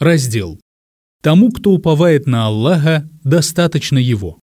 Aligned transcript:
Раздел. 0.00 0.60
Тому, 1.22 1.50
кто 1.50 1.72
уповает 1.72 2.28
на 2.28 2.46
Аллаха, 2.46 3.08
достаточно 3.24 3.98
его. 3.98 4.38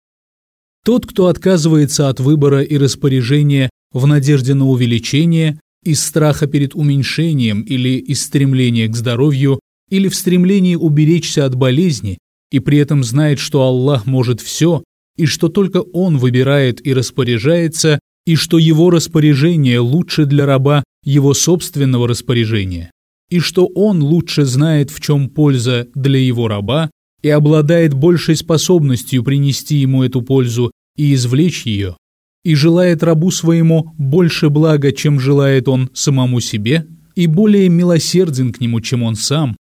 Тот, 0.83 1.05
кто 1.05 1.27
отказывается 1.27 2.09
от 2.09 2.19
выбора 2.19 2.61
и 2.61 2.77
распоряжения 2.77 3.69
в 3.93 4.05
надежде 4.05 4.53
на 4.53 4.67
увеличение, 4.67 5.61
из 5.81 6.03
страха 6.03 6.47
перед 6.47 6.75
уменьшением 6.75 7.61
или 7.61 7.97
из 7.97 8.21
стремления 8.21 8.89
к 8.89 8.97
здоровью, 8.97 9.61
или 9.89 10.09
в 10.09 10.15
стремлении 10.15 10.75
уберечься 10.75 11.45
от 11.45 11.55
болезни, 11.55 12.17
и 12.51 12.59
при 12.59 12.79
этом 12.79 13.05
знает, 13.05 13.39
что 13.39 13.61
Аллах 13.61 14.05
может 14.05 14.41
все, 14.41 14.83
и 15.15 15.25
что 15.25 15.47
только 15.47 15.77
Он 15.77 16.17
выбирает 16.17 16.85
и 16.85 16.93
распоряжается, 16.93 17.99
и 18.25 18.35
что 18.35 18.57
Его 18.57 18.89
распоряжение 18.89 19.79
лучше 19.79 20.25
для 20.25 20.45
раба 20.45 20.83
Его 21.03 21.33
собственного 21.33 22.09
распоряжения, 22.09 22.91
и 23.29 23.39
что 23.39 23.67
Он 23.67 24.01
лучше 24.01 24.45
знает, 24.45 24.91
в 24.91 24.99
чем 25.01 25.29
польза 25.29 25.87
для 25.95 26.19
Его 26.19 26.47
раба, 26.47 26.89
и 27.21 27.29
обладает 27.29 27.93
большей 27.93 28.35
способностью 28.35 29.23
принести 29.23 29.77
ему 29.77 30.03
эту 30.03 30.21
пользу 30.21 30.71
и 30.95 31.13
извлечь 31.13 31.65
ее, 31.65 31.97
и 32.43 32.53
желает 32.53 33.01
рабу 33.01 33.31
своему 33.31 33.93
больше 33.97 34.49
блага, 34.49 34.91
чем 34.91 35.19
желает 35.19 35.67
он 35.67 35.89
самому 35.93 36.39
себе, 36.39 36.85
и 37.15 37.27
более 37.27 37.69
милосерден 37.69 38.53
к 38.53 38.61
нему, 38.61 38.79
чем 38.81 39.01
он 39.01 39.15
сам, 39.15 39.55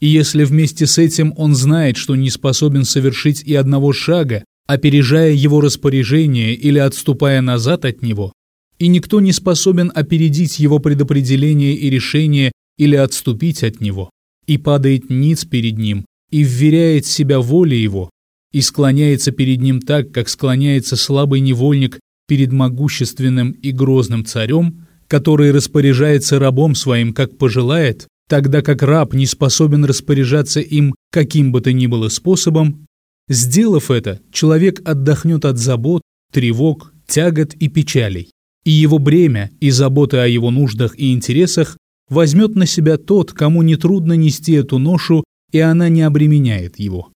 и 0.00 0.08
если 0.08 0.44
вместе 0.44 0.86
с 0.86 0.98
этим 0.98 1.32
он 1.36 1.54
знает, 1.54 1.96
что 1.96 2.16
не 2.16 2.30
способен 2.30 2.84
совершить 2.84 3.42
и 3.42 3.54
одного 3.54 3.92
шага, 3.92 4.44
опережая 4.66 5.32
его 5.32 5.60
распоряжение 5.60 6.54
или 6.54 6.78
отступая 6.78 7.40
назад 7.40 7.84
от 7.84 8.02
него, 8.02 8.32
и 8.78 8.88
никто 8.88 9.20
не 9.20 9.32
способен 9.32 9.92
опередить 9.94 10.58
его 10.58 10.78
предопределение 10.78 11.74
и 11.74 11.90
решение 11.90 12.52
или 12.78 12.96
отступить 12.96 13.62
от 13.62 13.80
него, 13.80 14.10
и 14.46 14.58
падает 14.58 15.10
ниц 15.10 15.44
перед 15.44 15.78
ним, 15.78 16.04
и 16.30 16.42
вверяет 16.42 17.06
себя 17.06 17.40
воле 17.40 17.80
его, 17.80 18.10
и 18.52 18.60
склоняется 18.60 19.32
перед 19.32 19.60
ним 19.60 19.80
так, 19.80 20.12
как 20.12 20.28
склоняется 20.28 20.96
слабый 20.96 21.40
невольник 21.40 21.98
перед 22.26 22.52
могущественным 22.52 23.52
и 23.52 23.72
грозным 23.72 24.24
царем, 24.24 24.86
который 25.08 25.50
распоряжается 25.50 26.38
рабом 26.38 26.74
своим, 26.74 27.12
как 27.12 27.36
пожелает, 27.36 28.08
тогда 28.28 28.62
как 28.62 28.82
раб 28.82 29.14
не 29.14 29.26
способен 29.26 29.84
распоряжаться 29.84 30.60
им 30.60 30.94
каким 31.12 31.52
бы 31.52 31.60
то 31.60 31.72
ни 31.72 31.86
было 31.86 32.08
способом, 32.08 32.86
Сделав 33.28 33.90
это, 33.90 34.20
человек 34.32 34.86
отдохнет 34.86 35.46
от 35.46 35.56
забот, 35.56 36.02
тревог, 36.30 36.92
тягот 37.06 37.54
и 37.54 37.68
печалей, 37.68 38.30
и 38.64 38.70
его 38.70 38.98
бремя 38.98 39.50
и 39.60 39.70
заботы 39.70 40.18
о 40.18 40.26
его 40.26 40.50
нуждах 40.50 40.98
и 40.98 41.12
интересах 41.12 41.78
возьмет 42.08 42.54
на 42.54 42.66
себя 42.66 42.96
тот, 42.96 43.32
кому 43.32 43.62
нетрудно 43.62 44.14
нести 44.14 44.52
эту 44.52 44.78
ношу, 44.78 45.24
и 45.52 45.58
она 45.58 45.88
не 45.88 46.02
обременяет 46.02 46.78
его. 46.78 47.12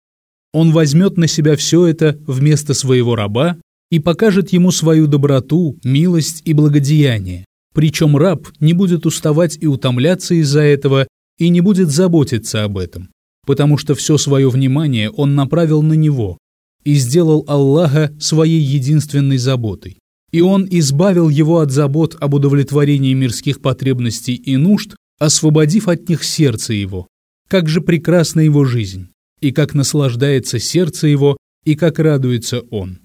Он 0.52 0.72
возьмет 0.72 1.16
на 1.16 1.26
себя 1.26 1.56
все 1.56 1.86
это 1.86 2.18
вместо 2.26 2.74
своего 2.74 3.14
раба 3.16 3.56
и 3.90 3.98
покажет 3.98 4.52
ему 4.52 4.70
свою 4.70 5.06
доброту, 5.06 5.78
милость 5.84 6.42
и 6.44 6.52
благодеяние. 6.52 7.44
Причем 7.74 8.16
раб 8.16 8.48
не 8.60 8.72
будет 8.72 9.06
уставать 9.06 9.58
и 9.60 9.66
утомляться 9.66 10.34
из-за 10.34 10.60
этого 10.60 11.06
и 11.38 11.48
не 11.48 11.60
будет 11.60 11.90
заботиться 11.90 12.64
об 12.64 12.78
этом 12.78 13.08
потому 13.48 13.78
что 13.78 13.94
все 13.94 14.18
свое 14.18 14.50
внимание 14.50 15.10
он 15.10 15.34
направил 15.34 15.80
на 15.80 15.94
него 15.94 16.36
и 16.84 16.96
сделал 16.96 17.46
Аллаха 17.48 18.14
своей 18.20 18.60
единственной 18.60 19.38
заботой. 19.38 19.96
И 20.30 20.40
он 20.40 20.66
избавил 20.70 21.28
его 21.28 21.60
от 21.60 21.70
забот 21.70 22.16
об 22.20 22.34
удовлетворении 22.34 23.14
мирских 23.14 23.60
потребностей 23.60 24.34
и 24.34 24.56
нужд, 24.56 24.94
освободив 25.18 25.88
от 25.88 26.08
них 26.08 26.22
сердце 26.22 26.74
его. 26.74 27.08
Как 27.48 27.68
же 27.68 27.80
прекрасна 27.80 28.40
его 28.40 28.64
жизнь, 28.64 29.08
и 29.40 29.52
как 29.52 29.74
наслаждается 29.74 30.58
сердце 30.58 31.06
его, 31.06 31.36
и 31.64 31.74
как 31.74 31.98
радуется 31.98 32.60
он. 32.70 33.00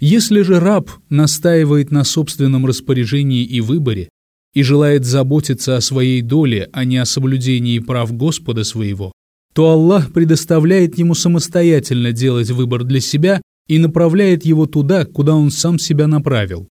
Если 0.00 0.42
же 0.42 0.58
раб 0.58 0.90
настаивает 1.08 1.90
на 1.90 2.04
собственном 2.04 2.66
распоряжении 2.66 3.44
и 3.44 3.60
выборе, 3.60 4.08
и 4.52 4.62
желает 4.62 5.04
заботиться 5.04 5.76
о 5.76 5.80
своей 5.80 6.22
доле, 6.22 6.68
а 6.72 6.84
не 6.84 6.96
о 6.96 7.06
соблюдении 7.06 7.78
прав 7.80 8.12
Господа 8.12 8.64
своего, 8.64 9.12
то 9.52 9.70
Аллах 9.70 10.12
предоставляет 10.12 10.98
ему 10.98 11.14
самостоятельно 11.14 12.12
делать 12.12 12.50
выбор 12.50 12.84
для 12.84 13.00
себя 13.00 13.40
и 13.68 13.78
направляет 13.78 14.44
его 14.44 14.66
туда, 14.66 15.04
куда 15.04 15.34
он 15.34 15.50
сам 15.50 15.78
себя 15.78 16.06
направил. 16.06 16.68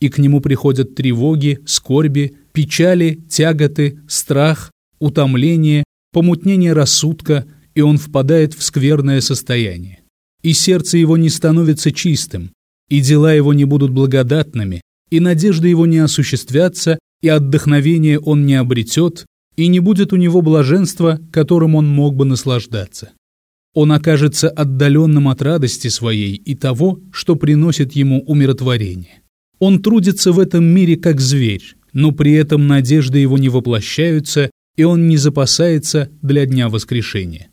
И 0.00 0.08
к 0.08 0.18
нему 0.18 0.40
приходят 0.40 0.94
тревоги, 0.94 1.60
скорби, 1.66 2.36
печали, 2.52 3.20
тяготы, 3.28 4.00
страх, 4.08 4.70
утомление, 5.00 5.84
помутнение 6.12 6.72
рассудка, 6.72 7.46
и 7.74 7.80
он 7.80 7.98
впадает 7.98 8.54
в 8.54 8.62
скверное 8.62 9.20
состояние. 9.20 10.00
И 10.42 10.52
сердце 10.52 10.98
его 10.98 11.16
не 11.16 11.30
становится 11.30 11.90
чистым, 11.90 12.52
и 12.88 13.00
дела 13.00 13.32
его 13.32 13.52
не 13.52 13.64
будут 13.64 13.90
благодатными, 13.90 14.80
и 15.10 15.20
надежды 15.20 15.68
его 15.68 15.86
не 15.86 15.98
осуществятся, 15.98 16.98
и 17.20 17.28
отдохновение 17.28 18.20
он 18.20 18.46
не 18.46 18.54
обретет, 18.54 19.26
и 19.56 19.66
не 19.66 19.80
будет 19.80 20.12
у 20.12 20.16
него 20.16 20.40
блаженства, 20.40 21.20
которым 21.32 21.74
он 21.74 21.88
мог 21.88 22.14
бы 22.14 22.24
наслаждаться. 22.24 23.10
Он 23.74 23.92
окажется 23.92 24.48
отдаленным 24.48 25.28
от 25.28 25.42
радости 25.42 25.88
своей 25.88 26.34
и 26.34 26.54
того, 26.54 27.00
что 27.12 27.36
приносит 27.36 27.92
ему 27.92 28.22
умиротворение. 28.22 29.22
Он 29.58 29.82
трудится 29.82 30.32
в 30.32 30.38
этом 30.38 30.64
мире 30.64 30.96
как 30.96 31.20
зверь, 31.20 31.74
но 31.92 32.12
при 32.12 32.32
этом 32.32 32.66
надежды 32.66 33.18
его 33.18 33.38
не 33.38 33.48
воплощаются, 33.48 34.50
и 34.76 34.84
он 34.84 35.08
не 35.08 35.16
запасается 35.16 36.10
для 36.22 36.46
дня 36.46 36.68
воскрешения. 36.68 37.50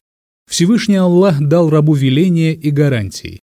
Всевышний 0.49 0.97
Аллах 0.97 1.41
дал 1.41 1.69
рабу 1.69 1.93
веления 1.93 2.53
и 2.53 2.69
гарантии. 2.69 3.39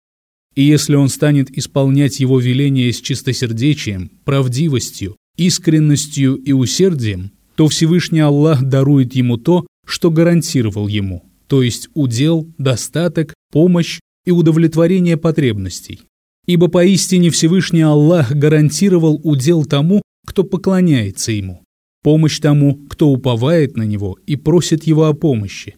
И 0.55 0.63
если 0.63 0.97
он 0.97 1.09
станет 1.09 1.51
исполнять 1.57 2.21
его 2.21 2.39
веления 2.39 2.93
с 2.93 3.01
чистосердечием, 3.01 4.11
правдивостью, 4.25 5.17
искренностью 5.37 6.35
и 6.35 6.53
усердием, 6.53 7.31
то 7.55 7.69
Всевышний 7.69 8.21
Аллах 8.21 8.63
дарует 8.63 9.15
ему 9.15 9.39
то, 9.39 9.67
что 9.87 10.11
гарантировал 10.11 10.89
ему, 10.89 11.25
то 11.51 11.63
есть 11.65 11.89
удел, 11.95 12.49
достаток, 12.59 13.35
помощь 13.51 13.99
и 14.25 14.31
удовлетворение 14.31 15.17
потребностей. 15.17 16.03
Ибо 16.47 16.69
поистине 16.69 17.31
Всевышний 17.31 17.81
Аллах 17.81 18.31
гарантировал 18.31 19.21
удел 19.25 19.65
тому, 19.65 20.01
кто 20.25 20.45
поклоняется 20.45 21.33
ему, 21.33 21.65
помощь 22.05 22.39
тому, 22.39 22.77
кто 22.89 23.09
уповает 23.09 23.77
на 23.77 23.83
него 23.83 24.17
и 24.29 24.37
просит 24.37 24.85
его 24.85 25.07
о 25.07 25.13
помощи, 25.13 25.75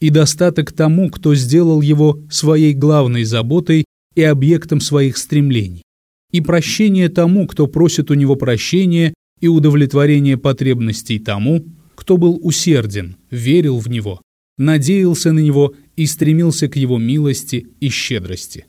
и 0.00 0.10
достаток 0.10 0.70
тому, 0.70 1.10
кто 1.10 1.34
сделал 1.34 1.80
его 1.80 2.20
своей 2.30 2.72
главной 2.72 3.24
заботой 3.24 3.84
и 4.14 4.22
объектом 4.22 4.80
своих 4.80 5.16
стремлений, 5.16 5.82
и 6.30 6.40
прощение 6.40 7.08
тому, 7.08 7.48
кто 7.48 7.66
просит 7.66 8.12
у 8.12 8.14
него 8.14 8.36
прощения 8.36 9.12
и 9.40 9.48
удовлетворение 9.48 10.36
потребностей 10.36 11.18
тому, 11.18 11.64
кто 11.96 12.16
был 12.16 12.38
усерден, 12.40 13.16
верил 13.32 13.80
в 13.80 13.88
него, 13.88 14.20
надеялся 14.58 15.32
на 15.32 15.40
него 15.40 15.74
и 15.96 16.06
стремился 16.06 16.68
к 16.68 16.76
его 16.76 16.98
милости 16.98 17.66
и 17.80 17.88
щедрости. 17.88 18.66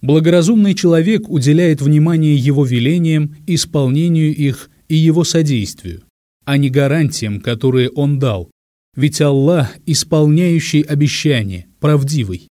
Благоразумный 0.00 0.74
человек 0.74 1.28
уделяет 1.28 1.80
внимание 1.80 2.36
его 2.36 2.64
велениям, 2.64 3.34
исполнению 3.46 4.34
их 4.34 4.70
и 4.88 4.94
его 4.94 5.24
содействию, 5.24 6.02
а 6.44 6.56
не 6.56 6.70
гарантиям, 6.70 7.40
которые 7.40 7.90
он 7.90 8.18
дал. 8.18 8.50
Ведь 8.96 9.20
Аллах, 9.20 9.76
исполняющий 9.86 10.82
обещания, 10.82 11.66
правдивый. 11.80 12.48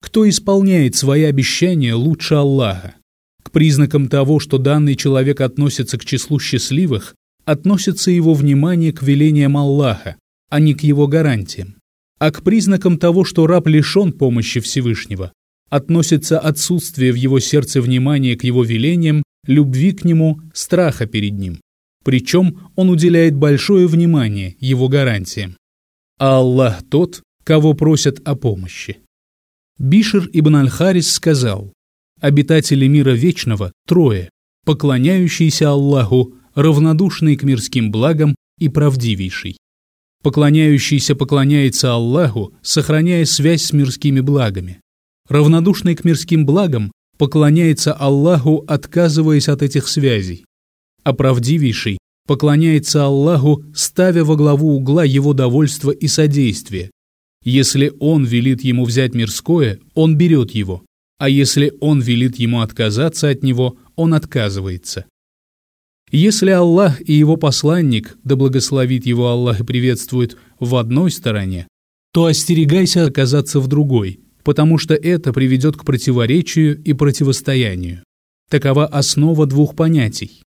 Кто 0.00 0.28
исполняет 0.28 0.94
свои 0.94 1.24
обещания 1.24 1.94
лучше 1.94 2.34
Аллаха? 2.34 2.94
К 3.42 3.50
признакам 3.50 4.08
того, 4.08 4.38
что 4.40 4.58
данный 4.58 4.94
человек 4.94 5.40
относится 5.40 5.98
к 5.98 6.04
числу 6.04 6.38
счастливых, 6.38 7.14
относится 7.44 8.10
его 8.10 8.34
внимание 8.34 8.92
к 8.92 9.02
велениям 9.02 9.56
Аллаха, 9.56 10.16
а 10.50 10.60
не 10.60 10.74
к 10.74 10.82
его 10.82 11.06
гарантиям. 11.06 11.79
А 12.20 12.30
к 12.30 12.42
признакам 12.42 12.98
того, 12.98 13.24
что 13.24 13.46
раб 13.46 13.66
лишен 13.66 14.12
помощи 14.12 14.60
Всевышнего, 14.60 15.32
относится 15.70 16.38
отсутствие 16.38 17.12
в 17.12 17.16
его 17.16 17.40
сердце 17.40 17.80
внимания 17.80 18.36
к 18.36 18.44
его 18.44 18.62
велениям, 18.62 19.22
любви 19.46 19.92
к 19.92 20.04
нему, 20.04 20.40
страха 20.52 21.06
перед 21.06 21.32
ним. 21.32 21.60
Причем 22.04 22.70
он 22.76 22.90
уделяет 22.90 23.34
большое 23.34 23.86
внимание 23.86 24.56
его 24.60 24.88
гарантиям. 24.88 25.56
А 26.18 26.38
Аллах 26.38 26.82
тот, 26.90 27.22
кого 27.42 27.72
просят 27.72 28.20
о 28.26 28.34
помощи. 28.34 28.98
Бишер 29.78 30.28
ибн 30.32 30.56
Аль-Харис 30.56 31.10
сказал, 31.10 31.72
обитатели 32.20 32.86
мира 32.86 33.12
вечного 33.12 33.72
трое, 33.86 34.28
поклоняющийся 34.66 35.70
Аллаху, 35.70 36.34
равнодушный 36.54 37.36
к 37.36 37.44
мирским 37.44 37.90
благам 37.90 38.34
и 38.58 38.68
правдивейший. 38.68 39.56
Поклоняющийся 40.22 41.14
поклоняется 41.14 41.94
Аллаху, 41.94 42.52
сохраняя 42.62 43.24
связь 43.24 43.62
с 43.62 43.72
мирскими 43.72 44.20
благами. 44.20 44.80
Равнодушный 45.28 45.94
к 45.94 46.04
мирским 46.04 46.44
благам 46.44 46.92
поклоняется 47.16 47.92
Аллаху, 47.94 48.64
отказываясь 48.66 49.48
от 49.48 49.62
этих 49.62 49.88
связей. 49.88 50.44
А 51.04 51.14
поклоняется 52.26 53.06
Аллаху, 53.06 53.64
ставя 53.74 54.24
во 54.24 54.36
главу 54.36 54.76
угла 54.76 55.04
его 55.04 55.32
довольство 55.32 55.90
и 55.90 56.06
содействие. 56.06 56.90
Если 57.42 57.92
он 58.00 58.24
велит 58.24 58.62
ему 58.62 58.84
взять 58.84 59.14
мирское, 59.14 59.80
он 59.94 60.16
берет 60.16 60.50
его, 60.50 60.84
а 61.18 61.28
если 61.28 61.72
он 61.80 62.00
велит 62.00 62.38
ему 62.38 62.60
отказаться 62.60 63.28
от 63.30 63.42
него, 63.42 63.78
он 63.96 64.12
отказывается. 64.12 65.06
Если 66.10 66.50
Аллах 66.50 67.00
и 67.00 67.12
его 67.12 67.36
посланник, 67.36 68.18
да 68.24 68.34
благословит 68.34 69.06
его 69.06 69.28
Аллах 69.28 69.60
и 69.60 69.64
приветствует, 69.64 70.36
в 70.58 70.74
одной 70.74 71.12
стороне, 71.12 71.68
то 72.12 72.26
остерегайся 72.26 73.04
оказаться 73.06 73.60
в 73.60 73.68
другой, 73.68 74.20
потому 74.42 74.76
что 74.76 74.94
это 74.94 75.32
приведет 75.32 75.76
к 75.76 75.84
противоречию 75.84 76.82
и 76.82 76.92
противостоянию. 76.92 78.02
Такова 78.48 78.86
основа 78.86 79.46
двух 79.46 79.76
понятий. 79.76 80.42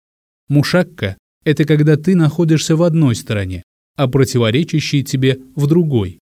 Мушакка– 0.49 1.19
это 1.45 1.67
когда 1.67 1.97
ты 1.97 2.15
находишься 2.17 2.75
в 2.75 2.83
одной 2.83 3.15
стороне, 3.15 3.63
а 3.97 4.09
противоречащий 4.09 5.05
тебе 5.05 5.41
в 5.55 5.67
другой. 5.67 6.21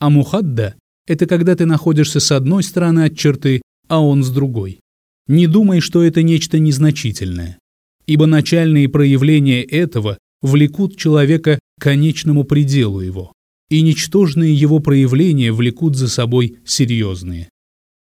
А 0.00 0.10
мухадда– 0.10 0.74
это 1.06 1.26
когда 1.26 1.54
ты 1.54 1.66
находишься 1.66 2.18
с 2.18 2.32
одной 2.32 2.64
стороны 2.64 3.04
от 3.04 3.16
черты, 3.16 3.62
а 3.86 4.00
он 4.00 4.24
с 4.24 4.30
другой. 4.30 4.80
Не 5.28 5.46
думай, 5.46 5.78
что 5.78 6.02
это 6.02 6.24
нечто 6.24 6.58
незначительное, 6.58 7.58
ибо 8.10 8.26
начальные 8.26 8.88
проявления 8.88 9.62
этого 9.62 10.18
влекут 10.42 10.96
человека 10.96 11.60
к 11.78 11.82
конечному 11.82 12.42
пределу 12.42 12.98
его, 12.98 13.32
и 13.68 13.82
ничтожные 13.82 14.52
его 14.52 14.80
проявления 14.80 15.52
влекут 15.52 15.94
за 15.94 16.08
собой 16.08 16.56
серьезные. 16.66 17.50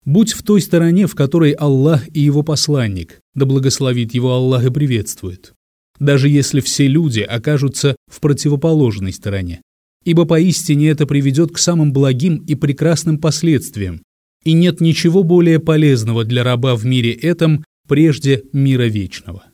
Будь 0.04 0.32
в 0.32 0.43
той 0.43 0.60
стороне, 0.60 1.06
в 1.06 1.14
которой 1.14 1.52
Аллах 1.52 2.08
и 2.12 2.19
его 2.19 2.43
посланник, 2.43 3.20
да 3.37 3.46
благословит 3.46 4.12
его 4.12 4.32
Аллах 4.32 4.66
и 4.66 4.70
приветствует, 4.70 5.52
даже 6.00 6.28
если 6.28 6.58
все 6.58 6.88
люди 6.88 7.20
окажутся 7.20 7.94
в 8.10 8.19
противоположной 8.19 9.12
стороне. 9.12 9.62
Ибо 10.04 10.25
поистине 10.25 10.88
это 10.88 11.06
приведет 11.06 11.52
к 11.52 11.58
самым 11.58 11.93
благим 11.93 12.38
и 12.38 12.56
прекрасным 12.56 13.19
последствиям, 13.19 14.02
и 14.43 14.52
нет 14.52 14.81
ничего 14.81 15.22
более 15.22 15.60
полезного 15.60 16.25
для 16.25 16.43
раба 16.43 16.75
в 16.75 16.84
мире 16.84 17.12
этом, 17.12 17.64
прежде 17.87 18.43
мира 18.52 18.88
вечного. 18.88 19.44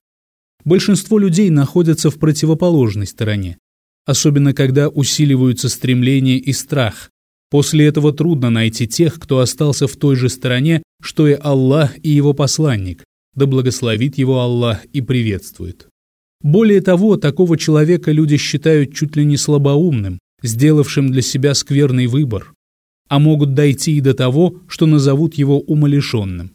Большинство 0.68 1.18
людей 1.18 1.50
находятся 1.50 2.10
в 2.10 2.18
противоположной 2.18 3.06
стороне, 3.06 3.58
особенно 4.04 4.52
когда 4.52 4.88
усиливаются 4.88 5.68
стремление 5.68 6.38
и 6.38 6.52
страх, 6.52 7.10
После 7.50 7.86
этого 7.86 8.12
трудно 8.12 8.50
найти 8.50 8.86
тех, 8.86 9.18
кто 9.18 9.38
остался 9.38 9.86
в 9.86 9.96
той 9.96 10.16
же 10.16 10.28
стороне, 10.28 10.82
что 11.00 11.26
и 11.26 11.32
Аллах 11.32 11.96
и 12.02 12.10
его 12.10 12.34
посланник, 12.34 13.04
да 13.34 13.46
благословит 13.46 14.18
его 14.18 14.40
Аллах 14.40 14.84
и 14.92 15.00
приветствует. 15.00 15.88
Более 16.42 16.82
того, 16.82 17.16
такого 17.16 17.56
человека 17.56 18.12
люди 18.12 18.36
считают 18.36 18.94
чуть 18.94 19.16
ли 19.16 19.24
не 19.24 19.36
слабоумным, 19.36 20.18
сделавшим 20.42 21.10
для 21.10 21.22
себя 21.22 21.54
скверный 21.54 22.06
выбор, 22.06 22.52
а 23.08 23.18
могут 23.18 23.54
дойти 23.54 23.96
и 23.96 24.02
до 24.02 24.12
того, 24.12 24.60
что 24.68 24.86
назовут 24.86 25.34
его 25.34 25.58
умалишенным. 25.58 26.52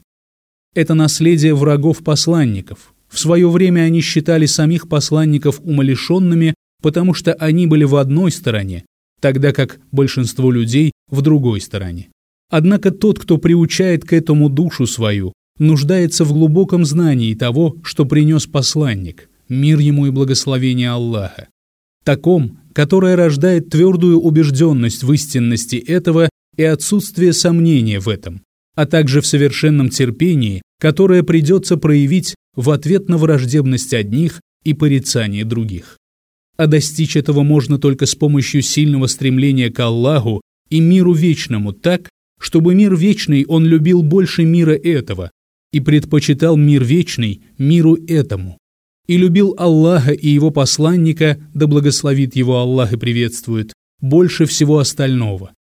Это 0.76 0.94
наследие 0.94 1.56
врагов 1.56 2.04
посланников. 2.04 2.93
В 3.14 3.20
свое 3.20 3.48
время 3.48 3.82
они 3.82 4.02
считали 4.02 4.48
самих 4.48 4.90
посланников 4.90 5.62
умалишенными, 5.64 6.56
потому 6.82 7.14
что 7.14 7.34
они 7.34 7.68
были 7.68 7.84
в 7.84 7.96
одной 7.96 8.32
стороне, 8.32 8.86
тогда 9.22 9.54
как 9.54 9.80
большинство 9.92 10.50
людей 10.50 10.94
в 11.12 11.22
другой 11.22 11.62
стороне. 11.62 12.10
Однако 12.50 12.90
тот, 12.90 13.20
кто 13.20 13.38
приучает 13.38 14.04
к 14.04 14.14
этому 14.14 14.50
душу 14.50 14.88
свою, 14.88 15.32
нуждается 15.60 16.26
в 16.26 16.34
глубоком 16.34 16.86
знании 16.86 17.36
того, 17.36 17.78
что 17.84 18.06
принес 18.06 18.48
посланник, 18.48 19.30
мир 19.48 19.78
ему 19.78 20.08
и 20.08 20.10
благословение 20.10 20.90
Аллаха. 20.90 21.50
Таком, 22.04 22.58
которое 22.74 23.16
рождает 23.16 23.70
твердую 23.70 24.20
убежденность 24.20 25.04
в 25.04 25.14
истинности 25.14 25.76
этого 25.76 26.30
и 26.58 26.64
отсутствие 26.64 27.34
сомнения 27.34 28.00
в 28.00 28.10
этом, 28.10 28.42
а 28.76 28.88
также 28.88 29.22
в 29.22 29.28
совершенном 29.28 29.90
терпении, 29.90 30.64
которое 30.80 31.22
придется 31.22 31.78
проявить 31.78 32.34
в 32.56 32.70
ответ 32.70 33.10
на 33.10 33.18
враждебность 33.18 33.94
одних 33.94 34.42
и 34.64 34.74
порицание 34.74 35.46
других 35.46 35.98
а 36.58 36.68
достичь 36.68 37.16
этого 37.16 37.44
можно 37.44 37.78
только 37.78 38.06
с 38.06 38.16
помощью 38.16 38.62
сильного 38.62 39.08
стремления 39.08 39.70
к 39.72 39.80
Аллаху 39.80 40.42
и 40.70 40.80
миру 40.80 41.14
вечному 41.14 41.74
так, 41.74 42.10
чтобы 42.40 42.76
мир 42.76 42.96
вечный 42.96 43.46
он 43.46 43.66
любил 43.66 44.04
больше 44.04 44.44
мира 44.44 44.74
этого 44.74 45.32
и 45.72 45.80
предпочитал 45.80 46.56
мир 46.56 46.84
вечный 46.84 47.42
миру 47.58 47.96
этому, 48.08 48.58
и 49.08 49.18
любил 49.18 49.56
Аллаха 49.58 50.12
и 50.12 50.30
его 50.30 50.52
посланника, 50.52 51.40
да 51.54 51.68
благословит 51.68 52.36
его 52.36 52.60
Аллах 52.60 52.94
и 52.94 52.98
приветствует, 52.98 53.74
больше 54.00 54.46
всего 54.46 54.78
остального. 54.78 55.54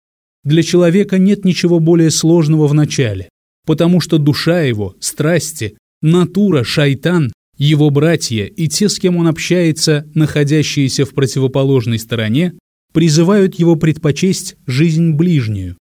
Для 0.42 0.62
человека 0.62 1.18
нет 1.18 1.44
ничего 1.44 1.78
более 1.78 2.10
сложного 2.10 2.66
в 2.66 2.74
начале, 2.74 3.28
потому 3.66 4.00
что 4.00 4.18
душа 4.18 4.62
его, 4.62 4.96
страсти, 4.98 5.76
натура, 6.02 6.64
шайтан 6.64 7.32
его 7.56 7.90
братья 7.90 8.44
и 8.44 8.68
те, 8.68 8.88
с 8.88 8.98
кем 8.98 9.18
он 9.18 9.28
общается, 9.28 10.08
находящиеся 10.14 11.04
в 11.04 11.10
противоположной 11.10 11.98
стороне, 11.98 12.54
призывают 12.92 13.56
его 13.56 13.76
предпочесть 13.76 14.56
жизнь 14.66 15.12
ближнюю. 15.12 15.76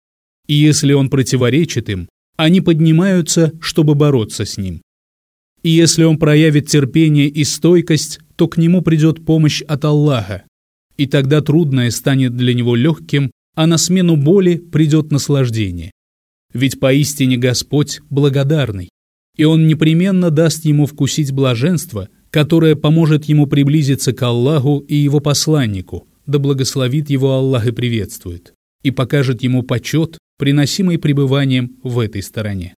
И 0.47 0.55
если 0.55 0.93
он 0.93 1.09
противоречит 1.09 1.89
им, 1.89 2.09
они 2.35 2.59
поднимаются, 2.61 3.53
чтобы 3.61 3.95
бороться 3.95 4.45
с 4.45 4.57
ним. 4.57 4.81
И 5.63 5.69
если 5.69 6.03
он 6.03 6.17
проявит 6.17 6.67
терпение 6.67 7.27
и 7.27 7.43
стойкость, 7.43 8.19
то 8.35 8.47
к 8.47 8.57
нему 8.57 8.81
придет 8.81 9.25
помощь 9.25 9.61
от 9.61 9.85
Аллаха. 9.85 10.43
И 10.97 11.05
тогда 11.05 11.41
трудное 11.41 11.91
станет 11.91 12.35
для 12.35 12.53
него 12.53 12.75
легким, 12.75 13.31
а 13.55 13.67
на 13.67 13.77
смену 13.77 14.15
боли 14.15 14.57
придет 14.57 15.11
наслаждение. 15.11 15.91
Ведь 16.53 16.79
поистине 16.79 17.37
Господь 17.37 18.01
благодарный 18.09 18.89
и 19.39 19.45
он 19.45 19.67
непременно 19.67 20.31
даст 20.31 20.65
ему 20.65 20.85
вкусить 20.85 21.31
блаженство, 21.31 22.09
которое 22.29 22.75
поможет 22.75 23.23
ему 23.23 23.47
приблизиться 23.47 24.11
к 24.11 24.21
Аллаху 24.21 24.79
и 24.79 24.95
его 24.95 25.21
посланнику, 25.21 26.09
да 26.25 26.39
благословит 26.39 27.09
его 27.09 27.31
Аллах 27.31 27.65
и 27.65 27.71
приветствует, 27.71 28.53
и 28.83 28.91
покажет 28.91 29.41
ему 29.41 29.63
почет, 29.63 30.17
приносимый 30.37 30.97
пребыванием 30.99 31.77
в 31.83 31.99
этой 31.99 32.21
стороне. 32.21 32.75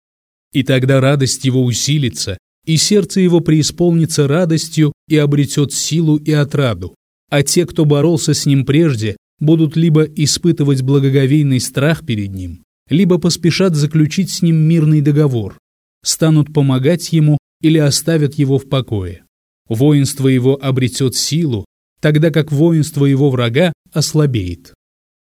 И 0.53 0.61
тогда 0.61 1.01
радость 1.01 1.45
его 1.45 1.63
усилится, 1.63 2.37
и 2.67 2.77
сердце 2.77 3.21
его 3.21 3.39
преисполнится 3.39 4.27
радостью 4.27 4.93
и 5.09 5.17
обретет 5.17 5.73
силу 5.73 6.17
и 6.17 6.31
отраду, 6.31 6.93
а 7.31 7.41
те, 7.41 7.65
кто 7.65 7.85
боролся 7.85 8.35
с 8.35 8.45
ним 8.45 8.67
прежде, 8.67 9.17
будут 9.39 9.75
либо 9.75 10.03
испытывать 10.03 10.83
благоговейный 10.83 11.59
страх 11.59 12.05
перед 12.05 12.29
ним, 12.35 12.61
либо 12.87 13.17
поспешат 13.17 13.75
заключить 13.75 14.29
с 14.29 14.43
ним 14.43 14.57
мирный 14.57 15.01
договор, 15.01 15.57
станут 16.03 16.53
помогать 16.53 17.11
ему 17.13 17.37
или 17.61 17.77
оставят 17.77 18.35
его 18.35 18.57
в 18.57 18.67
покое. 18.67 19.23
Воинство 19.69 20.27
его 20.27 20.57
обретет 20.61 21.15
силу, 21.15 21.65
тогда 22.01 22.31
как 22.31 22.51
воинство 22.51 23.05
его 23.05 23.29
врага 23.29 23.71
ослабеет. 23.93 24.73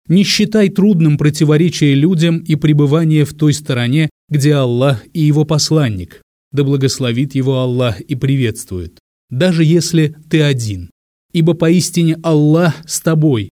Не 0.08 0.24
считай 0.24 0.70
трудным 0.70 1.18
противоречие 1.18 1.94
людям 1.94 2.38
и 2.38 2.56
пребывание 2.56 3.24
в 3.24 3.34
той 3.34 3.52
стороне, 3.52 4.10
где 4.28 4.54
Аллах 4.54 5.04
и 5.12 5.20
его 5.20 5.44
посланник, 5.44 6.22
да 6.52 6.64
благословит 6.64 7.34
его 7.34 7.58
Аллах 7.58 8.00
и 8.00 8.16
приветствует, 8.16 8.98
даже 9.28 9.64
если 9.64 10.16
ты 10.28 10.42
один. 10.42 10.90
Ибо 11.32 11.54
поистине 11.54 12.18
Аллах 12.24 12.74
с 12.88 13.00
тобой, 13.00 13.50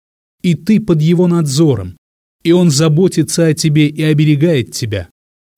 и 0.43 0.55
ты 0.55 0.81
под 0.81 1.01
его 1.01 1.29
надзором, 1.29 1.97
и 2.43 2.51
он 2.51 2.71
заботится 2.71 3.47
о 3.47 3.55
тебе 3.55 3.87
и 3.87 4.03
оберегает 4.03 4.73
тебя 4.73 5.09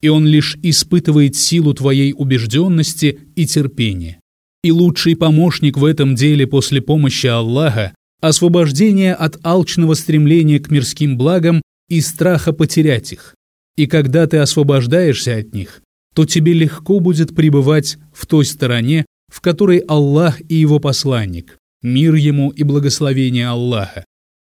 и 0.02 0.08
он 0.08 0.26
лишь 0.26 0.58
испытывает 0.62 1.36
силу 1.36 1.72
твоей 1.72 2.12
убежденности 2.12 3.20
и 3.36 3.46
терпения. 3.46 4.20
И 4.62 4.70
лучший 4.70 5.16
помощник 5.16 5.78
в 5.78 5.84
этом 5.84 6.14
деле 6.14 6.46
после 6.46 6.82
помощи 6.82 7.26
Аллаха– 7.26 7.94
освобождение 8.20 9.14
от 9.14 9.38
алчного 9.44 9.94
стремления 9.94 10.60
к 10.60 10.70
мирским 10.70 11.16
благам 11.16 11.62
и 11.88 12.00
страха 12.00 12.52
потерять 12.52 13.12
их. 13.12 13.34
И 13.76 13.86
когда 13.86 14.26
ты 14.26 14.38
освобождаешься 14.38 15.36
от 15.36 15.54
них, 15.54 15.82
то 16.14 16.26
тебе 16.26 16.52
легко 16.52 17.00
будет 17.00 17.34
пребывать 17.34 17.96
в 18.12 18.26
той 18.26 18.44
стороне, 18.44 19.06
в 19.32 19.40
которой 19.40 19.78
Аллах 19.78 20.40
и 20.48 20.54
его 20.54 20.78
посланник, 20.78 21.58
мир 21.82 22.14
ему 22.14 22.50
и 22.50 22.64
благословение 22.64 23.48
Аллаха. 23.48 24.04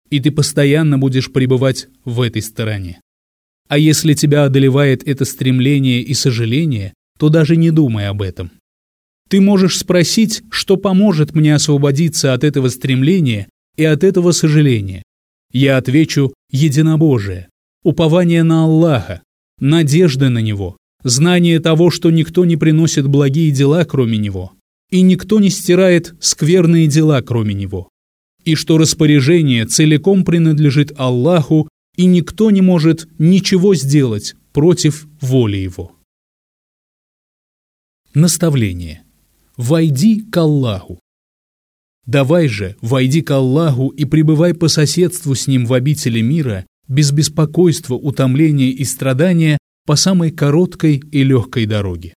И 0.08 0.18
ты 0.18 0.30
постоянно 0.30 0.98
будешь 0.98 1.30
пребывать 1.30 1.88
в 2.04 2.20
этой 2.20 2.42
стороне. 2.42 3.00
А 3.72 3.78
если 3.78 4.12
тебя 4.12 4.44
одолевает 4.44 5.02
это 5.08 5.24
стремление 5.24 6.02
и 6.02 6.12
сожаление, 6.12 6.92
то 7.18 7.30
даже 7.30 7.56
не 7.56 7.70
думай 7.70 8.06
об 8.06 8.20
этом. 8.20 8.50
Ты 9.30 9.40
можешь 9.40 9.78
спросить, 9.78 10.42
что 10.50 10.76
поможет 10.76 11.34
мне 11.34 11.54
освободиться 11.54 12.34
от 12.34 12.44
этого 12.44 12.68
стремления 12.68 13.48
и 13.78 13.84
от 13.84 14.04
этого 14.04 14.32
сожаления. 14.32 15.02
Я 15.54 15.78
отвечу 15.78 16.34
«единобожие», 16.50 17.48
упование 17.82 18.42
на 18.42 18.64
Аллаха, 18.64 19.22
надежда 19.58 20.28
на 20.28 20.40
Него, 20.40 20.76
знание 21.02 21.58
того, 21.58 21.90
что 21.90 22.10
никто 22.10 22.44
не 22.44 22.58
приносит 22.58 23.06
благие 23.08 23.50
дела, 23.52 23.86
кроме 23.86 24.18
Него, 24.18 24.52
и 24.90 25.00
никто 25.00 25.40
не 25.40 25.48
стирает 25.48 26.14
скверные 26.20 26.88
дела, 26.88 27.22
кроме 27.22 27.54
Него, 27.54 27.88
и 28.44 28.54
что 28.54 28.76
распоряжение 28.76 29.64
целиком 29.64 30.26
принадлежит 30.26 30.92
Аллаху 30.98 31.70
и 31.96 32.06
никто 32.06 32.50
не 32.50 32.60
может 32.60 33.08
ничего 33.18 33.74
сделать 33.74 34.34
против 34.52 35.06
воли 35.20 35.58
его. 35.58 35.92
Наставление. 38.14 39.02
Войди 39.56 40.20
к 40.20 40.36
Аллаху. 40.36 40.98
Давай 42.06 42.48
же, 42.48 42.76
войди 42.80 43.22
к 43.22 43.30
Аллаху 43.30 43.88
и 43.88 44.04
пребывай 44.04 44.54
по 44.54 44.68
соседству 44.68 45.34
с 45.34 45.46
Ним 45.46 45.66
в 45.66 45.72
обители 45.72 46.20
мира, 46.20 46.66
без 46.88 47.12
беспокойства, 47.12 47.94
утомления 47.94 48.70
и 48.70 48.84
страдания 48.84 49.58
по 49.86 49.96
самой 49.96 50.30
короткой 50.30 51.02
и 51.10 51.22
легкой 51.22 51.66
дороге. 51.66 52.14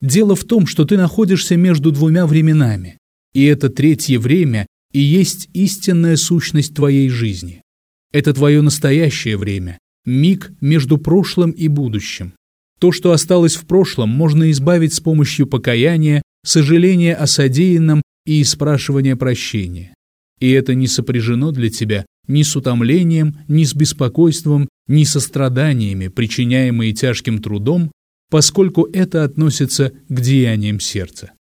Дело 0.00 0.34
в 0.34 0.44
том, 0.44 0.66
что 0.66 0.84
ты 0.84 0.96
находишься 0.96 1.56
между 1.56 1.92
двумя 1.92 2.26
временами, 2.26 2.98
и 3.32 3.44
это 3.44 3.68
третье 3.70 4.18
время 4.18 4.66
и 4.92 5.00
есть 5.00 5.48
истинная 5.54 6.16
сущность 6.16 6.74
твоей 6.74 7.08
жизни. 7.08 7.61
Это 8.12 8.34
твое 8.34 8.60
настоящее 8.60 9.38
время, 9.38 9.78
миг 10.04 10.52
между 10.60 10.98
прошлым 10.98 11.50
и 11.50 11.68
будущим. 11.68 12.34
То, 12.78 12.92
что 12.92 13.12
осталось 13.12 13.56
в 13.56 13.66
прошлом, 13.66 14.10
можно 14.10 14.50
избавить 14.50 14.92
с 14.92 15.00
помощью 15.00 15.46
покаяния, 15.46 16.22
сожаления 16.44 17.14
о 17.14 17.26
содеянном 17.26 18.02
и 18.26 18.44
спрашивания 18.44 19.16
прощения. 19.16 19.94
И 20.40 20.50
это 20.50 20.74
не 20.74 20.88
сопряжено 20.88 21.52
для 21.52 21.70
тебя 21.70 22.04
ни 22.28 22.42
с 22.42 22.54
утомлением, 22.54 23.38
ни 23.48 23.64
с 23.64 23.74
беспокойством, 23.74 24.68
ни 24.88 25.04
со 25.04 25.20
страданиями, 25.20 26.08
причиняемые 26.08 26.92
тяжким 26.92 27.40
трудом, 27.40 27.90
поскольку 28.30 28.88
это 28.92 29.24
относится 29.24 29.92
к 30.08 30.20
деяниям 30.20 30.80
сердца. 30.80 31.32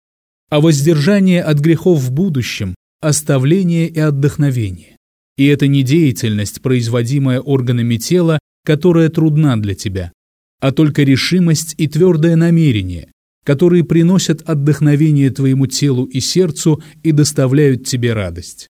А 0.50 0.60
воздержание 0.60 1.44
от 1.44 1.60
грехов 1.60 2.00
в 2.00 2.12
будущем– 2.12 2.75
оставление 3.01 3.88
и 3.88 4.00
отдохновение. 4.00 4.98
И 5.41 5.45
это 5.48 5.65
не 5.65 5.81
деятельность, 5.81 6.62
производимая 6.62 7.39
органами 7.39 7.98
тела, 7.98 8.38
которая 8.63 9.10
трудна 9.10 9.60
для 9.60 9.74
тебя, 9.74 10.12
а 10.60 10.71
только 10.71 11.01
решимость 11.01 11.74
и 11.79 11.88
твердое 11.88 12.36
намерение, 12.36 13.12
которые 13.43 13.83
приносят 13.83 14.48
отдохновение 14.48 15.31
твоему 15.31 15.65
телу 15.65 16.05
и 16.05 16.19
сердцу 16.19 16.83
и 17.01 17.12
доставляют 17.12 17.88
тебе 17.88 18.13
радость. 18.13 18.67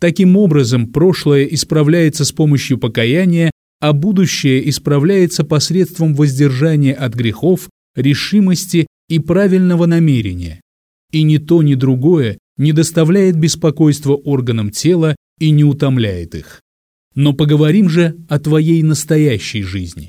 Таким 0.00 0.38
образом, 0.38 0.86
прошлое 0.86 1.44
исправляется 1.44 2.24
с 2.24 2.32
помощью 2.32 2.78
покаяния, 2.78 3.50
а 3.78 3.92
будущее 3.92 4.66
исправляется 4.70 5.44
посредством 5.44 6.14
воздержания 6.14 6.94
от 6.94 7.12
грехов, 7.12 7.68
решимости 7.94 8.86
и 9.10 9.18
правильного 9.18 9.84
намерения. 9.84 10.62
И 11.10 11.22
ни 11.22 11.36
то, 11.36 11.62
ни 11.62 11.74
другое 11.74 12.38
не 12.56 12.72
доставляет 12.72 13.36
беспокойства 13.36 14.14
органам 14.14 14.70
тела 14.70 15.16
и 15.42 15.50
не 15.50 15.64
утомляет 15.64 16.36
их. 16.36 16.60
Но 17.16 17.32
поговорим 17.32 17.88
же 17.88 18.16
о 18.28 18.38
твоей 18.38 18.80
настоящей 18.84 19.64
жизни, 19.64 20.08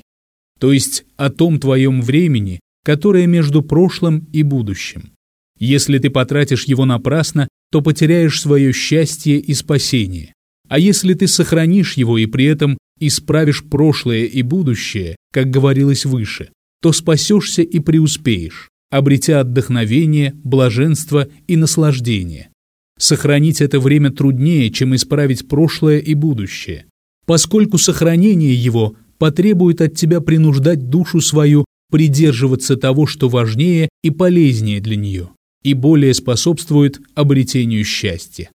то 0.60 0.72
есть 0.72 1.04
о 1.16 1.28
том 1.28 1.58
твоем 1.58 2.02
времени, 2.02 2.60
которое 2.84 3.26
между 3.26 3.60
прошлым 3.60 4.28
и 4.32 4.44
будущим. 4.44 5.10
Если 5.58 5.98
ты 5.98 6.08
потратишь 6.08 6.66
его 6.66 6.84
напрасно, 6.84 7.48
то 7.72 7.82
потеряешь 7.82 8.40
свое 8.40 8.72
счастье 8.72 9.40
и 9.40 9.54
спасение. 9.54 10.32
А 10.68 10.78
если 10.78 11.14
ты 11.14 11.26
сохранишь 11.26 11.94
его 11.94 12.16
и 12.16 12.26
при 12.26 12.44
этом 12.44 12.78
исправишь 13.00 13.64
прошлое 13.64 14.26
и 14.26 14.42
будущее, 14.42 15.16
как 15.32 15.50
говорилось 15.50 16.04
выше, 16.04 16.50
то 16.80 16.92
спасешься 16.92 17.62
и 17.62 17.80
преуспеешь, 17.80 18.68
обретя 18.88 19.40
отдохновение, 19.40 20.32
блаженство 20.44 21.26
и 21.48 21.56
наслаждение. 21.56 22.50
Сохранить 22.98 23.60
это 23.60 23.80
время 23.80 24.10
труднее, 24.10 24.70
чем 24.70 24.94
исправить 24.94 25.48
прошлое 25.48 25.98
и 25.98 26.14
будущее, 26.14 26.86
поскольку 27.26 27.78
сохранение 27.78 28.54
его 28.54 28.94
потребует 29.18 29.80
от 29.80 29.96
тебя 29.96 30.20
принуждать 30.20 30.88
душу 30.88 31.20
свою 31.20 31.64
придерживаться 31.90 32.76
того, 32.76 33.06
что 33.06 33.28
важнее 33.28 33.88
и 34.02 34.10
полезнее 34.10 34.80
для 34.80 34.96
нее, 34.96 35.30
и 35.62 35.74
более 35.74 36.14
способствует 36.14 37.00
обретению 37.14 37.84
счастья. 37.84 38.50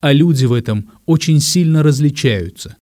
А 0.00 0.12
люди 0.12 0.44
в 0.46 0.52
этом 0.52 0.90
очень 1.06 1.40
сильно 1.40 1.82
различаются. 1.82 2.76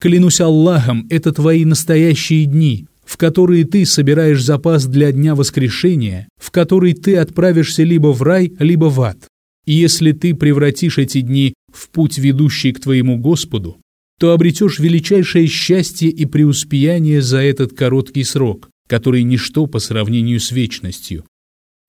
Клянусь 0.00 0.40
Аллахом, 0.40 1.06
это 1.08 1.32
твои 1.32 1.64
настоящие 1.64 2.46
дни, 2.46 2.86
в 3.04 3.16
которые 3.16 3.64
ты 3.64 3.86
собираешь 3.86 4.42
запас 4.42 4.86
для 4.86 5.12
дня 5.12 5.34
воскрешения, 5.34 6.28
в 6.36 6.50
который 6.50 6.94
ты 6.94 7.16
отправишься 7.16 7.84
либо 7.84 8.08
в 8.08 8.22
рай, 8.22 8.52
либо 8.58 8.86
в 8.86 9.00
ад. 9.00 9.18
И 9.66 9.72
если 9.72 10.12
ты 10.12 10.34
превратишь 10.34 10.98
эти 10.98 11.20
дни 11.20 11.54
в 11.72 11.88
путь, 11.88 12.18
ведущий 12.18 12.72
к 12.72 12.80
твоему 12.80 13.18
Господу, 13.18 13.78
то 14.18 14.32
обретешь 14.32 14.78
величайшее 14.78 15.46
счастье 15.46 16.08
и 16.08 16.26
преуспеяние 16.26 17.20
за 17.22 17.38
этот 17.38 17.72
короткий 17.72 18.24
срок, 18.24 18.70
который 18.88 19.22
ничто 19.22 19.66
по 19.66 19.78
сравнению 19.78 20.40
с 20.40 20.52
вечностью. 20.52 21.24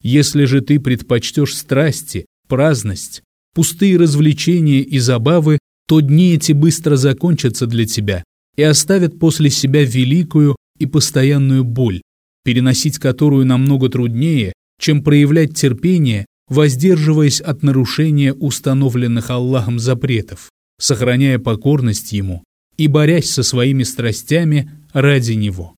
Если 0.02 0.46
же 0.46 0.62
ты 0.62 0.80
предпочтешь 0.80 1.56
страсти, 1.56 2.26
праздность, 2.48 3.22
пустые 3.54 3.98
развлечения 3.98 4.82
и 4.82 5.00
забавы, 5.00 5.60
то 5.88 6.00
дни 6.00 6.34
эти 6.34 6.52
быстро 6.52 6.96
закончатся 6.96 7.68
для 7.68 7.86
тебя 7.86 8.24
и 8.56 8.64
оставят 8.64 9.20
после 9.20 9.50
себя 9.50 9.84
великую 9.84 10.56
и 10.80 10.86
постоянную 10.86 11.64
боль, 11.64 12.02
переносить 12.44 13.00
которую 13.00 13.46
намного 13.46 13.90
труднее, 13.90 14.54
чем 14.80 15.04
проявлять 15.04 15.56
терпение, 15.56 16.26
воздерживаясь 16.48 17.42
от 17.42 17.64
нарушения 17.64 18.34
установленных 18.34 19.30
Аллахом 19.30 19.80
запретов, 19.80 20.50
сохраняя 20.80 21.40
покорность 21.40 22.12
Ему 22.12 22.44
и 22.78 22.88
борясь 22.88 23.32
со 23.32 23.44
своими 23.44 23.84
страстями 23.84 24.72
ради 24.94 25.34
Него. 25.34 25.76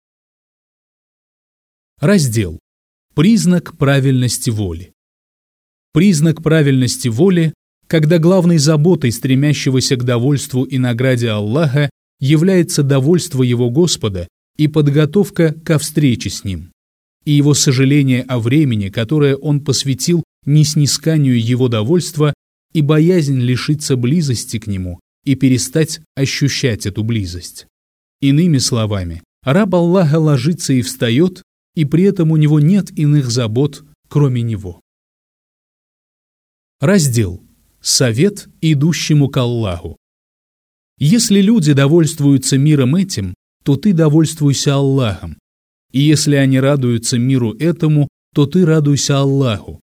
Раздел. 2.00 2.60
Признак 3.16 3.78
правильности 3.78 4.50
воли. 4.50 4.94
Признак 5.94 6.44
правильности 6.44 7.08
воли, 7.08 7.54
когда 7.88 8.20
главной 8.20 8.58
заботой 8.58 9.12
стремящегося 9.12 9.96
к 9.96 10.04
довольству 10.04 10.64
и 10.64 10.78
награде 10.78 11.30
Аллаха 11.30 11.90
является 12.20 12.84
довольство 12.84 13.42
Его 13.42 13.70
Господа 13.70 14.28
и 14.58 14.68
подготовка 14.68 15.54
ко 15.54 15.80
встрече 15.80 16.30
с 16.30 16.44
Ним, 16.44 16.72
и 17.26 17.32
его 17.32 17.54
сожаление 17.54 18.24
о 18.24 18.40
времени, 18.40 18.90
которое 18.90 19.36
он 19.36 19.62
посвятил 19.64 20.24
неснисканию 20.48 21.40
Его 21.40 21.68
довольства 21.68 22.34
и 22.74 22.82
боязнь 22.82 23.40
лишиться 23.40 23.96
близости 23.96 24.58
к 24.58 24.68
Нему 24.68 25.00
и 25.24 25.36
перестать 25.36 26.00
ощущать 26.16 26.86
эту 26.86 27.04
близость. 27.04 27.68
Иными 28.22 28.58
словами, 28.58 29.22
раб 29.44 29.76
Аллаха 29.76 30.20
ложится 30.20 30.74
и 30.74 30.82
встает, 30.82 31.44
и 31.76 31.86
при 31.86 32.04
этом 32.04 32.32
у 32.32 32.38
него 32.38 32.60
нет 32.60 32.98
иных 32.98 33.30
забот, 33.30 33.84
кроме 34.08 34.42
него. 34.42 34.82
Раздел 36.80 37.44
«Совет 37.82 38.48
идущему 38.62 39.30
к 39.30 39.38
Аллаху». 39.38 39.98
Если 40.98 41.42
люди 41.42 41.74
довольствуются 41.74 42.58
миром 42.58 42.96
этим, 42.96 43.36
то 43.64 43.76
ты 43.76 43.94
довольствуйся 43.94 44.76
Аллахом. 44.76 45.38
И 45.92 46.02
если 46.02 46.36
они 46.36 46.60
радуются 46.60 47.18
миру 47.18 47.54
этому, 47.54 48.08
то 48.34 48.46
ты 48.46 48.66
радуйся 48.66 49.20
Аллаху. 49.20 49.80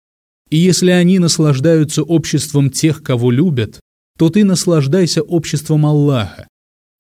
И 0.52 0.58
если 0.58 0.92
они 0.92 1.18
наслаждаются 1.18 2.04
обществом 2.04 2.70
тех, 2.70 3.02
кого 3.02 3.32
любят, 3.32 3.80
то 4.18 4.30
ты 4.30 4.44
наслаждайся 4.44 5.24
обществом 5.24 5.86
Аллаха. 5.86 6.48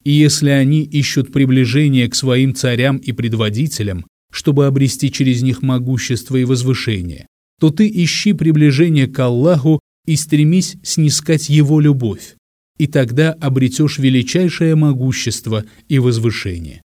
И 0.03 0.11
если 0.11 0.49
они 0.49 0.81
ищут 0.81 1.31
приближение 1.31 2.09
к 2.09 2.15
своим 2.15 2.55
царям 2.55 2.97
и 2.97 3.11
предводителям, 3.11 4.05
чтобы 4.31 4.65
обрести 4.65 5.11
через 5.11 5.43
них 5.43 5.61
могущество 5.61 6.37
и 6.37 6.45
возвышение, 6.45 7.27
то 7.59 7.69
ты 7.69 7.87
ищи 7.93 8.33
приближение 8.33 9.07
к 9.07 9.19
Аллаху 9.19 9.81
и 10.07 10.15
стремись 10.15 10.77
снискать 10.81 11.49
Его 11.49 11.79
любовь, 11.79 12.35
и 12.79 12.87
тогда 12.87 13.33
обретешь 13.33 13.99
величайшее 13.99 14.75
могущество 14.75 15.65
и 15.89 15.99
возвышение. 15.99 16.81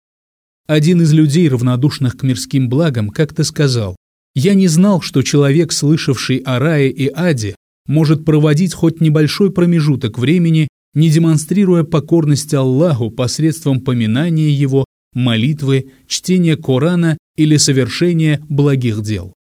Один 0.66 1.00
из 1.00 1.12
людей, 1.12 1.48
равнодушных 1.48 2.16
к 2.16 2.24
мирским 2.24 2.68
благам, 2.68 3.08
как-то 3.08 3.44
сказал, 3.44 3.96
«Я 4.36 4.54
не 4.54 4.68
знал, 4.68 5.00
что 5.00 5.22
человек, 5.22 5.72
слышавший 5.72 6.36
о 6.44 6.60
рае 6.60 6.92
и 6.92 7.10
аде, 7.12 7.56
может 7.88 8.24
проводить 8.24 8.74
хоть 8.74 9.00
небольшой 9.00 9.50
промежуток 9.50 10.18
времени, 10.18 10.68
не 10.92 11.10
демонстрируя 11.10 11.84
покорность 11.84 12.52
Аллаху 12.52 13.10
посредством 13.10 13.80
поминания 13.80 14.50
Его, 14.50 14.84
молитвы, 15.14 15.90
чтения 16.06 16.56
Корана 16.56 17.16
или 17.36 17.56
совершения 17.56 18.44
благих 18.48 19.00
дел. 19.02 19.32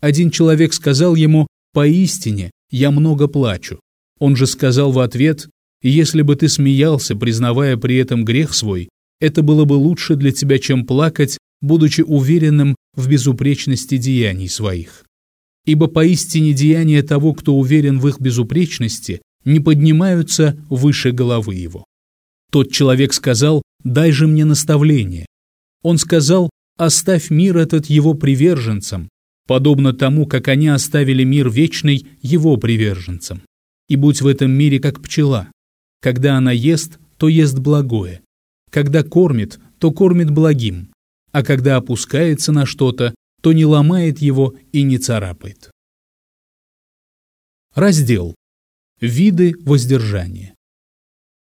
Один 0.00 0.30
человек 0.30 0.72
сказал 0.72 1.14
ему 1.14 1.46
«Поистине, 1.72 2.50
я 2.70 2.90
много 2.90 3.28
плачу». 3.28 3.78
Он 4.18 4.34
же 4.34 4.48
сказал 4.48 4.90
в 4.90 4.98
ответ 4.98 5.48
«Если 5.80 6.22
бы 6.22 6.34
ты 6.34 6.48
смеялся, 6.48 7.14
признавая 7.14 7.76
при 7.76 7.96
этом 7.96 8.24
грех 8.24 8.52
свой, 8.52 8.88
это 9.20 9.42
было 9.42 9.64
бы 9.64 9.74
лучше 9.74 10.16
для 10.16 10.32
тебя, 10.32 10.58
чем 10.58 10.84
плакать, 10.84 11.38
будучи 11.60 12.02
уверенным 12.02 12.76
в 12.94 13.08
безупречности 13.08 13.96
деяний 13.96 14.48
своих. 14.48 15.04
Ибо 15.66 15.88
поистине 15.88 16.52
деяния 16.52 17.02
того, 17.02 17.34
кто 17.34 17.56
уверен 17.56 18.00
в 18.00 18.08
их 18.08 18.20
безупречности, 18.20 19.22
не 19.44 19.60
поднимаются 19.60 20.56
выше 20.68 21.12
головы 21.12 21.54
его». 21.54 21.84
Тот 22.50 22.72
человек 22.72 23.12
сказал 23.12 23.62
дай 23.84 24.10
же 24.12 24.26
мне 24.26 24.44
наставление. 24.44 25.26
Он 25.82 25.98
сказал, 25.98 26.50
оставь 26.76 27.30
мир 27.30 27.56
этот 27.56 27.86
его 27.86 28.14
приверженцам, 28.14 29.08
подобно 29.46 29.92
тому, 29.92 30.26
как 30.26 30.48
они 30.48 30.68
оставили 30.68 31.24
мир 31.24 31.50
вечный 31.50 32.06
его 32.20 32.56
приверженцам. 32.56 33.42
И 33.88 33.96
будь 33.96 34.20
в 34.20 34.26
этом 34.26 34.50
мире 34.50 34.78
как 34.78 35.00
пчела. 35.02 35.48
Когда 36.00 36.36
она 36.36 36.52
ест, 36.52 36.98
то 37.16 37.28
ест 37.28 37.58
благое. 37.58 38.22
Когда 38.70 39.02
кормит, 39.02 39.58
то 39.78 39.90
кормит 39.90 40.30
благим. 40.30 40.89
А 41.32 41.42
когда 41.42 41.76
опускается 41.76 42.52
на 42.52 42.66
что-то, 42.66 43.14
то 43.40 43.52
не 43.52 43.64
ломает 43.64 44.18
его 44.18 44.54
и 44.72 44.82
не 44.82 44.98
царапает. 44.98 45.70
Раздел. 47.74 48.34
Виды 49.00 49.54
воздержания. 49.60 50.54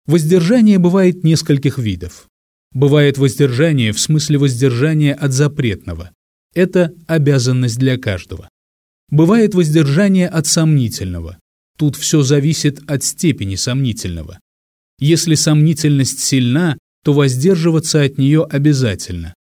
Воздержание 0.07 0.79
бывает 0.79 1.25
нескольких 1.25 1.79
видов. 1.79 2.29
Бывает 2.73 3.19
воздержание 3.19 3.93
в 3.93 3.99
смысле 3.99 4.39
воздержания 4.39 5.15
от 5.15 5.33
запретного. 5.33 6.13
Это 6.55 6.95
обязанность 7.07 7.79
для 7.79 7.99
каждого. 7.99 8.49
Бывает 9.09 9.55
воздержание 9.55 10.29
от 10.29 10.47
сомнительного. 10.47 11.39
Тут 11.77 11.97
все 11.97 12.23
зависит 12.23 12.81
от 12.89 13.03
степени 13.03 13.57
сомнительного. 13.57 14.39
Если 14.99 15.35
сомнительность 15.35 16.21
сильна, 16.21 16.77
то 17.03 17.13
воздерживаться 17.13 18.03
от 18.03 18.19
нее 18.19 18.45
обязательно. 18.45 19.35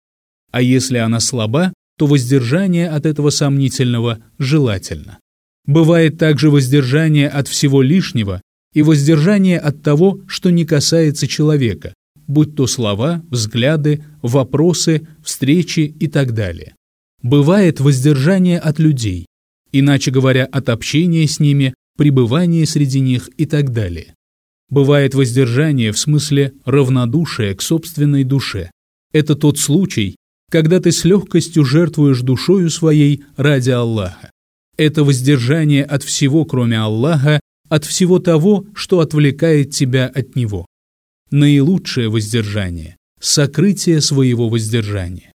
А 0.50 0.62
если 0.62 0.99
она 0.99 1.21
слаба, 1.21 1.73
то 1.97 2.07
воздержание 2.07 2.88
от 2.88 3.07
этого 3.07 3.30
сомнительного 3.30 4.19
желательно. 4.38 5.19
Бывает 5.66 6.19
также 6.19 6.50
воздержание 6.50 7.28
от 7.28 7.47
всего 7.47 7.83
лишнего 7.83 8.40
и 8.73 8.83
воздержание 8.83 9.59
от 9.59 9.83
того, 9.83 10.21
что 10.26 10.50
не 10.50 10.64
касается 10.64 11.26
человека, 11.26 11.95
будь 12.26 12.57
то 12.57 12.66
слова, 12.66 13.23
взгляды, 13.28 14.04
вопросы, 14.23 15.07
встречи 15.23 15.80
и 15.80 16.07
так 16.07 16.33
далее. 16.33 16.75
Бывает 17.23 17.80
воздержание 17.80 18.59
от 18.59 18.78
людей, 18.78 19.26
иначе 19.73 20.11
говоря, 20.11 20.47
от 20.47 20.69
общения 20.69 21.26
с 21.26 21.38
ними, 21.38 21.75
пребывания 21.99 22.64
среди 22.66 23.00
них 23.00 23.28
и 23.37 23.45
так 23.45 23.73
далее. 23.73 24.14
Бывает 24.71 25.14
воздержание 25.14 25.92
в 25.92 25.99
смысле 25.99 26.54
равнодушия 26.64 27.54
к 27.54 27.61
собственной 27.61 28.25
душе. 28.25 28.71
Это 29.12 29.35
тот 29.35 29.59
случай, 29.59 30.16
когда 30.50 30.80
ты 30.80 30.92
с 30.92 31.04
легкостью 31.04 31.64
жертвуешь 31.64 32.21
душою 32.21 32.69
своей 32.69 33.25
ради 33.37 33.71
Аллаха. 33.71 34.30
Это 34.76 35.04
воздержание 35.04 35.85
от 35.85 36.02
всего, 36.02 36.45
кроме 36.45 36.78
Аллаха, 36.78 37.40
от 37.71 37.87
всего 37.87 38.19
того, 38.19 38.66
что 38.75 39.00
отвлекает 39.00 39.71
тебя 39.71 40.07
от 40.07 40.37
Него 40.37 40.66
наилучшее 41.30 42.09
воздержание– 42.09 42.97
сокрытие 43.21 44.00
своего 44.00 44.49
воздержания. 44.49 45.33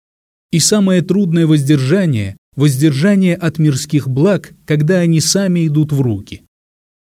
И 0.52 0.60
самое 0.60 1.02
трудное 1.02 1.48
воздержание– 1.48 2.38
воздержание 2.56 3.36
от 3.36 3.60
мирских 3.60 4.08
благ, 4.10 4.54
когда 4.66 5.00
они 5.00 5.22
сами 5.22 5.68
идут 5.68 5.92
в 5.92 6.02
руки. 6.02 6.44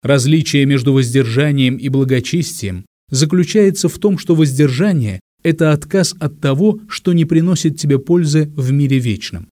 Различие 0.02 0.66
между 0.66 0.92
воздержанием 0.92 1.76
и 1.76 1.88
благочестием 1.88 2.86
заключается 3.10 3.88
в 3.88 3.98
том, 3.98 4.18
что 4.18 4.34
воздержание– 4.34 5.20
это 5.46 5.70
отказ 5.70 6.12
от 6.18 6.40
того, 6.40 6.80
что 6.88 7.12
не 7.12 7.24
приносит 7.24 7.78
тебе 7.78 8.00
пользы 8.00 8.50
в 8.56 8.72
мире 8.72 8.98
вечном. 8.98 9.48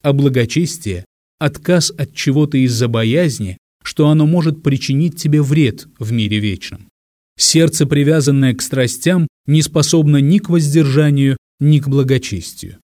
А 0.00 0.12
благочестие– 0.12 1.04
отказ 1.40 1.90
от 1.98 2.14
чего-то 2.14 2.58
из-за 2.58 2.86
боязни, 2.86 3.58
что 3.82 4.06
оно 4.08 4.24
может 4.24 4.62
причинить 4.62 5.16
тебе 5.16 5.42
вред 5.42 5.88
в 5.98 6.12
мире 6.12 6.38
вечном. 6.38 6.86
Сердце, 7.36 7.86
привязанное 7.86 8.54
к 8.54 8.62
страстям, 8.62 9.26
не 9.46 9.62
способно 9.62 10.18
ни 10.18 10.38
к 10.38 10.48
воздержанию, 10.48 11.36
ни 11.58 11.80
к 11.80 11.88
благочестию. 11.88 12.78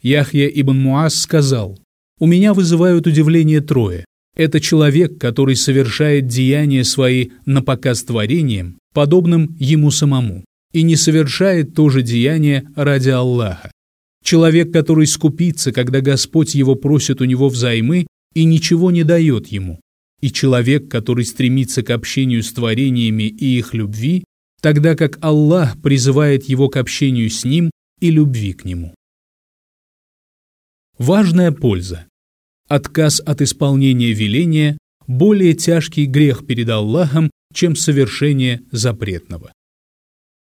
Яхья 0.00 0.46
ибн 0.46 0.78
Муаз 0.78 1.16
сказал, 1.16 1.76
«У 2.20 2.26
меня 2.28 2.54
вызывают 2.54 3.08
удивление 3.08 3.60
трое. 3.60 4.04
Это 4.36 4.60
человек, 4.60 5.18
который 5.18 5.56
совершает 5.56 6.28
деяния 6.28 6.84
свои 6.84 7.30
на 7.46 7.62
показ 7.62 8.04
творением, 8.04 8.78
подобным 8.94 9.56
ему 9.58 9.90
самому, 9.90 10.44
и 10.76 10.82
не 10.82 10.96
совершает 10.96 11.74
то 11.74 11.88
же 11.88 12.02
деяние 12.02 12.68
ради 12.76 13.08
Аллаха. 13.08 13.72
Человек, 14.22 14.72
который 14.72 15.06
скупится, 15.06 15.72
когда 15.72 16.00
Господь 16.00 16.54
его 16.54 16.74
просит 16.74 17.20
у 17.20 17.24
него 17.24 17.48
взаймы 17.48 18.06
и 18.34 18.44
ничего 18.44 18.90
не 18.90 19.02
дает 19.02 19.46
ему 19.46 19.80
и 20.20 20.30
человек, 20.30 20.90
который 20.90 21.24
стремится 21.24 21.82
к 21.82 21.90
общению 21.90 22.42
с 22.42 22.52
творениями 22.52 23.24
и 23.24 23.58
их 23.58 23.74
любви, 23.74 24.24
тогда 24.60 24.96
как 24.96 25.18
Аллах 25.24 25.80
призывает 25.80 26.44
его 26.44 26.68
к 26.68 26.76
общению 26.76 27.30
с 27.30 27.44
ним 27.44 27.70
и 28.00 28.10
любви 28.10 28.52
к 28.52 28.64
нему. 28.64 28.94
Важная 30.98 31.52
польза. 31.52 32.06
Отказ 32.68 33.20
от 33.20 33.42
исполнения 33.42 34.12
веления– 34.12 34.78
более 35.06 35.54
тяжкий 35.54 36.06
грех 36.06 36.46
перед 36.46 36.68
Аллахом, 36.68 37.30
чем 37.54 37.76
совершение 37.76 38.62
запретного. 38.72 39.52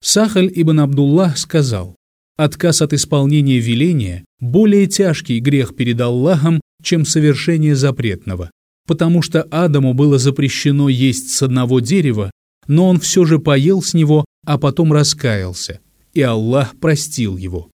Сахаль 0.05 0.51
ибн 0.53 0.81
Абдуллах 0.81 1.39
сказал, 1.39 1.95
отказ 2.37 2.83
от 2.83 2.93
исполнения 2.93 3.61
веления– 3.61 4.25
более 4.41 4.89
тяжкий 4.89 5.39
грех 5.39 5.77
перед 5.77 6.01
Аллахом, 6.01 6.61
чем 6.83 7.05
совершение 7.05 7.77
запретного, 7.77 8.51
потому 8.89 9.23
что 9.23 9.43
Адаму 9.43 9.95
было 9.95 10.19
запрещено 10.19 10.89
есть 10.89 11.31
с 11.31 11.43
одного 11.43 11.79
дерева, 11.79 12.33
но 12.67 12.89
он 12.89 12.99
все 12.99 13.25
же 13.25 13.39
поел 13.39 13.81
с 13.81 13.95
него, 13.95 14.25
а 14.45 14.59
потом 14.59 14.93
раскаялся, 14.93 15.79
и 16.15 16.21
Аллах 16.21 16.77
простил 16.81 17.37
его. 17.37 17.71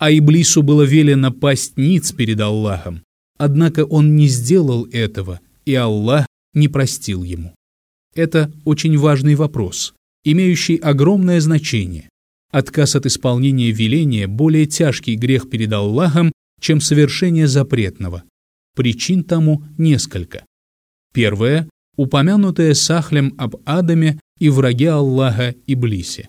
А 0.00 0.10
Иблису 0.10 0.64
было 0.64 0.82
велено 0.82 1.30
пасть 1.30 1.76
ниц 1.76 2.10
перед 2.10 2.40
Аллахом, 2.40 3.02
однако 3.38 3.84
он 3.84 4.16
не 4.16 4.26
сделал 4.26 4.86
этого, 4.86 5.38
и 5.64 5.76
Аллах 5.76 6.26
не 6.54 6.66
простил 6.66 7.22
ему. 7.22 7.54
Это 8.16 8.52
очень 8.64 8.98
важный 8.98 9.36
вопрос, 9.36 9.94
имеющий 10.30 10.76
огромное 10.76 11.40
значение. 11.40 12.08
Отказ 12.50 12.96
от 12.96 13.06
исполнения 13.06 13.70
веления– 13.70 14.26
более 14.28 14.66
тяжкий 14.66 15.16
грех 15.16 15.48
перед 15.48 15.72
Аллахом, 15.72 16.32
чем 16.60 16.80
совершение 16.80 17.46
запретного. 17.46 18.24
Причин 18.74 19.24
тому 19.24 19.64
несколько. 19.78 20.44
Первое– 21.14 21.68
упомянутое 21.96 22.74
Сахлем 22.74 23.34
об 23.38 23.56
Адаме 23.64 24.20
и 24.38 24.50
враге 24.50 24.90
Аллаха 24.90 25.54
Иблисе. 25.66 26.28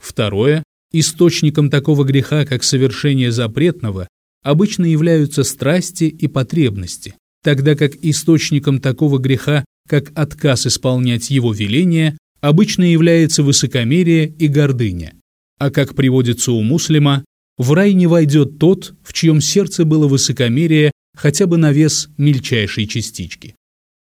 Второе– 0.00 0.62
источником 0.92 1.70
такого 1.70 2.04
греха, 2.04 2.44
как 2.44 2.62
совершение 2.62 3.32
запретного, 3.32 4.06
обычно 4.42 4.84
являются 4.84 5.44
страсти 5.44 6.04
и 6.04 6.28
потребности, 6.28 7.14
тогда 7.42 7.74
как 7.74 7.96
источником 7.96 8.80
такого 8.80 9.18
греха, 9.18 9.64
как 9.88 10.12
отказ 10.14 10.66
исполнять 10.66 11.30
его 11.30 11.52
веления, 11.52 12.18
обычно 12.40 12.84
является 12.84 13.42
высокомерие 13.42 14.28
и 14.28 14.48
гордыня. 14.48 15.14
А 15.58 15.70
как 15.70 15.94
приводится 15.94 16.52
у 16.52 16.62
муслима, 16.62 17.24
в 17.58 17.72
рай 17.72 17.92
не 17.92 18.06
войдет 18.06 18.58
тот, 18.58 18.94
в 19.02 19.12
чьем 19.12 19.40
сердце 19.40 19.84
было 19.84 20.08
высокомерие 20.08 20.92
хотя 21.14 21.46
бы 21.46 21.58
на 21.58 21.72
вес 21.72 22.08
мельчайшей 22.16 22.86
частички. 22.86 23.54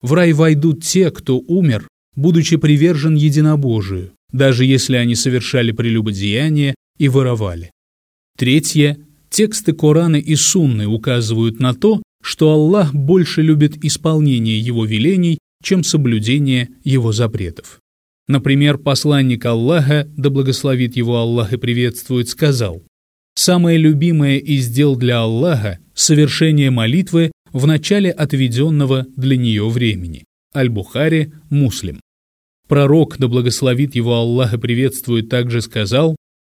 В 0.01 0.13
рай 0.13 0.33
войдут 0.33 0.85
те, 0.85 1.11
кто 1.11 1.39
умер, 1.39 1.89
будучи 2.15 2.57
привержен 2.57 3.17
единобожию, 3.17 4.13
даже 4.33 4.65
если 4.65 4.97
они 4.97 5.15
совершали 5.15 5.73
прелюбодеяние 5.73 6.75
и 6.99 7.09
воровали. 7.09 7.71
Третье. 8.39 8.99
Тексты 9.29 9.73
Корана 9.73 10.17
и 10.17 10.35
Сунны 10.35 10.87
указывают 10.87 11.61
на 11.61 11.73
то, 11.73 12.03
что 12.23 12.51
Аллах 12.51 12.93
больше 12.93 13.43
любит 13.43 13.85
исполнение 13.85 14.59
Его 14.59 14.85
велений, 14.85 15.39
чем 15.63 15.85
соблюдение 15.85 16.71
Его 16.83 17.13
запретов. 17.13 17.81
Например, 18.31 18.79
посланник 18.79 19.45
Аллаха, 19.45 20.09
да 20.17 20.31
благословит 20.31 20.95
его 20.95 21.17
Аллах 21.17 21.53
и 21.53 21.57
приветствует, 21.57 22.29
сказал, 22.29 22.81
«Самое 23.35 23.77
любимое 23.77 24.39
из 24.39 24.69
дел 24.69 24.95
для 24.95 25.19
Аллаха– 25.19 25.81
совершение 25.95 26.71
молитвы 26.71 27.33
в 27.53 27.67
начале 27.67 28.13
отведенного 28.13 29.05
для 29.17 29.37
нее 29.37 29.69
времени. 29.69 30.27
Аль-Бухари, 30.55 31.33
Муслим. 31.51 31.99
Пророк, 32.69 33.19
да 33.19 33.27
благословит 33.27 33.97
его 33.97 34.15
Аллах 34.15 34.55
и 34.55 34.59
приветствует, 34.59 35.29
также 35.29 35.61
сказал, 35.61 36.15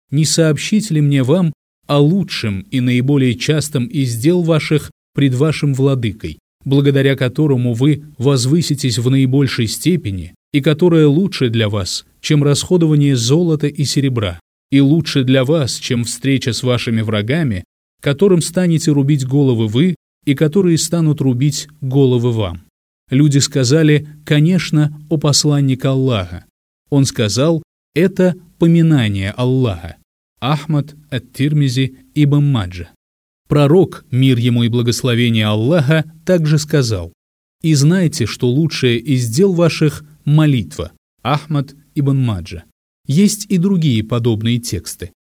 «Не 0.09 0.25
сообщить 0.25 0.91
ли 0.91 0.99
мне 0.99 1.23
вам 1.23 1.53
о 1.87 1.99
лучшем 1.99 2.65
и 2.69 2.81
наиболее 2.81 3.35
частом 3.35 3.85
из 3.85 4.17
дел 4.17 4.41
ваших 4.41 4.91
пред 5.15 5.35
вашим 5.35 5.73
владыкой, 5.73 6.37
благодаря 6.65 7.15
которому 7.15 7.73
вы 7.73 8.03
возвыситесь 8.17 8.97
в 8.97 9.09
наибольшей 9.09 9.67
степени 9.67 10.33
и 10.53 10.61
которое 10.61 11.07
лучше 11.07 11.49
для 11.49 11.69
вас, 11.69 12.05
чем 12.19 12.43
расходование 12.43 13.15
золота 13.15 13.67
и 13.67 13.83
серебра, 13.85 14.39
и 14.69 14.79
лучше 14.79 15.23
для 15.23 15.43
вас, 15.45 15.75
чем 15.75 16.03
встреча 16.03 16.53
с 16.53 16.63
вашими 16.63 17.01
врагами, 17.01 17.63
которым 18.01 18.41
станете 18.41 18.91
рубить 18.91 19.25
головы 19.25 19.67
вы, 19.67 19.95
и 20.25 20.35
которые 20.35 20.77
станут 20.77 21.21
рубить 21.21 21.67
головы 21.81 22.31
вам. 22.31 22.63
Люди 23.09 23.39
сказали, 23.39 24.07
конечно, 24.25 24.97
о 25.09 25.17
посланник 25.17 25.83
Аллаха. 25.83 26.45
Он 26.89 27.05
сказал, 27.05 27.63
это 27.95 28.35
поминание 28.59 29.31
Аллаха. 29.31 29.97
Ахмад, 30.39 30.95
Ат-Тирмизи, 31.09 31.97
Ибн 32.15 32.43
Маджа. 32.45 32.89
Пророк, 33.47 34.05
мир 34.11 34.37
ему 34.37 34.63
и 34.63 34.69
благословение 34.69 35.45
Аллаха, 35.45 36.05
также 36.25 36.57
сказал, 36.57 37.11
«И 37.61 37.73
знайте, 37.73 38.25
что 38.25 38.47
лучшее 38.47 38.97
из 38.97 39.27
дел 39.29 39.53
ваших– 39.53 40.03
молитва». 40.25 40.91
Ахмад 41.23 41.75
ибн 41.95 42.17
Маджа. 42.17 42.63
Есть 43.07 43.45
и 43.49 43.57
другие 43.57 44.03
подобные 44.03 44.59
тексты. 44.59 45.11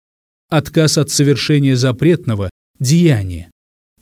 Отказ 0.48 0.98
от 0.98 1.10
совершения 1.10 1.76
запретного– 1.76 2.50
деяние. 2.80 3.50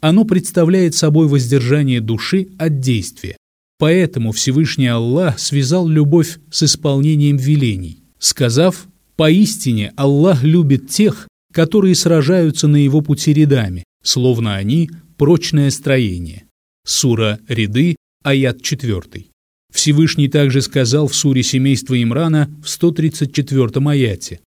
Оно 0.00 0.24
представляет 0.24 0.94
собой 0.94 1.26
воздержание 1.26 2.00
души 2.00 2.48
от 2.58 2.80
действия. 2.80 3.36
Поэтому 3.78 4.32
Всевышний 4.32 4.88
Аллах 4.88 5.38
связал 5.38 5.88
любовь 5.88 6.38
с 6.50 6.62
исполнением 6.64 7.36
велений, 7.36 8.02
сказав 8.18 8.86
«Поистине 9.16 9.92
Аллах 9.96 10.42
любит 10.42 10.88
тех, 10.88 11.28
которые 11.52 11.94
сражаются 11.94 12.68
на 12.68 12.76
его 12.76 13.00
пути 13.00 13.32
рядами, 13.32 13.84
словно 14.02 14.56
они– 14.56 14.90
прочное 15.16 15.70
строение. 15.70 16.44
Сура 16.84 17.40
Ряды, 17.48 17.96
аят 18.22 18.62
4. 18.62 19.26
Всевышний 19.72 20.28
также 20.28 20.62
сказал 20.62 21.08
в 21.08 21.14
суре 21.14 21.42
семейства 21.42 22.00
Имрана 22.02 22.50
в 22.62 22.68
134 22.68 23.88
аяте 23.88 24.40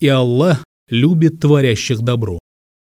«И 0.00 0.08
Аллах 0.08 0.64
любит 0.88 1.40
творящих 1.40 2.00
добро». 2.00 2.38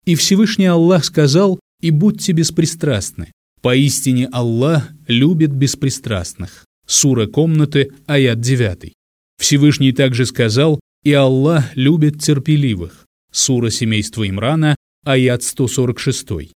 И 0.04 0.14
Всевышний 0.14 0.66
Аллах 0.66 1.04
сказал 1.04 1.60
«И 1.80 1.90
будьте 1.90 2.32
беспристрастны». 2.32 3.32
Поистине 3.62 4.28
Аллах 4.30 4.90
любит 5.08 5.50
беспристрастных. 5.50 6.66
Сура 6.86 7.26
комнаты, 7.26 7.92
аят 8.06 8.40
9. 8.40 8.92
Всевышний 9.40 9.92
также 9.92 10.26
сказал 10.26 10.80
«И 11.02 11.12
Аллах 11.12 11.74
любит 11.74 12.20
терпеливых». 12.20 13.06
Сура 13.32 13.70
семейства 13.70 14.28
Имрана, 14.28 14.76
аят 15.04 15.42
146. 15.42 16.52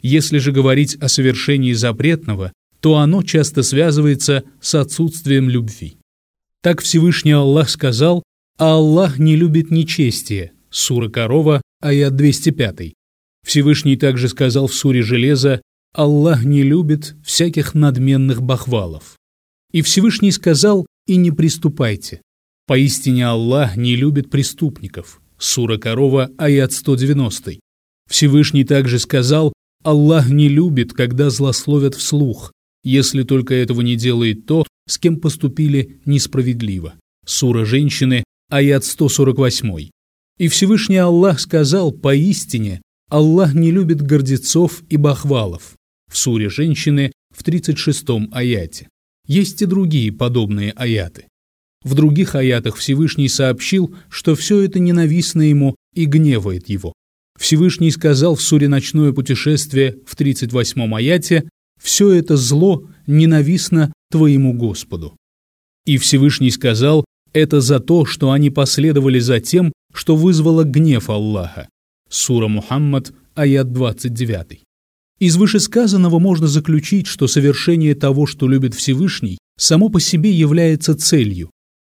Если 0.00 0.38
же 0.38 0.52
говорить 0.52 0.96
о 0.96 1.08
совершении 1.08 1.72
запретного, 1.72 2.52
то 2.82 2.96
оно 2.96 3.22
часто 3.22 3.62
связывается 3.62 4.42
с 4.60 4.74
отсутствием 4.74 5.48
любви. 5.48 5.98
Так 6.62 6.82
Всевышний 6.82 7.30
Аллах 7.30 7.70
сказал, 7.70 8.24
а 8.58 8.72
Аллах 8.74 9.20
не 9.20 9.36
любит 9.36 9.70
нечестие. 9.70 10.52
Сура 10.68 11.08
Корова, 11.08 11.62
аят 11.80 12.16
205. 12.16 12.92
Всевышний 13.46 13.96
также 13.96 14.28
сказал 14.28 14.66
в 14.66 14.74
суре 14.74 15.02
Железа, 15.02 15.62
Аллах 15.94 16.44
не 16.44 16.62
любит 16.62 17.14
всяких 17.24 17.74
надменных 17.74 18.42
бахвалов. 18.42 19.16
И 19.72 19.80
Всевышний 19.82 20.32
сказал, 20.32 20.84
и 21.06 21.16
не 21.16 21.30
приступайте. 21.30 22.20
Поистине 22.66 23.28
Аллах 23.28 23.76
не 23.76 23.94
любит 23.94 24.28
преступников. 24.28 25.20
Сура 25.38 25.78
Корова, 25.78 26.30
аят 26.36 26.72
190. 26.72 27.60
Всевышний 28.10 28.64
также 28.64 28.98
сказал, 28.98 29.52
Аллах 29.84 30.30
не 30.30 30.48
любит, 30.48 30.92
когда 30.92 31.30
злословят 31.30 31.94
вслух, 31.94 32.52
если 32.84 33.22
только 33.22 33.54
этого 33.54 33.80
не 33.80 33.96
делает 33.96 34.46
то, 34.46 34.66
с 34.88 34.98
кем 34.98 35.20
поступили 35.20 36.00
несправедливо. 36.04 36.94
Сура 37.24 37.64
женщины, 37.64 38.24
аят 38.50 38.84
148. 38.84 39.90
И 40.38 40.48
Всевышний 40.48 40.96
Аллах 40.96 41.40
сказал 41.40 41.92
поистине, 41.92 42.82
Аллах 43.08 43.54
не 43.54 43.70
любит 43.70 44.02
гордецов 44.02 44.82
и 44.88 44.96
бахвалов. 44.96 45.74
В 46.10 46.16
суре 46.16 46.48
женщины 46.48 47.12
в 47.34 47.42
36 47.42 48.04
аяте. 48.32 48.88
Есть 49.26 49.62
и 49.62 49.66
другие 49.66 50.12
подобные 50.12 50.72
аяты. 50.72 51.26
В 51.84 51.94
других 51.94 52.34
аятах 52.34 52.76
Всевышний 52.76 53.28
сообщил, 53.28 53.94
что 54.08 54.34
все 54.34 54.60
это 54.60 54.78
ненавистно 54.78 55.42
ему 55.42 55.76
и 55.94 56.06
гневает 56.06 56.68
его. 56.68 56.92
Всевышний 57.38 57.90
сказал 57.90 58.34
в 58.34 58.42
суре 58.42 58.68
«Ночное 58.68 59.12
путешествие» 59.12 59.96
в 60.06 60.16
38-м 60.16 60.94
аяте 60.94 61.48
«Все 61.82 62.12
это 62.12 62.36
зло 62.36 62.88
ненавистно 63.06 63.92
твоему 64.10 64.54
Господу». 64.54 65.16
И 65.84 65.98
Всевышний 65.98 66.50
сказал 66.50 67.04
«Это 67.32 67.60
за 67.60 67.80
то, 67.80 68.04
что 68.04 68.30
они 68.30 68.50
последовали 68.50 69.18
за 69.18 69.40
тем, 69.40 69.72
что 69.92 70.14
вызвало 70.14 70.62
гнев 70.64 71.10
Аллаха». 71.10 71.68
Сура 72.08 72.46
Мухаммад, 72.46 73.12
аят 73.34 73.72
29. 73.72 74.62
Из 75.18 75.36
вышесказанного 75.36 76.18
можно 76.18 76.46
заключить, 76.46 77.06
что 77.06 77.26
совершение 77.26 77.94
того, 77.94 78.26
что 78.26 78.48
любит 78.48 78.74
Всевышний, 78.74 79.38
само 79.58 79.88
по 79.88 80.00
себе 80.00 80.30
является 80.30 80.94
целью, 80.94 81.50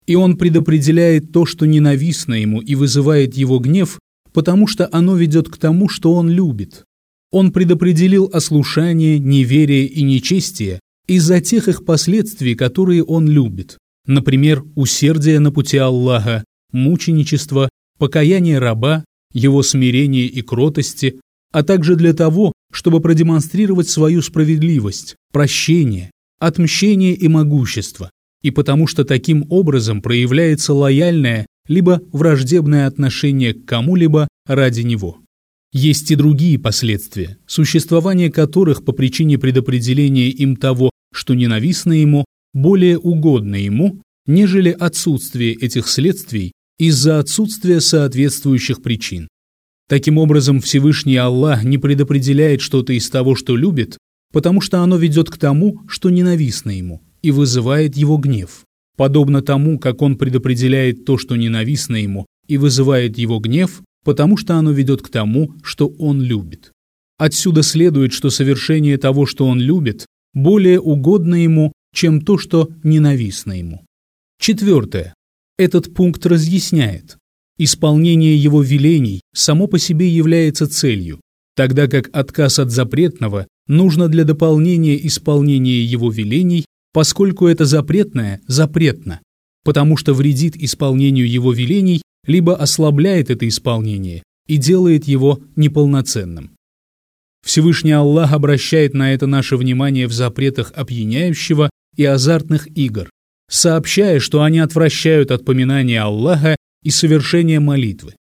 и 0.06 0.14
он 0.14 0.36
предопределяет 0.36 1.32
то, 1.32 1.46
что 1.46 1.66
ненавистно 1.66 2.34
ему 2.34 2.60
и 2.60 2.74
вызывает 2.74 3.34
его 3.34 3.58
гнев, 3.58 3.98
потому 4.32 4.66
что 4.66 4.88
оно 4.92 5.16
ведет 5.16 5.48
к 5.48 5.58
тому, 5.58 5.88
что 5.88 6.14
он 6.14 6.30
любит. 6.30 6.84
Он 7.32 7.52
предопределил 7.52 8.30
ослушание, 8.32 9.18
неверие 9.18 9.86
и 9.86 10.02
нечестие 10.02 10.80
из-за 11.06 11.40
тех 11.40 11.68
их 11.68 11.84
последствий, 11.84 12.54
которые 12.54 13.04
он 13.04 13.28
любит. 13.28 13.78
Например, 14.06 14.64
усердие 14.74 15.40
на 15.40 15.52
пути 15.52 15.76
Аллаха, 15.76 16.44
мученичество, 16.72 17.68
покаяние 17.98 18.58
раба, 18.58 19.04
его 19.32 19.62
смирение 19.62 20.26
и 20.26 20.42
кротости, 20.42 21.20
а 21.52 21.62
также 21.62 21.96
для 21.96 22.12
того, 22.12 22.52
чтобы 22.72 23.00
продемонстрировать 23.00 23.88
свою 23.88 24.22
справедливость, 24.22 25.16
прощение, 25.32 26.10
отмщение 26.38 27.14
и 27.14 27.28
могущество, 27.28 28.10
и 28.42 28.50
потому 28.50 28.86
что 28.86 29.04
таким 29.04 29.46
образом 29.50 30.02
проявляется 30.02 30.74
лояльное 30.74 31.46
либо 31.68 32.00
враждебное 32.12 32.86
отношение 32.86 33.54
к 33.54 33.64
кому-либо 33.64 34.28
ради 34.46 34.82
него. 34.82 35.18
Есть 35.72 36.10
и 36.10 36.14
другие 36.14 36.58
последствия, 36.58 37.38
существование 37.46 38.30
которых 38.30 38.84
по 38.84 38.92
причине 38.92 39.38
предопределения 39.38 40.28
им 40.28 40.56
того, 40.56 40.90
что 41.12 41.34
ненавистно 41.34 41.92
ему, 41.92 42.24
более 42.54 42.98
угодно 42.98 43.56
ему, 43.56 44.00
нежели 44.26 44.70
отсутствие 44.70 45.54
этих 45.54 45.88
следствий 45.88 46.52
из-за 46.78 47.18
отсутствия 47.18 47.80
соответствующих 47.80 48.82
причин. 48.82 49.28
Таким 49.88 50.18
образом, 50.18 50.60
Всевышний 50.60 51.16
Аллах 51.16 51.62
не 51.64 51.78
предопределяет 51.78 52.60
что-то 52.60 52.92
из 52.92 53.08
того, 53.08 53.34
что 53.34 53.56
любит, 53.56 53.98
потому 54.32 54.60
что 54.60 54.80
оно 54.80 54.96
ведет 54.96 55.30
к 55.30 55.38
тому, 55.38 55.82
что 55.88 56.10
ненавистно 56.10 56.70
ему, 56.70 57.02
и 57.22 57.30
вызывает 57.30 57.96
его 57.96 58.16
гнев 58.16 58.66
подобно 58.96 59.42
тому, 59.42 59.78
как 59.78 60.02
он 60.02 60.16
предопределяет 60.16 61.04
то, 61.04 61.18
что 61.18 61.36
ненавистно 61.36 61.96
ему, 61.96 62.26
и 62.48 62.56
вызывает 62.56 63.18
его 63.18 63.38
гнев, 63.38 63.82
потому 64.06 64.36
что 64.36 64.54
оно 64.54 64.70
ведет 64.70 65.02
к 65.02 65.08
тому, 65.08 65.52
что 65.64 65.88
он 65.98 66.22
любит. 66.22 66.70
Отсюда 67.18 67.64
следует, 67.64 68.12
что 68.12 68.30
совершение 68.30 68.98
того, 68.98 69.26
что 69.26 69.46
он 69.46 69.58
любит, 69.60 70.06
более 70.32 70.80
угодно 70.80 71.34
ему, 71.34 71.72
чем 71.92 72.20
то, 72.20 72.38
что 72.38 72.70
ненавистно 72.84 73.58
ему. 73.58 73.84
Четвертое. 74.40 75.12
Этот 75.58 75.92
пункт 75.92 76.24
разъясняет. 76.24 77.16
Исполнение 77.58 78.36
его 78.36 78.62
велений 78.62 79.22
само 79.34 79.66
по 79.66 79.78
себе 79.80 80.08
является 80.08 80.68
целью, 80.68 81.20
тогда 81.56 81.88
как 81.88 82.08
отказ 82.12 82.60
от 82.60 82.70
запретного 82.70 83.48
нужно 83.66 84.06
для 84.06 84.22
дополнения 84.22 85.04
исполнения 85.04 85.82
его 85.82 86.12
велений 86.12 86.64
поскольку 86.96 87.46
это 87.46 87.66
запретное 87.66 88.40
запретно, 88.46 89.20
потому 89.64 89.98
что 89.98 90.14
вредит 90.14 90.56
исполнению 90.56 91.28
его 91.28 91.52
велений, 91.52 92.00
либо 92.26 92.56
ослабляет 92.56 93.30
это 93.30 93.46
исполнение 93.48 94.22
и 94.46 94.56
делает 94.56 95.04
его 95.04 95.40
неполноценным. 95.56 96.52
Всевышний 97.44 97.92
Аллах 97.92 98.32
обращает 98.32 98.94
на 98.94 99.14
это 99.14 99.26
наше 99.26 99.56
внимание 99.56 100.08
в 100.08 100.12
запретах 100.12 100.72
опьяняющего 100.74 101.70
и 101.96 102.04
азартных 102.04 102.66
игр, 102.76 103.08
сообщая, 103.48 104.18
что 104.18 104.42
они 104.42 104.58
отвращают 104.58 105.30
от 105.30 105.44
поминания 105.44 106.00
Аллаха 106.00 106.56
и 106.82 106.90
совершения 106.90 107.60
молитвы. 107.60 108.14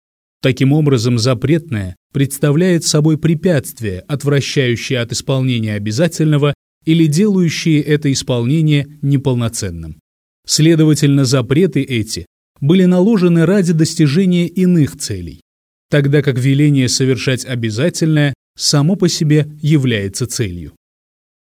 Таким 0.43 0.73
образом, 0.73 1.19
запретное 1.19 1.95
представляет 2.13 2.85
собой 2.85 3.17
препятствие, 3.17 4.01
отвращающее 4.01 4.99
от 4.99 5.13
исполнения 5.13 5.75
обязательного 5.75 6.53
или 6.85 7.07
делающие 7.07 7.81
это 7.81 8.13
исполнение 8.13 8.99
неполноценным. 9.03 10.01
Следовательно, 10.45 11.25
запреты 11.25 11.83
эти 11.83 12.27
были 12.63 12.85
наложены 12.85 13.45
ради 13.45 13.73
достижения 13.73 14.47
иных 14.47 14.97
целей, 14.97 15.43
тогда 15.91 16.23
как 16.23 16.39
веление 16.39 16.89
совершать 16.89 17.45
обязательное 17.45 18.33
само 18.57 18.97
по 18.97 19.09
себе 19.09 19.51
является 19.61 20.27
целью. 20.27 20.73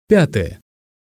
Пятое. 0.09 0.61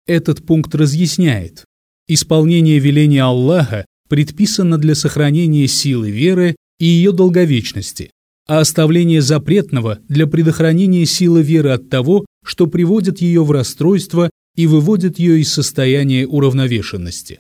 Этот 0.07 0.45
пункт 0.45 0.75
разъясняет. 0.75 1.65
Исполнение 2.09 2.81
веления 2.81 3.23
Аллаха 3.23 3.87
предписано 4.09 4.79
для 4.79 4.97
сохранения 4.97 5.69
силы 5.69 6.11
веры 6.11 6.57
и 6.81 6.87
ее 6.87 7.13
долговечности, 7.13 8.11
а 8.49 8.59
оставление 8.59 9.23
запретного 9.23 10.01
для 10.09 10.27
предохранения 10.27 11.07
силы 11.07 11.43
веры 11.43 11.71
от 11.71 11.89
того, 11.89 12.27
что 12.45 12.67
приводит 12.67 13.21
ее 13.21 13.45
в 13.45 13.53
расстройство 13.53 14.29
и 14.57 14.67
выводит 14.67 15.21
ее 15.21 15.41
из 15.41 15.53
состояния 15.53 16.27
уравновешенности. 16.27 17.39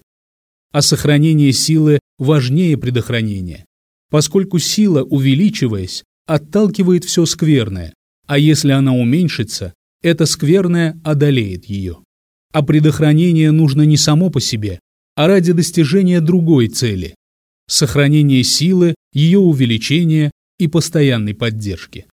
А 0.72 0.82
сохранение 0.82 1.52
силы 1.52 1.98
важнее 2.18 2.76
предохранения, 2.78 3.64
поскольку 4.10 4.58
сила, 4.58 5.02
увеличиваясь, 5.02 6.04
отталкивает 6.26 7.04
все 7.04 7.26
скверное, 7.26 7.92
а 8.26 8.38
если 8.38 8.70
она 8.70 8.94
уменьшится, 8.94 9.74
это 10.02 10.26
скверное 10.26 11.00
одолеет 11.02 11.64
ее. 11.64 11.98
А 12.52 12.62
предохранение 12.62 13.50
нужно 13.50 13.82
не 13.82 13.96
само 13.96 14.30
по 14.30 14.40
себе, 14.40 14.78
а 15.16 15.26
ради 15.26 15.52
достижения 15.52 16.20
другой 16.20 16.68
цели– 16.68 17.16
сохранения 17.68 18.44
силы, 18.44 18.94
ее 19.12 19.40
увеличения 19.40 20.30
и 20.58 20.68
постоянной 20.68 21.34
поддержки. 21.34 22.06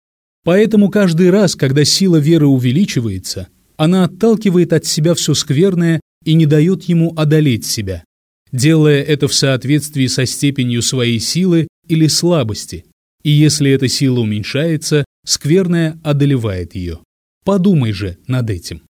Поэтому 0.46 0.90
каждый 0.90 1.30
раз, 1.30 1.56
когда 1.56 1.84
сила 1.84 2.18
веры 2.18 2.48
увеличивается, 2.48 3.48
она 3.76 4.06
отталкивает 4.06 4.72
от 4.72 4.86
себя 4.86 5.14
все 5.14 5.34
скверное 5.34 6.00
и 6.24 6.34
не 6.34 6.46
дает 6.46 6.84
ему 6.84 7.14
одолеть 7.18 7.66
себя, 7.66 8.04
делая 8.56 9.04
это 9.04 9.28
в 9.28 9.34
соответствии 9.34 10.08
со 10.08 10.26
степенью 10.26 10.82
своей 10.82 11.20
силы 11.20 11.68
или 11.88 12.08
слабости. 12.08 12.86
И 13.24 13.32
если 13.32 13.72
эта 13.72 13.88
сила 13.88 14.20
уменьшается, 14.20 15.06
скверное 15.26 16.00
одолевает 16.04 16.76
ее. 16.76 17.00
Подумай 17.44 17.92
же 17.92 18.18
над 18.28 18.50
этим. 18.50 18.82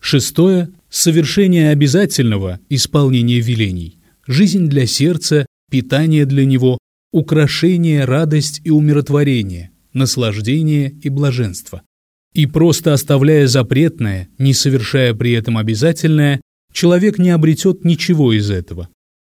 Шестое– 0.00 0.70
совершение 0.90 1.70
обязательного 1.70 2.60
исполнения 2.68 3.40
велений, 3.40 3.98
жизнь 4.26 4.68
для 4.68 4.86
сердца, 4.86 5.46
питание 5.70 6.26
для 6.26 6.44
него, 6.44 6.78
украшение, 7.12 8.04
радость 8.04 8.60
и 8.64 8.70
умиротворение, 8.70 9.70
наслаждение 9.92 10.90
и 11.02 11.08
блаженство. 11.08 11.82
И 12.34 12.46
просто 12.46 12.92
оставляя 12.92 13.46
запретное, 13.46 14.28
не 14.38 14.52
совершая 14.52 15.14
при 15.14 15.32
этом 15.32 15.56
обязательное, 15.56 16.40
человек 16.76 17.18
не 17.18 17.30
обретет 17.30 17.84
ничего 17.84 18.34
из 18.34 18.50
этого. 18.50 18.90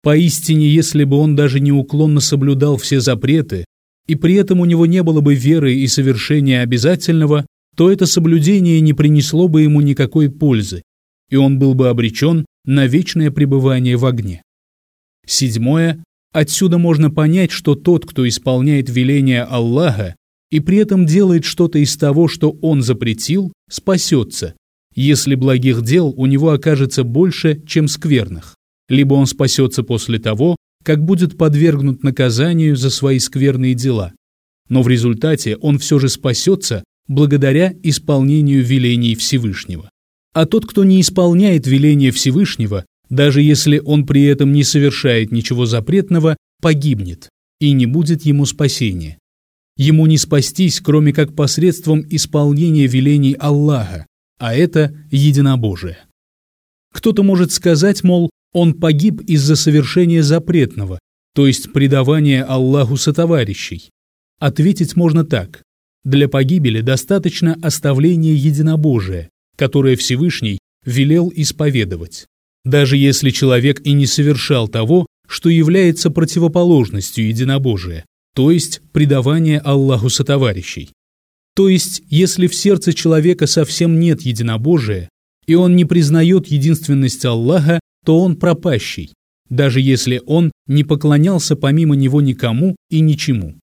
Поистине, 0.02 0.68
если 0.68 1.04
бы 1.04 1.16
он 1.18 1.36
даже 1.36 1.60
неуклонно 1.60 2.20
соблюдал 2.20 2.76
все 2.76 3.00
запреты, 3.00 3.64
и 4.08 4.16
при 4.16 4.34
этом 4.34 4.60
у 4.60 4.64
него 4.64 4.86
не 4.86 5.04
было 5.04 5.20
бы 5.20 5.36
веры 5.36 5.74
и 5.74 5.86
совершения 5.86 6.62
обязательного, 6.62 7.46
то 7.76 7.92
это 7.92 8.06
соблюдение 8.06 8.80
не 8.80 8.92
принесло 8.92 9.46
бы 9.46 9.62
ему 9.62 9.80
никакой 9.80 10.30
пользы, 10.30 10.82
и 11.30 11.36
он 11.36 11.60
был 11.60 11.74
бы 11.74 11.88
обречен 11.88 12.44
на 12.64 12.86
вечное 12.86 13.30
пребывание 13.30 13.96
в 13.96 14.04
огне. 14.04 14.42
Седьмое. 15.24 16.02
Отсюда 16.32 16.78
можно 16.78 17.10
понять, 17.10 17.52
что 17.52 17.74
тот, 17.74 18.04
кто 18.04 18.26
исполняет 18.26 18.90
веления 18.90 19.44
Аллаха 19.44 20.16
и 20.50 20.60
при 20.60 20.78
этом 20.78 21.06
делает 21.06 21.44
что-то 21.44 21.78
из 21.78 21.96
того, 21.96 22.26
что 22.26 22.50
он 22.62 22.82
запретил, 22.82 23.52
спасется, 23.70 24.54
если 25.00 25.36
благих 25.36 25.82
дел 25.82 26.12
у 26.16 26.26
него 26.26 26.50
окажется 26.50 27.04
больше, 27.04 27.62
чем 27.66 27.86
скверных. 27.86 28.56
Либо 28.88 29.14
он 29.14 29.26
спасется 29.26 29.84
после 29.84 30.18
того, 30.18 30.56
как 30.82 31.04
будет 31.04 31.38
подвергнут 31.38 32.02
наказанию 32.02 32.76
за 32.76 32.90
свои 32.90 33.20
скверные 33.20 33.74
дела. 33.74 34.12
Но 34.68 34.82
в 34.82 34.88
результате 34.88 35.56
он 35.56 35.78
все 35.78 36.00
же 36.00 36.08
спасется 36.08 36.82
благодаря 37.06 37.72
исполнению 37.84 38.64
велений 38.64 39.14
Всевышнего. 39.14 39.88
А 40.34 40.46
тот, 40.46 40.66
кто 40.66 40.82
не 40.82 41.00
исполняет 41.00 41.68
веления 41.68 42.10
Всевышнего, 42.10 42.84
даже 43.08 43.40
если 43.40 43.78
он 43.78 44.04
при 44.04 44.24
этом 44.24 44.50
не 44.50 44.64
совершает 44.64 45.30
ничего 45.30 45.64
запретного, 45.64 46.36
погибнет, 46.60 47.28
и 47.60 47.70
не 47.70 47.86
будет 47.86 48.22
ему 48.22 48.46
спасения. 48.46 49.18
Ему 49.76 50.06
не 50.06 50.18
спастись, 50.18 50.80
кроме 50.80 51.12
как 51.12 51.36
посредством 51.36 52.04
исполнения 52.10 52.88
велений 52.88 53.34
Аллаха, 53.34 54.06
а 54.38 54.54
это 54.54 54.94
единобожие. 55.10 55.98
Кто-то 56.92 57.22
может 57.22 57.52
сказать, 57.52 58.02
мол, 58.02 58.30
он 58.52 58.74
погиб 58.74 59.20
из-за 59.22 59.56
совершения 59.56 60.22
запретного, 60.22 60.98
то 61.34 61.46
есть 61.46 61.72
предавания 61.72 62.42
Аллаху 62.42 62.96
сотоварищей. 62.96 63.90
Ответить 64.38 64.96
можно 64.96 65.24
так. 65.24 65.62
Для 66.04 66.28
погибели 66.28 66.80
достаточно 66.80 67.56
оставления 67.62 68.34
единобожия, 68.34 69.28
которое 69.56 69.96
Всевышний 69.96 70.58
велел 70.84 71.30
исповедовать. 71.34 72.26
Даже 72.64 72.96
если 72.96 73.30
человек 73.30 73.80
и 73.84 73.92
не 73.92 74.06
совершал 74.06 74.68
того, 74.68 75.06
что 75.26 75.48
является 75.48 76.10
противоположностью 76.10 77.28
единобожия, 77.28 78.04
то 78.34 78.50
есть 78.50 78.80
предавание 78.92 79.58
Аллаху 79.58 80.08
сотоварищей. 80.08 80.90
То 81.58 81.68
есть, 81.68 82.04
если 82.08 82.46
в 82.46 82.54
сердце 82.54 82.92
человека 82.92 83.48
совсем 83.48 83.98
нет 83.98 84.22
единобожия, 84.22 85.08
и 85.44 85.56
он 85.56 85.74
не 85.74 85.84
признает 85.84 86.46
единственность 86.46 87.24
Аллаха, 87.24 87.80
то 88.04 88.20
он 88.20 88.36
пропащий, 88.36 89.12
даже 89.50 89.80
если 89.80 90.22
он 90.24 90.52
не 90.68 90.84
поклонялся 90.84 91.56
помимо 91.56 91.96
него 91.96 92.20
никому 92.20 92.76
и 92.90 93.00
ничему. 93.00 93.56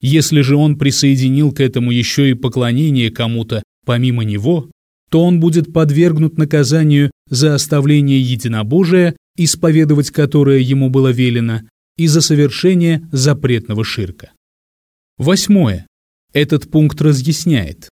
Если 0.00 0.42
же 0.42 0.54
он 0.54 0.78
присоединил 0.78 1.50
к 1.50 1.58
этому 1.58 1.90
еще 1.90 2.30
и 2.30 2.34
поклонение 2.34 3.10
кому-то 3.10 3.64
помимо 3.84 4.22
него, 4.22 4.70
то 5.10 5.24
он 5.24 5.40
будет 5.40 5.72
подвергнут 5.72 6.38
наказанию 6.38 7.10
за 7.28 7.56
оставление 7.56 8.22
единобожия, 8.22 9.16
исповедовать 9.36 10.12
которое 10.12 10.60
ему 10.60 10.88
было 10.88 11.08
велено, 11.08 11.62
и 11.96 12.06
за 12.06 12.20
совершение 12.20 13.08
запретного 13.10 13.82
ширка. 13.82 14.30
Восьмое. 15.18 15.88
Этот 16.32 16.70
пункт 16.70 17.00
разъясняет. 17.00 17.88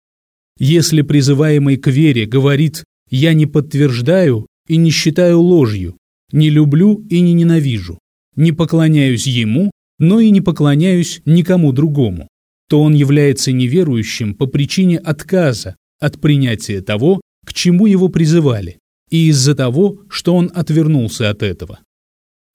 Если 0.59 1.03
призываемый 1.03 1.77
к 1.77 1.89
вере 1.89 2.27
говорит 2.27 2.85
«я 3.11 3.35
не 3.35 3.47
подтверждаю 3.47 4.47
и 4.69 4.77
не 4.77 4.91
считаю 4.91 5.41
ложью, 5.41 5.97
не 6.33 6.49
люблю 6.49 7.05
и 7.11 7.21
не 7.21 7.35
ненавижу, 7.35 7.99
не 8.37 8.53
поклоняюсь 8.53 9.27
ему, 9.27 9.71
но 9.99 10.21
и 10.21 10.31
не 10.31 10.41
поклоняюсь 10.41 11.21
никому 11.25 11.73
другому», 11.73 12.29
то 12.69 12.83
он 12.83 12.95
является 12.95 13.53
неверующим 13.53 14.35
по 14.35 14.47
причине 14.47 14.99
отказа 14.99 15.77
от 16.01 16.21
принятия 16.21 16.81
того, 16.81 17.21
к 17.45 17.53
чему 17.53 17.87
его 17.87 18.09
призывали, 18.09 18.79
и 19.11 19.29
из-за 19.29 19.55
того, 19.55 19.99
что 20.09 20.35
он 20.35 20.51
отвернулся 20.55 21.29
от 21.29 21.43
этого. 21.43 21.81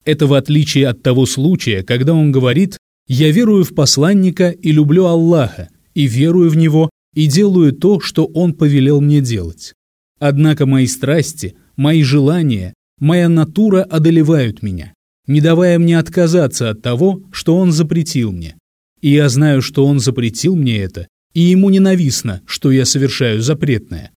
Это 0.04 0.26
в 0.26 0.34
отличие 0.34 0.88
от 0.88 1.02
того 1.02 1.26
случая, 1.26 1.82
когда 1.82 2.14
он 2.14 2.32
говорит 2.32 2.78
я 3.08 3.32
верую 3.32 3.64
в 3.64 3.74
посланника 3.74 4.50
и 4.50 4.70
люблю 4.70 5.06
Аллаха, 5.06 5.70
и 5.94 6.06
верую 6.06 6.50
в 6.50 6.56
Него, 6.56 6.90
и 7.14 7.26
делаю 7.26 7.72
то, 7.72 8.00
что 8.00 8.26
Он 8.26 8.52
повелел 8.52 9.00
мне 9.00 9.20
делать. 9.20 9.72
Однако 10.20 10.66
мои 10.66 10.86
страсти, 10.86 11.56
мои 11.76 12.02
желания, 12.02 12.74
моя 13.00 13.28
натура 13.28 13.82
одолевают 13.82 14.62
меня, 14.62 14.92
не 15.26 15.40
давая 15.40 15.78
мне 15.78 15.98
отказаться 15.98 16.70
от 16.70 16.82
того, 16.82 17.22
что 17.32 17.56
Он 17.56 17.72
запретил 17.72 18.30
мне. 18.30 18.56
И 19.00 19.10
я 19.10 19.28
знаю, 19.28 19.62
что 19.62 19.86
Он 19.86 20.00
запретил 20.00 20.54
мне 20.54 20.78
это, 20.78 21.08
и 21.32 21.40
Ему 21.40 21.70
ненавистно, 21.70 22.42
что 22.46 22.70
я 22.70 22.84
совершаю 22.84 23.40
запретное. 23.40 24.10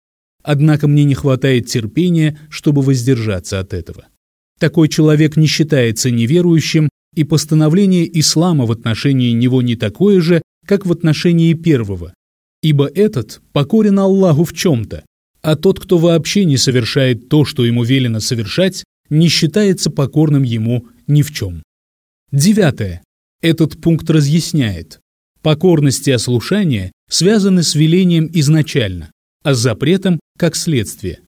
Однако 0.43 0.89
мне 0.89 1.05
не 1.05 1.15
хватает 1.15 1.67
терпения, 1.67 2.39
чтобы 2.49 2.83
воздержаться 2.83 3.61
от 3.61 3.73
этого. 3.73 4.07
Такой 4.59 4.89
человек 4.89 5.37
не 5.37 5.47
считается 5.47 6.11
неверующим 6.11 6.89
и 7.15 7.25
постановление 7.25 8.09
ислама 8.19 8.67
в 8.67 8.73
отношении 8.73 9.33
него 9.33 9.63
не 9.63 9.77
такое 9.77 10.21
же, 10.21 10.43
как 10.67 10.87
в 10.87 10.93
отношении 10.93 11.55
первого, 11.55 12.15
ибо 12.63 12.87
этот 12.87 13.41
покорен 13.53 13.99
Аллаху 13.99 14.45
в 14.45 14.53
чем-то, 14.53 15.05
а 15.43 15.57
тот, 15.57 15.81
кто 15.81 15.99
вообще 15.99 16.45
не 16.45 16.57
совершает 16.57 17.29
то, 17.29 17.45
что 17.45 17.65
ему 17.65 17.83
велено 17.83 18.21
совершать, 18.21 18.85
не 19.09 19.29
считается 19.29 19.91
покорным 19.91 20.43
ему 20.43 20.87
ни 21.07 21.23
в 21.23 21.33
чем. 21.33 21.63
Девятое. 22.31 23.03
Этот 23.43 23.81
пункт 23.81 24.09
разъясняет. 24.11 25.01
Покорность 25.43 26.07
и 26.07 26.13
ослушание 26.13 26.93
связаны 27.09 27.63
с 27.63 27.75
велением 27.75 28.31
изначально, 28.33 29.11
а 29.43 29.55
с 29.55 29.59
запретом 29.59 30.21
как 30.39 30.55
следствие. 30.55 31.21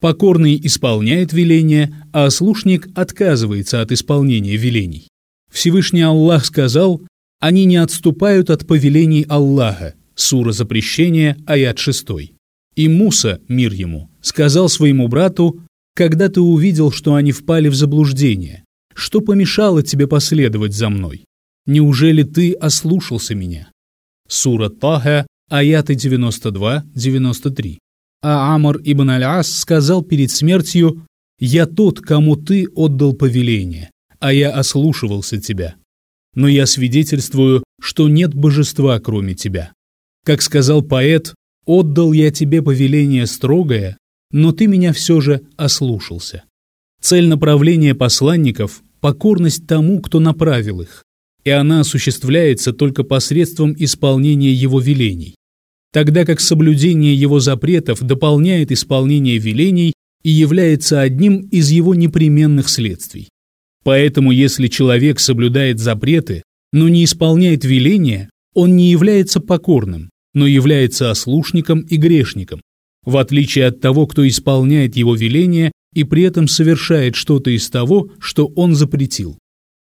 Покорный 0.00 0.60
исполняет 0.62 1.32
веление, 1.32 1.96
а 2.12 2.26
ослушник 2.26 2.88
отказывается 2.94 3.80
от 3.80 3.90
исполнения 3.90 4.56
велений. 4.56 5.08
Всевышний 5.54 6.02
Аллах 6.02 6.44
сказал, 6.44 7.00
они 7.38 7.64
не 7.64 7.76
отступают 7.76 8.50
от 8.50 8.66
повелений 8.66 9.24
Аллаха, 9.28 9.94
сура 10.16 10.50
запрещения, 10.50 11.38
аят 11.46 11.78
6. 11.78 12.06
И 12.74 12.88
Муса, 12.88 13.40
мир 13.46 13.72
ему, 13.72 14.10
сказал 14.20 14.68
своему 14.68 15.06
брату, 15.06 15.60
когда 15.94 16.28
ты 16.28 16.40
увидел, 16.40 16.90
что 16.90 17.14
они 17.14 17.30
впали 17.30 17.68
в 17.68 17.76
заблуждение, 17.76 18.64
что 18.94 19.20
помешало 19.20 19.84
тебе 19.84 20.08
последовать 20.08 20.74
за 20.74 20.88
мной? 20.88 21.24
Неужели 21.66 22.24
ты 22.24 22.52
ослушался 22.54 23.36
меня? 23.36 23.70
Сура 24.28 24.70
Таха, 24.70 25.24
аяты 25.48 25.94
92-93. 25.94 27.78
А 28.22 28.56
Амар 28.56 28.78
ибн 28.82 29.10
Аль-Ас 29.10 29.52
сказал 29.52 30.02
перед 30.02 30.32
смертью, 30.32 31.06
«Я 31.38 31.66
тот, 31.66 32.00
кому 32.00 32.34
ты 32.34 32.66
отдал 32.74 33.12
повеление, 33.12 33.90
а 34.20 34.32
я 34.32 34.50
ослушивался 34.50 35.40
тебя. 35.40 35.76
Но 36.34 36.48
я 36.48 36.66
свидетельствую, 36.66 37.62
что 37.80 38.08
нет 38.08 38.34
божества, 38.34 38.98
кроме 39.00 39.34
тебя. 39.34 39.72
Как 40.24 40.42
сказал 40.42 40.82
поэт, 40.82 41.34
отдал 41.66 42.12
я 42.12 42.30
тебе 42.30 42.62
повеление 42.62 43.26
строгое, 43.26 43.98
но 44.30 44.52
ты 44.52 44.66
меня 44.66 44.92
все 44.92 45.20
же 45.20 45.42
ослушался. 45.56 46.44
Цель 47.00 47.28
направления 47.28 47.94
посланников– 47.94 48.82
покорность 49.00 49.66
тому, 49.66 50.00
кто 50.00 50.18
направил 50.20 50.80
их. 50.80 51.04
и 51.44 51.50
она 51.50 51.80
осуществляется 51.80 52.72
только 52.72 53.04
посредством 53.04 53.74
исполнения 53.78 54.50
его 54.50 54.80
велений, 54.80 55.36
тогда 55.92 56.24
как 56.24 56.40
соблюдение 56.40 57.14
его 57.14 57.38
запретов 57.38 58.00
дополняет 58.02 58.72
исполнение 58.72 59.36
велений 59.36 59.92
и 60.22 60.30
является 60.30 61.02
одним 61.02 61.40
из 61.50 61.70
его 61.70 61.94
непременных 61.94 62.70
следствий. 62.70 63.28
Поэтому 63.84 64.32
если 64.32 64.66
человек 64.66 65.20
соблюдает 65.20 65.78
запреты, 65.78 66.42
но 66.72 66.88
не 66.88 67.04
исполняет 67.04 67.64
веления, 67.64 68.30
он 68.54 68.76
не 68.76 68.90
является 68.90 69.40
покорным, 69.40 70.10
но 70.32 70.46
является 70.46 71.10
ослушником 71.10 71.80
и 71.80 71.96
грешником, 71.96 72.62
в 73.04 73.18
отличие 73.18 73.66
от 73.66 73.80
того, 73.80 74.06
кто 74.06 74.26
исполняет 74.26 74.96
его 74.96 75.14
веления 75.14 75.70
и 75.94 76.02
при 76.04 76.22
этом 76.22 76.48
совершает 76.48 77.14
что-то 77.14 77.50
из 77.50 77.68
того, 77.68 78.10
что 78.18 78.46
он 78.46 78.74
запретил. 78.74 79.38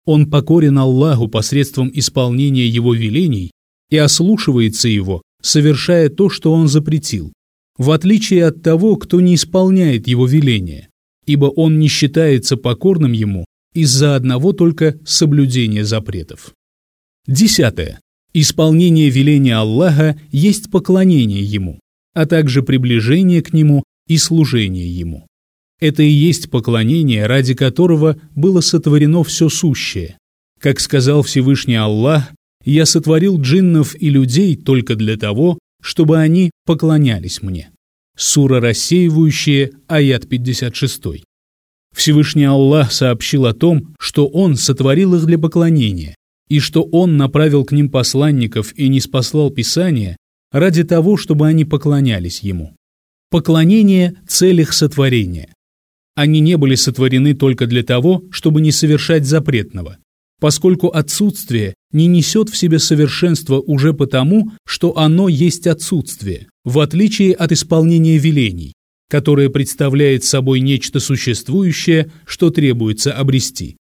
Он 0.06 0.30
покорен 0.30 0.80
Аллаху 0.80 1.28
посредством 1.28 1.92
исполнения 1.94 2.68
его 2.68 2.96
велений 2.96 3.52
и 3.92 3.98
ослушивается 3.98 4.90
его, 4.90 5.22
совершая 5.44 6.10
то, 6.10 6.30
что 6.30 6.52
он 6.52 6.68
запретил, 6.68 7.32
в 7.78 7.92
отличие 7.92 8.46
от 8.46 8.64
того, 8.64 8.96
кто 8.96 9.22
не 9.22 9.36
исполняет 9.36 10.08
его 10.08 10.26
веления, 10.26 10.90
ибо 11.28 11.46
он 11.46 11.78
не 11.78 11.88
считается 11.88 12.58
покорным 12.58 13.12
ему 13.12 13.46
из-за 13.73 14.15
одного 14.15 14.53
только 14.53 14.99
соблюдения 15.05 15.86
запретов. 15.86 16.53
Десятое. 17.27 17.99
Исполнение 18.34 19.10
веления 19.10 19.57
Аллаха 19.57 20.19
есть 20.31 20.71
поклонение 20.71 21.43
Ему, 21.43 21.79
а 22.13 22.25
также 22.25 22.63
приближение 22.63 23.41
к 23.41 23.53
Нему 23.53 23.84
и 24.07 24.17
служение 24.17 24.89
Ему. 24.89 25.27
Это 25.79 26.03
и 26.03 26.10
есть 26.10 26.49
поклонение, 26.49 27.25
ради 27.25 27.53
которого 27.53 28.17
было 28.36 28.62
сотворено 28.62 29.23
все 29.23 29.49
сущее. 29.49 30.17
Как 30.60 30.79
сказал 30.79 31.23
Всевышний 31.23 31.75
Аллах, 31.75 32.31
«Я 32.63 32.86
сотворил 32.86 33.41
джиннов 33.41 33.95
и 33.99 34.10
людей 34.10 34.55
только 34.55 34.95
для 34.95 35.17
того, 35.17 35.57
чтобы 35.81 36.19
они 36.19 36.51
поклонялись 36.65 37.41
мне». 37.41 37.71
Сура 38.15 38.62
рассеивающая, 38.62 39.71
аят 39.88 40.29
56. 40.29 41.23
Всевышний 41.95 42.45
Аллах 42.45 42.91
сообщил 42.91 43.45
о 43.45 43.54
том, 43.54 43.93
что 43.99 44.27
Он 44.27 44.56
сотворил 44.56 45.15
их 45.15 45.25
для 45.25 45.38
поклонения, 45.38 46.15
и 46.47 46.60
что 46.60 46.84
Он 46.84 47.17
направил 47.17 47.65
к 47.65 47.71
ним 47.71 47.89
посланников 47.89 48.73
и 48.77 48.88
не 48.88 48.99
спаслал 48.99 49.51
Писание 49.51 50.17
ради 50.51 50.84
того, 50.84 51.17
чтобы 51.17 51.47
они 51.47 51.65
поклонялись 51.65 52.41
Ему. 52.41 52.75
Поклонение– 53.30 54.15
цель 54.27 54.62
их 54.62 54.73
сотворения. 54.73 55.54
Они 56.15 56.41
не 56.41 56.58
были 56.58 56.75
сотворены 56.75 57.34
только 57.34 57.67
для 57.67 57.84
того, 57.84 58.23
чтобы 58.32 58.60
не 58.60 58.73
совершать 58.73 59.25
запретного, 59.25 59.97
поскольку 60.41 60.88
отсутствие 60.89 61.73
не 61.93 62.08
несет 62.08 62.49
в 62.49 62.58
себе 62.58 62.80
совершенства 62.80 63.60
уже 63.60 63.93
потому, 63.93 64.51
что 64.65 64.97
оно 64.97 65.30
есть 65.30 65.67
отсутствие, 65.67 66.47
в 66.65 66.80
отличие 66.80 67.34
от 67.34 67.54
исполнения 67.54 68.17
велений, 68.17 68.73
которое 69.12 69.50
представляет 69.50 70.24
собой 70.24 70.62
нечто 70.62 71.02
существующее, 71.02 72.10
что 72.26 72.50
требуется 72.50 73.12
обрести. 73.12 73.76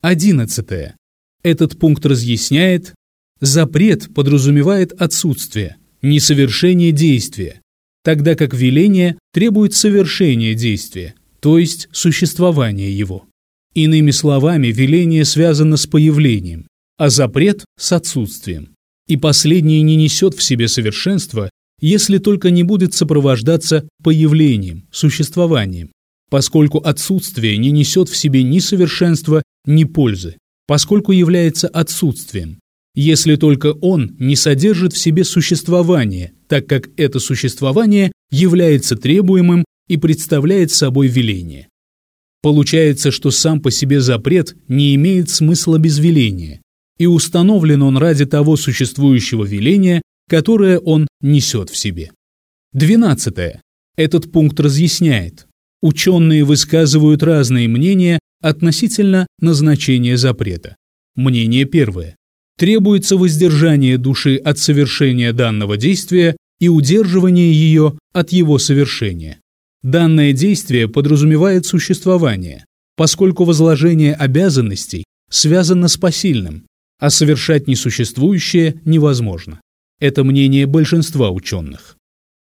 Одиннадцатое. 0.00 0.96
Этот 1.42 1.78
пункт 1.78 2.06
разъясняет, 2.06 2.94
запрет 3.40 4.08
подразумевает 4.14 4.92
отсутствие, 4.92 5.76
несовершение 6.00 6.92
действия, 6.92 7.60
тогда 8.02 8.34
как 8.36 8.54
веление 8.54 9.18
требует 9.34 9.74
совершения 9.74 10.54
действия, 10.54 11.14
то 11.40 11.58
есть 11.58 11.90
существования 11.92 12.90
его. 12.90 13.26
Иными 13.74 14.12
словами, 14.12 14.68
веление 14.68 15.26
связано 15.26 15.76
с 15.76 15.86
появлением, 15.86 16.68
а 16.96 17.10
запрет– 17.10 17.66
с 17.78 17.92
отсутствием. 17.92 18.70
И 19.08 19.18
последнее 19.18 19.82
не 19.82 19.96
несет 19.96 20.32
в 20.32 20.42
себе 20.42 20.68
совершенства, 20.68 21.50
если 21.80 22.18
только 22.18 22.50
не 22.50 22.62
будет 22.62 22.94
сопровождаться 22.94 23.88
появлением, 24.02 24.86
существованием, 24.90 25.90
поскольку 26.30 26.78
отсутствие 26.78 27.56
не 27.56 27.70
несет 27.70 28.08
в 28.08 28.16
себе 28.16 28.42
ни 28.42 28.58
совершенства, 28.58 29.42
ни 29.66 29.84
пользы, 29.84 30.36
поскольку 30.66 31.12
является 31.12 31.68
отсутствием, 31.68 32.58
если 32.94 33.36
только 33.36 33.72
он 33.72 34.16
не 34.18 34.34
содержит 34.36 34.92
в 34.92 34.98
себе 34.98 35.24
существование, 35.24 36.32
так 36.48 36.66
как 36.66 36.88
это 36.96 37.20
существование 37.20 38.12
является 38.30 38.96
требуемым 38.96 39.64
и 39.88 39.96
представляет 39.96 40.72
собой 40.72 41.06
веление. 41.06 41.68
Получается, 42.42 43.10
что 43.10 43.30
сам 43.30 43.60
по 43.60 43.70
себе 43.70 44.00
запрет 44.00 44.56
не 44.68 44.94
имеет 44.94 45.30
смысла 45.30 45.78
без 45.78 45.98
веления, 45.98 46.60
и 46.98 47.06
установлен 47.06 47.82
он 47.82 47.96
ради 47.96 48.26
того 48.26 48.56
существующего 48.56 49.44
веления, 49.44 50.02
которое 50.28 50.78
он 50.78 51.08
несет 51.20 51.70
в 51.70 51.76
себе. 51.76 52.12
Двенадцатое. 52.72 53.62
Этот 53.96 54.30
пункт 54.30 54.60
разъясняет. 54.60 55.46
Ученые 55.82 56.44
высказывают 56.44 57.22
разные 57.22 57.66
мнения 57.66 58.20
относительно 58.40 59.26
назначения 59.40 60.16
запрета. 60.16 60.76
Мнение 61.16 61.64
первое. 61.64 62.14
Требуется 62.56 63.16
воздержание 63.16 63.98
души 63.98 64.36
от 64.36 64.58
совершения 64.58 65.32
данного 65.32 65.76
действия 65.76 66.36
и 66.60 66.68
удерживание 66.68 67.52
ее 67.52 67.98
от 68.12 68.30
его 68.30 68.58
совершения. 68.58 69.38
Данное 69.82 70.32
действие 70.32 70.88
подразумевает 70.88 71.66
существование, 71.66 72.64
поскольку 72.96 73.44
возложение 73.44 74.14
обязанностей 74.14 75.04
связано 75.30 75.88
с 75.88 75.96
посильным, 75.96 76.66
а 76.98 77.10
совершать 77.10 77.68
несуществующее 77.68 78.80
невозможно. 78.84 79.60
Это 80.00 80.24
мнение 80.24 80.66
большинства 80.66 81.30
ученых. 81.30 81.96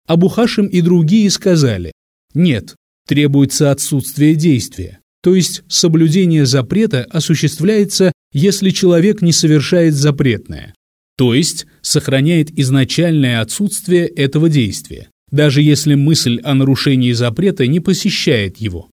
Абухашим 0.07 0.67
и 0.67 0.81
другие 0.81 1.31
сказали, 1.31 1.93
нет, 2.35 2.75
требуется 3.07 3.71
отсутствие 3.71 4.35
действия, 4.35 5.01
то 5.23 5.35
есть 5.35 5.62
соблюдение 5.69 6.47
запрета 6.47 7.07
осуществляется, 7.11 8.12
если 8.33 8.71
человек 8.71 9.23
не 9.23 9.33
совершает 9.33 9.95
запретное, 9.95 10.75
то 11.17 11.35
есть 11.35 11.67
сохраняет 11.83 12.51
изначальное 12.59 13.41
отсутствие 13.41 14.07
этого 14.07 14.49
действия 14.49 15.09
даже 15.33 15.62
если 15.62 15.95
мысль 15.95 16.41
о 16.45 16.55
нарушении 16.55 17.12
запрета 17.12 17.67
не 17.67 17.81
посещает 17.81 18.59
его. 18.59 18.91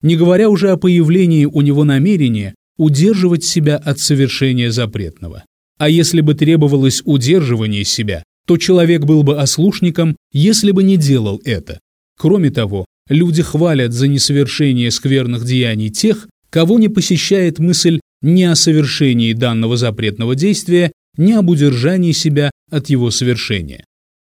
Не 0.00 0.16
говоря 0.16 0.48
уже 0.48 0.70
о 0.70 0.76
появлении 0.76 1.44
у 1.44 1.60
него 1.60 1.84
намерения 1.84 2.54
удерживать 2.78 3.44
себя 3.44 3.76
от 3.76 4.00
совершения 4.00 4.72
запретного. 4.72 5.44
А 5.82 5.88
если 5.88 6.20
бы 6.20 6.34
требовалось 6.34 7.02
удерживание 7.04 7.82
себя, 7.82 8.22
то 8.46 8.56
человек 8.56 9.04
был 9.04 9.24
бы 9.24 9.40
ослушником, 9.40 10.16
если 10.32 10.70
бы 10.70 10.84
не 10.84 10.96
делал 10.96 11.42
это. 11.44 11.80
Кроме 12.16 12.50
того, 12.50 12.84
люди 13.08 13.42
хвалят 13.42 13.92
за 13.92 14.06
несовершение 14.06 14.92
скверных 14.92 15.44
деяний 15.44 15.90
тех, 15.90 16.28
кого 16.50 16.78
не 16.78 16.86
посещает 16.86 17.58
мысль 17.58 17.98
ни 18.20 18.44
о 18.44 18.54
совершении 18.54 19.32
данного 19.32 19.76
запретного 19.76 20.36
действия, 20.36 20.92
ни 21.16 21.32
об 21.32 21.50
удержании 21.50 22.12
себя 22.12 22.52
от 22.70 22.88
его 22.88 23.10
совершения. 23.10 23.84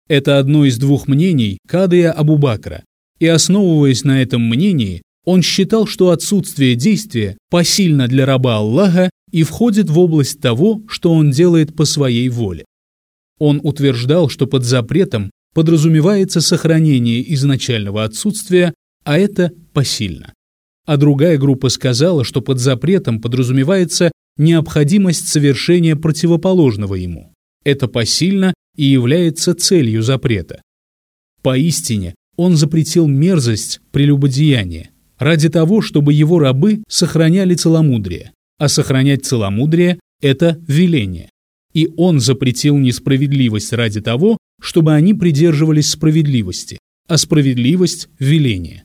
Это 0.07 0.39
одно 0.39 0.67
из 0.67 0.77
двух 0.77 1.09
мнений 1.09 1.61
Кадыя 1.67 2.13
Абубакра, 2.13 2.85
и 3.21 3.27
основываясь 3.27 4.05
на 4.05 4.21
этом 4.21 4.43
мнении, 4.47 5.01
он 5.25 5.41
считал, 5.41 5.87
что 5.87 6.11
отсутствие 6.11 6.75
действия 6.75 7.39
посильно 7.49 8.07
для 8.07 8.27
раба 8.27 8.57
Аллаха 8.57 9.09
и 9.33 9.43
входит 9.43 9.91
в 9.91 9.99
область 9.99 10.41
того, 10.41 10.83
что 10.89 11.13
он 11.13 11.31
делает 11.31 11.75
по 11.75 11.85
своей 11.85 12.29
воле. 12.29 12.65
Он 13.39 13.61
утверждал, 13.63 14.29
что 14.29 14.47
под 14.47 14.65
запретом 14.65 15.31
подразумевается 15.55 16.41
сохранение 16.41 17.33
изначального 17.35 18.05
отсутствия, 18.05 18.75
а 19.05 19.19
это 19.19 19.53
посильно. 19.73 20.33
А 20.87 20.97
другая 20.97 21.39
группа 21.39 21.69
сказала, 21.69 22.25
что 22.25 22.41
под 22.41 22.59
запретом 22.59 23.21
подразумевается 23.21 24.11
необходимость 24.37 25.29
совершения 25.29 25.97
противоположного 25.97 26.95
ему. 26.95 27.33
Это 27.65 27.89
посильно 27.89 28.55
и 28.77 28.85
является 28.85 29.55
целью 29.55 30.03
запрета. 30.03 30.63
Поистине, 31.43 32.15
он 32.37 32.57
запретил 32.57 33.07
мерзость 33.07 33.81
прелюбодеяния 33.91 34.91
ради 35.19 35.49
того, 35.49 35.83
чтобы 35.83 36.13
его 36.13 36.39
рабы 36.39 36.83
сохраняли 36.89 37.55
целомудрие, 37.55 38.33
а 38.59 38.69
сохранять 38.69 39.25
целомудрие– 39.25 40.01
это 40.21 40.59
веление. 40.67 41.31
И 41.73 41.89
он 41.97 42.21
запретил 42.21 42.77
несправедливость 42.77 43.73
ради 43.73 44.01
того, 44.01 44.39
чтобы 44.61 44.95
они 44.95 45.15
придерживались 45.15 45.91
справедливости, 45.91 46.79
а 47.07 47.17
справедливость– 47.19 48.09
веление. 48.19 48.85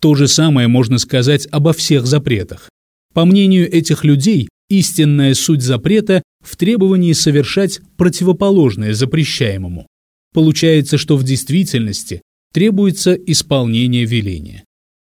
То 0.00 0.14
же 0.14 0.28
самое 0.28 0.68
можно 0.68 0.98
сказать 0.98 1.46
обо 1.50 1.72
всех 1.72 2.06
запретах. 2.06 2.68
По 3.14 3.24
мнению 3.24 3.70
этих 3.72 4.04
людей, 4.04 4.48
истинная 4.68 5.34
суть 5.34 5.62
запрета 5.62 6.22
в 6.42 6.56
требовании 6.56 7.12
совершать 7.12 7.80
противоположное 7.96 8.94
запрещаемому. 8.94 9.86
Получается, 10.32 10.96
что 10.96 11.16
в 11.16 11.24
действительности 11.24 12.22
требуется 12.52 13.14
исполнение 13.14 14.04
веления. 14.04 14.64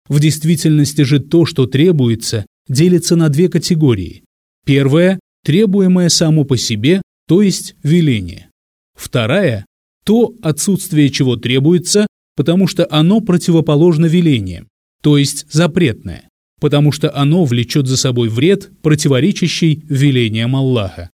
В 0.09 0.21
действительности 0.21 1.03
же 1.03 1.19
то, 1.19 1.47
что 1.47 1.67
требуется, 1.67 2.45
делится 2.69 3.17
на 3.17 3.29
две 3.29 3.49
категории. 3.49 4.25
Первая 4.65 5.19
требуемое 5.45 6.09
само 6.09 6.45
по 6.45 6.57
себе, 6.57 7.03
то 7.29 7.43
есть 7.43 7.77
веление. 7.83 8.49
Вторая– 8.97 9.67
то 10.05 10.35
отсутствие 10.43 11.09
чего 11.09 11.37
требуется, 11.37 12.07
потому 12.37 12.67
что 12.67 12.87
оно 12.91 13.21
противоположно 13.21 14.07
велениям, 14.07 14.69
то 15.03 15.17
есть 15.17 15.47
запретное, 15.51 16.29
потому 16.61 16.93
что 16.93 17.15
оно 17.15 17.45
влечет 17.45 17.87
за 17.87 17.97
собой 17.97 18.29
вред, 18.29 18.71
противоречащий 18.83 19.83
велениям 19.89 20.57
Аллаха. 20.57 21.11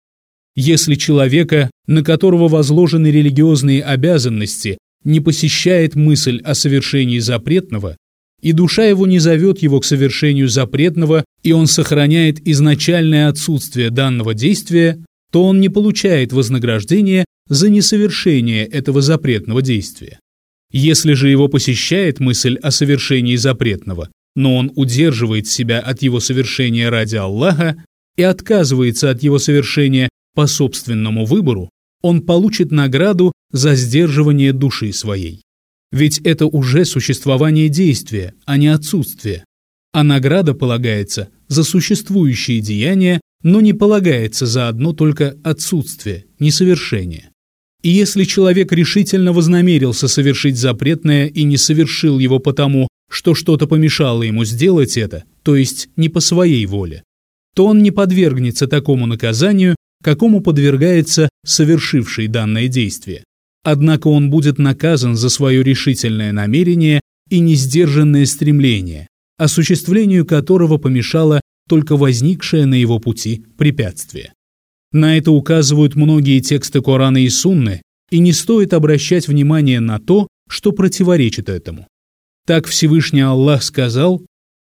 Если 0.57 0.97
человека, 0.97 1.71
на 1.87 2.03
которого 2.03 2.49
возложены 2.49 3.09
религиозные 3.09 3.83
обязанности, 3.83 4.79
не 5.05 5.21
посещает 5.21 5.95
мысль 5.95 6.41
о 6.43 6.55
совершении 6.55 7.21
запретного, 7.21 7.97
и 8.43 8.53
душа 8.53 8.85
его 8.85 9.07
не 9.07 9.19
зовет 9.19 9.61
его 9.61 9.81
к 9.81 9.85
совершению 9.85 10.49
запретного, 10.49 11.25
и 11.43 11.53
он 11.53 11.67
сохраняет 11.67 12.47
изначальное 12.47 13.29
отсутствие 13.29 13.91
данного 13.91 14.35
действия, 14.35 15.03
то 15.31 15.45
он 15.45 15.61
не 15.61 15.69
получает 15.69 16.33
вознаграждения 16.33 17.25
за 17.49 17.71
несовершение 17.71 18.67
этого 18.67 19.03
запретного 19.03 19.63
действия. 19.63 20.19
Если 20.73 21.15
же 21.15 21.29
его 21.29 21.49
посещает 21.49 22.21
мысль 22.21 22.57
о 22.63 22.71
совершении 22.71 23.37
запретного, 23.37 24.09
но 24.37 24.57
он 24.57 24.73
удерживает 24.77 25.49
себя 25.49 25.81
от 25.81 26.03
его 26.03 26.21
совершения 26.21 26.91
ради 26.91 27.17
Аллаха 27.17 27.83
и 28.17 28.23
отказывается 28.23 29.11
от 29.11 29.23
его 29.23 29.39
совершения 29.39 30.09
по 30.35 30.47
собственному 30.47 31.25
выбору, 31.25 31.71
он 32.03 32.23
получит 32.23 32.71
награду 32.71 33.33
за 33.51 33.75
сдерживание 33.75 34.53
души 34.53 34.93
своей. 34.93 35.43
Ведь 35.93 36.19
это 36.21 36.47
уже 36.47 36.85
существование 36.85 37.69
действия, 37.69 38.35
а 38.45 38.57
не 38.57 38.69
отсутствие. 38.69 39.45
А 39.93 40.05
награда 40.05 40.55
полагается 40.55 41.31
за 41.49 41.65
существующие 41.65 42.61
деяния, 42.61 43.21
но 43.43 43.61
не 43.61 43.73
полагается 43.73 44.47
за 44.47 44.69
одно 44.69 44.93
только 44.93 45.37
отсутствие, 45.43 46.27
несовершение. 46.39 47.31
И 47.83 47.89
если 47.89 48.25
человек 48.25 48.73
решительно 48.73 49.33
вознамерился 49.33 50.07
совершить 50.07 50.57
запретное 50.57 51.27
и 51.27 51.45
не 51.45 51.57
совершил 51.57 52.19
его 52.19 52.39
потому, 52.39 52.89
что 53.11 53.35
что-то 53.35 53.67
помешало 53.67 54.23
ему 54.23 54.45
сделать 54.45 54.97
это, 54.97 55.25
то 55.43 55.57
есть 55.57 55.89
не 55.97 56.09
по 56.09 56.21
своей 56.21 56.65
воле, 56.67 57.03
то 57.57 57.67
он 57.67 57.83
не 57.83 57.91
подвергнется 57.91 58.69
такому 58.69 59.07
наказанию, 59.07 59.75
какому 60.03 60.41
подвергается 60.41 61.29
совершивший 61.45 62.29
данное 62.29 62.69
действие. 62.69 63.25
Однако 63.63 64.09
он 64.09 64.31
будет 64.31 64.59
наказан 64.59 65.17
за 65.17 65.29
свое 65.29 65.63
решительное 65.63 66.33
намерение 66.33 67.01
и 67.29 67.41
несдержанное 67.41 68.27
стремление, 68.27 69.07
осуществлению 69.37 70.25
которого 70.25 70.79
помешало 70.79 71.41
только 71.69 71.97
возникшее 71.97 72.67
на 72.67 72.75
его 72.75 72.99
пути 72.99 73.45
препятствие. 73.57 74.33
На 74.93 75.17
это 75.17 75.31
указывают 75.31 75.95
многие 75.95 76.41
тексты 76.41 76.81
Корана 76.81 77.23
и 77.23 77.29
Сунны, 77.29 77.83
и 78.11 78.19
не 78.19 78.33
стоит 78.33 78.73
обращать 78.73 79.29
внимание 79.29 79.79
на 79.79 80.01
то, 80.01 80.27
что 80.49 80.73
противоречит 80.73 81.49
этому. 81.49 81.87
Так 82.47 82.67
Всевышний 82.67 83.21
Аллах 83.21 83.63
сказал, 83.63 84.23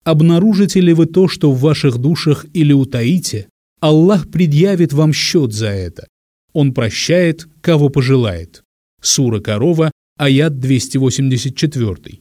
«Обнаружите 0.04 0.80
ли 0.80 0.94
вы 0.94 1.06
то, 1.06 1.28
что 1.28 1.52
в 1.52 1.60
ваших 1.60 2.00
душах 2.00 2.46
или 2.54 2.74
утаите, 2.74 3.48
Аллах 3.80 4.32
предъявит 4.32 4.94
вам 4.94 5.14
счет 5.14 5.54
за 5.54 5.68
это. 5.68 6.08
Он 6.54 6.74
прощает, 6.74 7.48
кого 7.62 7.90
пожелает». 7.90 8.64
Сура 9.02 9.40
Корова, 9.40 9.92
аят 10.18 10.60
284. 10.60 12.20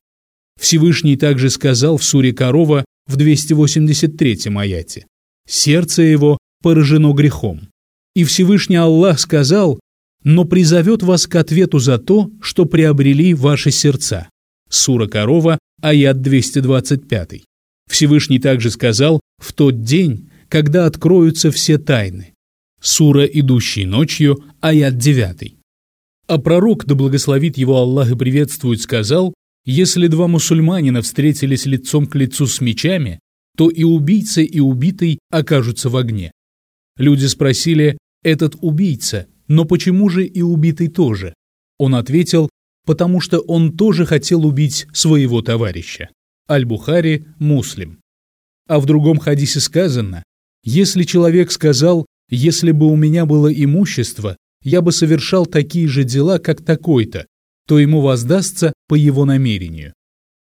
Всевышний 0.60 1.16
также 1.16 1.50
сказал 1.50 1.96
в 1.96 2.04
суре 2.04 2.32
Корова 2.32 2.84
в 3.06 3.16
283 3.16 4.38
аяте 4.56 5.06
«Сердце 5.48 6.02
его 6.02 6.38
поражено 6.62 7.12
грехом». 7.12 7.68
И 8.14 8.24
Всевышний 8.24 8.76
Аллах 8.76 9.20
сказал 9.20 9.78
«Но 10.24 10.44
призовет 10.44 11.02
вас 11.02 11.26
к 11.26 11.34
ответу 11.36 11.78
за 11.78 11.98
то, 11.98 12.30
что 12.40 12.64
приобрели 12.64 13.34
ваши 13.34 13.70
сердца». 13.70 14.28
Сура 14.68 15.06
Корова, 15.06 15.58
аят 15.82 16.22
225. 16.22 17.42
Всевышний 17.88 18.38
также 18.38 18.70
сказал 18.70 19.20
«В 19.38 19.52
тот 19.52 19.82
день, 19.82 20.30
когда 20.48 20.86
откроются 20.86 21.50
все 21.50 21.78
тайны». 21.78 22.32
Сура 22.80 23.24
«Идущий 23.24 23.84
ночью», 23.84 24.42
аят 24.60 24.96
9. 24.96 25.55
А 26.26 26.38
пророк, 26.38 26.84
да 26.86 26.94
благословит 26.94 27.56
его 27.56 27.76
Аллах 27.76 28.10
и 28.10 28.16
приветствует, 28.16 28.80
сказал, 28.80 29.32
если 29.64 30.06
два 30.08 30.26
мусульманина 30.26 31.02
встретились 31.02 31.66
лицом 31.66 32.06
к 32.06 32.14
лицу 32.16 32.46
с 32.46 32.60
мечами, 32.60 33.20
то 33.56 33.68
и 33.68 33.84
убийца, 33.84 34.40
и 34.40 34.60
убитый 34.60 35.18
окажутся 35.30 35.88
в 35.88 35.96
огне. 35.96 36.32
Люди 36.96 37.26
спросили, 37.26 37.98
этот 38.22 38.56
убийца, 38.60 39.26
но 39.48 39.64
почему 39.64 40.08
же 40.08 40.26
и 40.26 40.42
убитый 40.42 40.88
тоже? 40.88 41.34
Он 41.78 41.94
ответил, 41.94 42.48
потому 42.84 43.20
что 43.20 43.40
он 43.40 43.76
тоже 43.76 44.04
хотел 44.04 44.46
убить 44.46 44.86
своего 44.92 45.42
товарища. 45.42 46.10
Аль-Бухари, 46.48 47.26
Муслим. 47.38 48.00
А 48.68 48.80
в 48.80 48.86
другом 48.86 49.18
хадисе 49.18 49.60
сказано, 49.60 50.22
если 50.64 51.04
человек 51.04 51.52
сказал, 51.52 52.06
если 52.28 52.72
бы 52.72 52.86
у 52.86 52.96
меня 52.96 53.26
было 53.26 53.52
имущество, 53.52 54.36
я 54.66 54.82
бы 54.82 54.90
совершал 54.90 55.46
такие 55.46 55.86
же 55.86 56.02
дела, 56.02 56.40
как 56.40 56.60
такой-то, 56.60 57.26
то 57.68 57.78
ему 57.78 58.00
воздастся 58.00 58.72
по 58.88 58.96
его 58.96 59.24
намерению. 59.24 59.94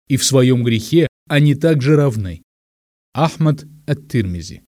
И 0.07 0.15
в 0.15 0.24
своем 0.24 0.63
грехе 0.63 1.09
они 1.28 1.55
также 1.55 1.97
равны. 1.97 2.41
Ахмад 3.13 3.65
ат-Тирмизи. 3.86 4.61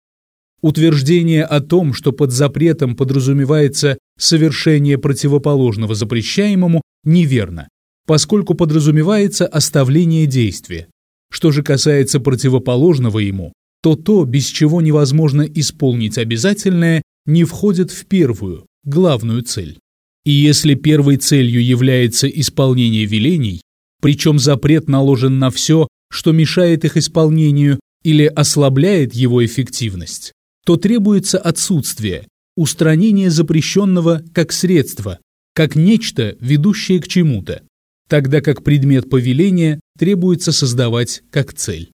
Утверждение 0.62 1.46
о 1.46 1.62
том, 1.62 1.94
что 1.94 2.12
под 2.12 2.34
запретом 2.34 2.98
подразумевается 2.98 3.98
совершение 4.20 4.98
противоположного 4.98 5.96
запрещаемому, 5.96 6.82
неверно, 7.06 7.70
поскольку 8.06 8.56
подразумевается 8.56 9.48
оставление 9.48 10.26
действия. 10.26 10.90
Что 11.32 11.52
же 11.52 11.64
касается 11.64 12.20
противоположного 12.20 13.20
ему, 13.20 13.54
то 13.82 13.96
то, 13.96 14.26
без 14.26 14.48
чего 14.48 14.82
невозможно 14.82 15.44
исполнить 15.44 16.18
обязательное, 16.18 17.04
не 17.26 17.46
входит 17.46 17.92
в 17.92 18.06
первую, 18.06 18.66
главную 18.86 19.42
цель. 19.44 19.80
И 20.24 20.32
если 20.32 20.74
первой 20.74 21.18
целью 21.18 21.64
является 21.64 22.28
исполнение 22.28 23.06
велений, 23.06 23.62
причем 24.02 24.40
запрет 24.40 24.88
наложен 24.88 25.40
на 25.40 25.52
все, 25.52 25.88
что 26.10 26.32
мешает 26.32 26.86
их 26.86 26.98
исполнению 26.98 27.80
или 28.04 28.26
ослабляет 28.26 29.14
его 29.14 29.46
эффективность, 29.46 30.32
то 30.66 30.78
требуется 30.78 31.38
отсутствие, 31.38 32.28
устранение 32.56 33.30
запрещенного 33.30 34.24
как 34.34 34.52
средство, 34.52 35.20
как 35.54 35.76
нечто, 35.76 36.36
ведущее 36.40 37.00
к 37.02 37.08
чему-то, 37.08 37.64
тогда 38.10 38.42
как 38.42 38.64
предмет 38.64 39.10
повеления 39.10 39.80
требуется 39.98 40.52
создавать 40.52 41.24
как 41.32 41.54
цель. 41.54 41.92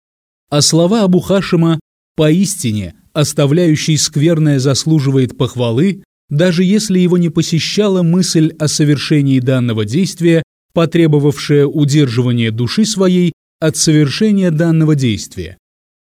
А 0.50 0.62
слова 0.62 1.04
Абу 1.04 1.20
Хашима 1.20 1.80
«поистине, 2.16 2.96
оставляющий 3.14 3.98
скверное 3.98 4.60
заслуживает 4.60 5.38
похвалы», 5.38 6.04
даже 6.32 6.64
если 6.64 6.98
его 6.98 7.18
не 7.18 7.30
посещала 7.30 8.02
мысль 8.02 8.54
о 8.58 8.68
совершении 8.68 9.40
данного 9.40 9.86
действия, 9.86 10.42
потребовавшая 10.74 11.68
удерживания 11.68 12.52
души 12.52 12.86
своей 12.86 13.34
от 13.60 13.76
совершения 13.76 14.50
данного 14.50 14.96
действия. 14.96 15.58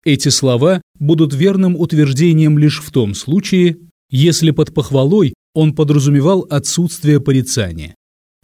Эти 0.05 0.29
слова 0.29 0.81
будут 0.99 1.35
верным 1.35 1.77
утверждением 1.77 2.59
лишь 2.59 2.81
в 2.81 2.91
том 2.93 3.15
случае, 3.15 3.79
если 4.09 4.53
под 4.53 4.73
похвалой 4.73 5.35
он 5.53 5.75
подразумевал 5.75 6.47
отсутствие 6.49 7.21
порицания. 7.21 7.97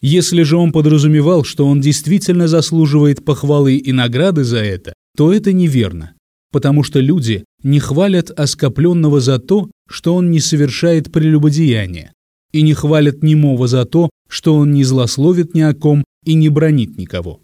Если 0.02 0.42
же 0.42 0.56
он 0.56 0.72
подразумевал, 0.72 1.44
что 1.44 1.66
он 1.66 1.80
действительно 1.80 2.48
заслуживает 2.48 3.24
похвалы 3.24 3.76
и 3.76 3.92
награды 3.92 4.42
за 4.42 4.58
это, 4.58 4.92
то 5.16 5.32
это 5.32 5.52
неверно 5.52 6.14
потому 6.50 6.82
что 6.82 7.00
люди 7.00 7.44
не 7.62 7.80
хвалят 7.80 8.30
оскопленного 8.30 9.20
за 9.20 9.38
то, 9.38 9.70
что 9.88 10.14
он 10.14 10.30
не 10.30 10.40
совершает 10.40 11.12
прелюбодеяния, 11.12 12.12
и 12.52 12.62
не 12.62 12.74
хвалят 12.74 13.22
немого 13.22 13.68
за 13.68 13.84
то, 13.84 14.10
что 14.28 14.54
он 14.54 14.72
не 14.72 14.84
злословит 14.84 15.54
ни 15.54 15.60
о 15.60 15.74
ком 15.74 16.04
и 16.24 16.34
не 16.34 16.48
бронит 16.48 16.96
никого. 16.96 17.40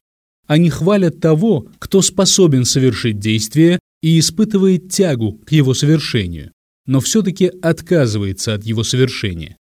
Они 0.47 0.71
хвалят 0.71 1.21
того, 1.21 1.67
кто 1.79 2.03
способен 2.03 2.65
совершить 2.65 3.19
действие 3.19 3.81
и 4.03 4.19
испытывает 4.19 4.91
тягу 4.91 5.41
к 5.45 5.53
его 5.53 5.75
совершению, 5.75 6.53
но 6.87 7.01
все-таки 7.01 7.51
отказывается 7.63 8.55
от 8.55 8.65
его 8.65 8.85
совершения. 8.85 9.57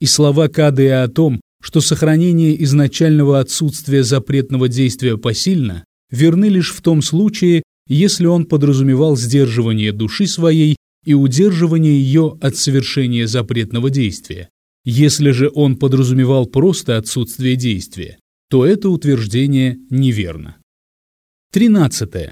И 0.00 0.06
слова 0.06 0.48
Кадея 0.48 1.02
о 1.02 1.08
том, 1.08 1.40
что 1.62 1.80
сохранение 1.80 2.62
изначального 2.64 3.40
отсутствия 3.40 4.02
запретного 4.02 4.68
действия 4.68 5.18
посильно, 5.18 5.84
верны 6.10 6.46
лишь 6.46 6.72
в 6.72 6.80
том 6.80 7.02
случае, 7.02 7.62
если 7.90 8.26
он 8.26 8.46
подразумевал 8.46 9.16
сдерживание 9.16 9.90
души 9.90 10.28
своей 10.28 10.76
и 11.04 11.14
удерживание 11.14 12.00
ее 12.00 12.38
от 12.40 12.56
совершения 12.56 13.26
запретного 13.26 13.90
действия. 13.90 14.48
Если 14.84 15.32
же 15.32 15.50
он 15.52 15.76
подразумевал 15.76 16.46
просто 16.46 16.96
отсутствие 16.96 17.56
действия, 17.56 18.18
то 18.48 18.64
это 18.64 18.90
утверждение 18.90 19.76
неверно. 19.90 20.56
13. 21.52 22.30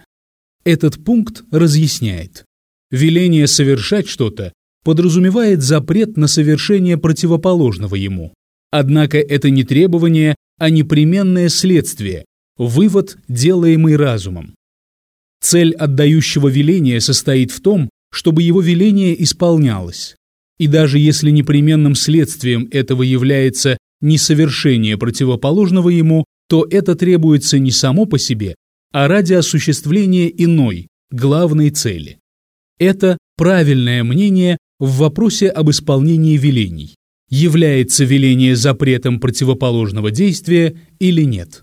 Этот 0.64 1.04
пункт 1.04 1.42
разъясняет. 1.50 2.44
Веление 2.92 3.48
совершать 3.48 4.06
что-то 4.06 4.52
подразумевает 4.84 5.62
запрет 5.62 6.16
на 6.16 6.28
совершение 6.28 6.98
противоположного 6.98 7.96
ему. 7.96 8.32
Однако 8.70 9.18
это 9.18 9.50
не 9.50 9.64
требование, 9.64 10.36
а 10.56 10.70
непременное 10.70 11.48
следствие, 11.48 12.26
вывод, 12.56 13.18
делаемый 13.26 13.96
разумом. 13.96 14.54
Цель 15.40 15.74
отдающего 15.74 16.48
веления 16.48 17.00
состоит 17.00 17.50
в 17.50 17.60
том, 17.60 17.88
чтобы 18.10 18.42
его 18.42 18.60
веление 18.60 19.20
исполнялось. 19.22 20.16
И 20.58 20.66
даже 20.66 20.98
если 20.98 21.30
непременным 21.30 21.94
следствием 21.94 22.68
этого 22.70 23.02
является 23.02 23.78
несовершение 24.00 24.96
противоположного 24.96 25.88
ему, 25.90 26.24
то 26.48 26.66
это 26.68 26.94
требуется 26.94 27.58
не 27.58 27.70
само 27.70 28.06
по 28.06 28.18
себе, 28.18 28.54
а 28.92 29.06
ради 29.06 29.34
осуществления 29.34 30.28
иной, 30.28 30.88
главной 31.10 31.70
цели. 31.70 32.18
Это 32.78 33.18
правильное 33.36 34.02
мнение 34.04 34.56
в 34.78 34.98
вопросе 34.98 35.48
об 35.48 35.70
исполнении 35.70 36.36
велений. 36.36 36.96
Является 37.28 38.04
веление 38.04 38.56
запретом 38.56 39.20
противоположного 39.20 40.10
действия 40.10 40.80
или 40.98 41.22
нет? 41.22 41.62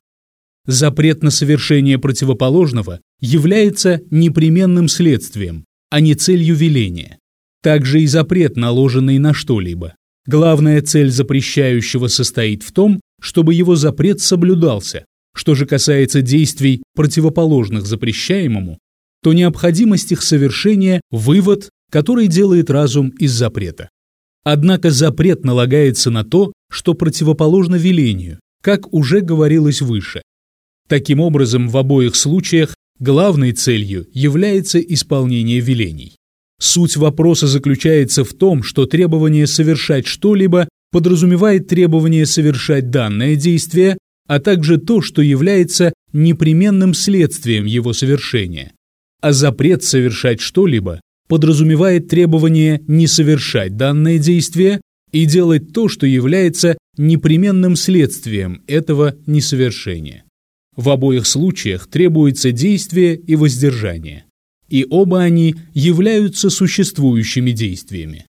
Запрет 0.65 1.21
на 1.21 1.29
совершение 1.29 1.99
противоположного 1.99 2.99
является 3.19 4.01
непременным 4.09 4.87
следствием, 4.87 5.65
а 5.91 5.99
не 5.99 6.15
целью 6.15 6.55
веления. 6.55 7.19
Также 7.61 8.01
и 8.01 8.07
запрет, 8.07 8.57
наложенный 8.57 9.19
на 9.19 9.33
что-либо. 9.33 9.95
Главная 10.27 10.81
цель 10.81 11.11
запрещающего 11.11 12.07
состоит 12.07 12.63
в 12.63 12.71
том, 12.71 12.99
чтобы 13.21 13.53
его 13.53 13.75
запрет 13.75 14.21
соблюдался. 14.21 15.05
Что 15.35 15.53
же 15.53 15.65
касается 15.65 16.21
действий, 16.21 16.81
противоположных 16.95 17.85
запрещаемому, 17.85 18.79
то 19.21 19.33
необходимость 19.33 20.11
их 20.11 20.23
совершения– 20.23 21.01
вывод, 21.11 21.69
который 21.91 22.27
делает 22.27 22.69
разум 22.69 23.09
из 23.09 23.31
запрета. 23.31 23.89
Однако 24.43 24.91
запрет 24.91 25.43
налагается 25.43 26.11
на 26.11 26.23
то, 26.23 26.53
что 26.71 26.93
противоположно 26.93 27.75
велению, 27.75 28.39
как 28.61 28.93
уже 28.93 29.21
говорилось 29.21 29.81
выше. 29.81 30.21
Таким 30.87 31.19
образом, 31.19 31.69
в 31.69 31.77
обоих 31.77 32.15
случаях 32.15 32.75
главной 32.99 33.51
целью 33.53 34.07
является 34.13 34.79
исполнение 34.79 35.59
велений. 35.59 36.15
Суть 36.59 36.95
вопроса 36.95 37.47
заключается 37.47 38.23
в 38.23 38.33
том, 38.33 38.63
что 38.63 38.85
требование 38.85 39.47
совершать 39.47 40.05
что-либо 40.05 40.69
подразумевает 40.91 41.67
требование 41.67 42.25
совершать 42.25 42.89
данное 42.89 43.35
действие, 43.35 43.97
а 44.27 44.39
также 44.39 44.77
то, 44.77 45.01
что 45.01 45.21
является 45.21 45.93
непременным 46.13 46.93
следствием 46.93 47.65
его 47.65 47.93
совершения. 47.93 48.71
А 49.21 49.33
запрет 49.33 49.83
совершать 49.83 50.39
что-либо 50.39 51.01
подразумевает 51.27 52.07
требование 52.07 52.81
не 52.87 53.07
совершать 53.07 53.75
данное 53.75 54.19
действие 54.19 54.81
и 55.11 55.25
делать 55.25 55.73
то, 55.73 55.89
что 55.89 56.05
является 56.05 56.77
непременным 56.97 57.75
следствием 57.75 58.63
этого 58.67 59.15
несовершения. 59.25 60.24
В 60.75 60.89
обоих 60.89 61.25
случаях 61.25 61.87
требуется 61.87 62.51
действие 62.51 63.15
и 63.15 63.35
воздержание, 63.35 64.25
и 64.67 64.85
оба 64.89 65.21
они 65.21 65.55
являются 65.73 66.49
существующими 66.49 67.51
действиями. 67.51 68.25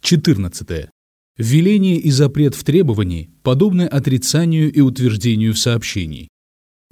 14. 0.00 0.88
Веление 1.38 1.96
и 1.96 2.10
запрет 2.10 2.54
в 2.54 2.62
требовании 2.62 3.30
подобны 3.42 3.82
отрицанию 3.82 4.72
и 4.72 4.80
утверждению 4.80 5.54
в 5.54 5.58
сообщении. 5.58 6.28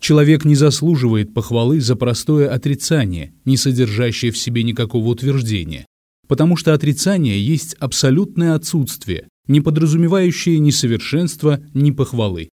Человек 0.01 0.45
не 0.45 0.57
заслуживает 0.57 1.33
похвалы 1.33 1.81
за 1.81 1.95
простое 1.95 2.53
отрицание, 2.53 3.33
не 3.45 3.57
содержащее 3.57 4.33
в 4.33 4.39
себе 4.39 4.65
никакого 4.65 5.07
утверждения, 5.09 5.87
потому 6.27 6.57
что 6.57 6.75
отрицание 6.75 7.41
есть 7.41 7.75
абсолютное 7.75 8.55
отсутствие, 8.55 9.29
не 9.47 9.61
подразумевающее 9.61 10.59
ни 10.59 10.71
совершенства, 10.71 11.63
ни 11.75 11.91
похвалы. 11.91 12.49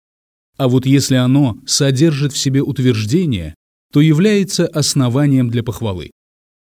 А 0.62 0.68
вот 0.68 0.86
если 0.86 1.16
оно 1.16 1.58
содержит 1.66 2.34
в 2.34 2.38
себе 2.38 2.62
утверждение, 2.62 3.56
то 3.92 4.00
является 4.00 4.68
основанием 4.68 5.50
для 5.50 5.64
похвалы. 5.64 6.12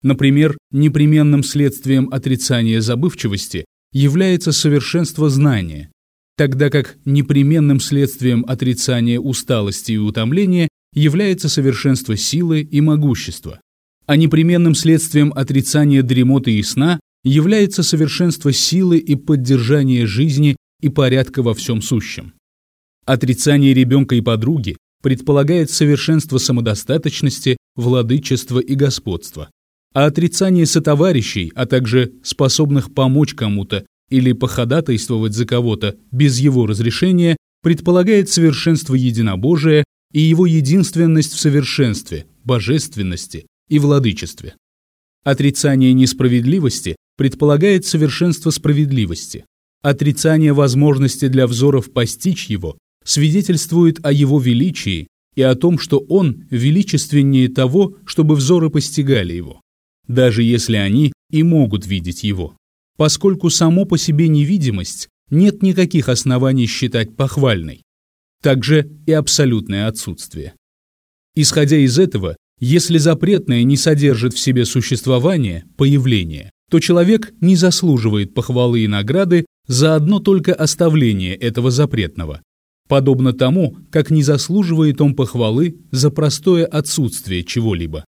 Например, 0.01 0.57
непременным 0.71 1.43
следствием 1.43 2.09
отрицания 2.11 2.81
забывчивости 2.81 3.63
является 3.93 4.53
совершенство 4.53 5.29
знания, 5.29 5.91
тогда 6.35 6.71
как 6.71 6.97
непременным 7.05 7.79
следствием 7.79 8.43
отрицания 8.47 9.19
усталости 9.19 9.91
и 9.91 9.97
утомления 9.97 10.67
является 10.95 11.47
совершенство 11.47 12.17
силы 12.17 12.61
и 12.61 12.81
могущества, 12.81 13.61
а 14.07 14.15
непременным 14.15 14.73
следствием 14.73 15.31
отрицания 15.35 16.01
дремоты 16.01 16.53
и 16.53 16.63
сна 16.63 16.99
является 17.23 17.83
совершенство 17.83 18.51
силы 18.51 18.97
и 18.97 19.13
поддержания 19.13 20.07
жизни 20.07 20.55
и 20.81 20.89
порядка 20.89 21.43
во 21.43 21.53
всем 21.53 21.83
сущем. 21.83 22.33
Отрицание 23.05 23.73
ребенка 23.73 24.15
и 24.15 24.21
подруги 24.21 24.77
предполагает 25.01 25.71
совершенство 25.71 26.37
самодостаточности, 26.37 27.57
владычества 27.75 28.59
и 28.59 28.75
господства. 28.75 29.49
А 29.93 30.05
отрицание 30.05 30.65
сотоварищей, 30.65 31.51
а 31.55 31.65
также 31.65 32.13
способных 32.23 32.93
помочь 32.93 33.33
кому-то 33.33 33.85
или 34.09 34.33
походатайствовать 34.33 35.33
за 35.33 35.45
кого-то 35.45 35.97
без 36.11 36.39
его 36.39 36.67
разрешения, 36.67 37.37
предполагает 37.63 38.29
совершенство 38.29 38.93
единобожия 38.93 39.83
и 40.13 40.19
его 40.21 40.45
единственность 40.45 41.33
в 41.33 41.39
совершенстве, 41.39 42.27
божественности 42.43 43.47
и 43.67 43.79
владычестве. 43.79 44.55
Отрицание 45.23 45.93
несправедливости 45.93 46.95
предполагает 47.17 47.85
совершенство 47.85 48.49
справедливости. 48.51 49.45
Отрицание 49.81 50.53
возможности 50.53 51.27
для 51.27 51.47
взоров 51.47 51.91
постичь 51.91 52.47
его 52.47 52.77
свидетельствует 53.03 54.05
о 54.05 54.11
его 54.11 54.39
величии 54.39 55.07
и 55.35 55.41
о 55.41 55.55
том, 55.55 55.79
что 55.79 55.99
он 55.99 56.45
величественнее 56.49 57.49
того, 57.49 57.95
чтобы 58.05 58.35
взоры 58.35 58.69
постигали 58.69 59.33
его, 59.33 59.61
даже 60.07 60.43
если 60.43 60.75
они 60.75 61.13
и 61.31 61.43
могут 61.43 61.85
видеть 61.87 62.23
его, 62.23 62.57
поскольку 62.97 63.49
само 63.49 63.85
по 63.85 63.97
себе 63.97 64.27
невидимость 64.27 65.07
нет 65.29 65.63
никаких 65.63 66.09
оснований 66.09 66.67
считать 66.67 67.15
похвальной, 67.15 67.83
также 68.41 68.91
и 69.05 69.13
абсолютное 69.13 69.87
отсутствие. 69.87 70.53
Исходя 71.35 71.77
из 71.77 71.97
этого, 71.97 72.35
если 72.59 72.97
запретное 72.97 73.63
не 73.63 73.77
содержит 73.77 74.33
в 74.33 74.39
себе 74.39 74.65
существование, 74.65 75.65
появление, 75.77 76.51
то 76.69 76.79
человек 76.79 77.33
не 77.41 77.55
заслуживает 77.55 78.33
похвалы 78.33 78.81
и 78.81 78.87
награды 78.87 79.45
за 79.67 79.95
одно 79.95 80.19
только 80.19 80.53
оставление 80.53 81.35
этого 81.35 81.71
запретного, 81.71 82.41
подобно 82.91 83.31
тому, 83.31 83.77
как 83.89 84.11
не 84.11 84.21
заслуживает 84.21 84.99
он 84.99 85.15
похвалы 85.15 85.77
за 85.91 86.11
простое 86.11 86.65
отсутствие 86.65 87.45
чего-либо. 87.45 88.03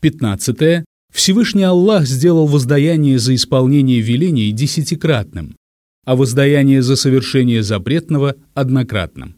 15. 0.00 0.84
Всевышний 1.12 1.64
Аллах 1.64 2.06
сделал 2.06 2.46
воздаяние 2.46 3.18
за 3.18 3.34
исполнение 3.34 4.00
велений 4.00 4.52
десятикратным, 4.52 5.56
а 6.04 6.14
воздаяние 6.14 6.82
за 6.82 6.94
совершение 6.94 7.64
запретного– 7.64 8.36
однократным. 8.54 9.34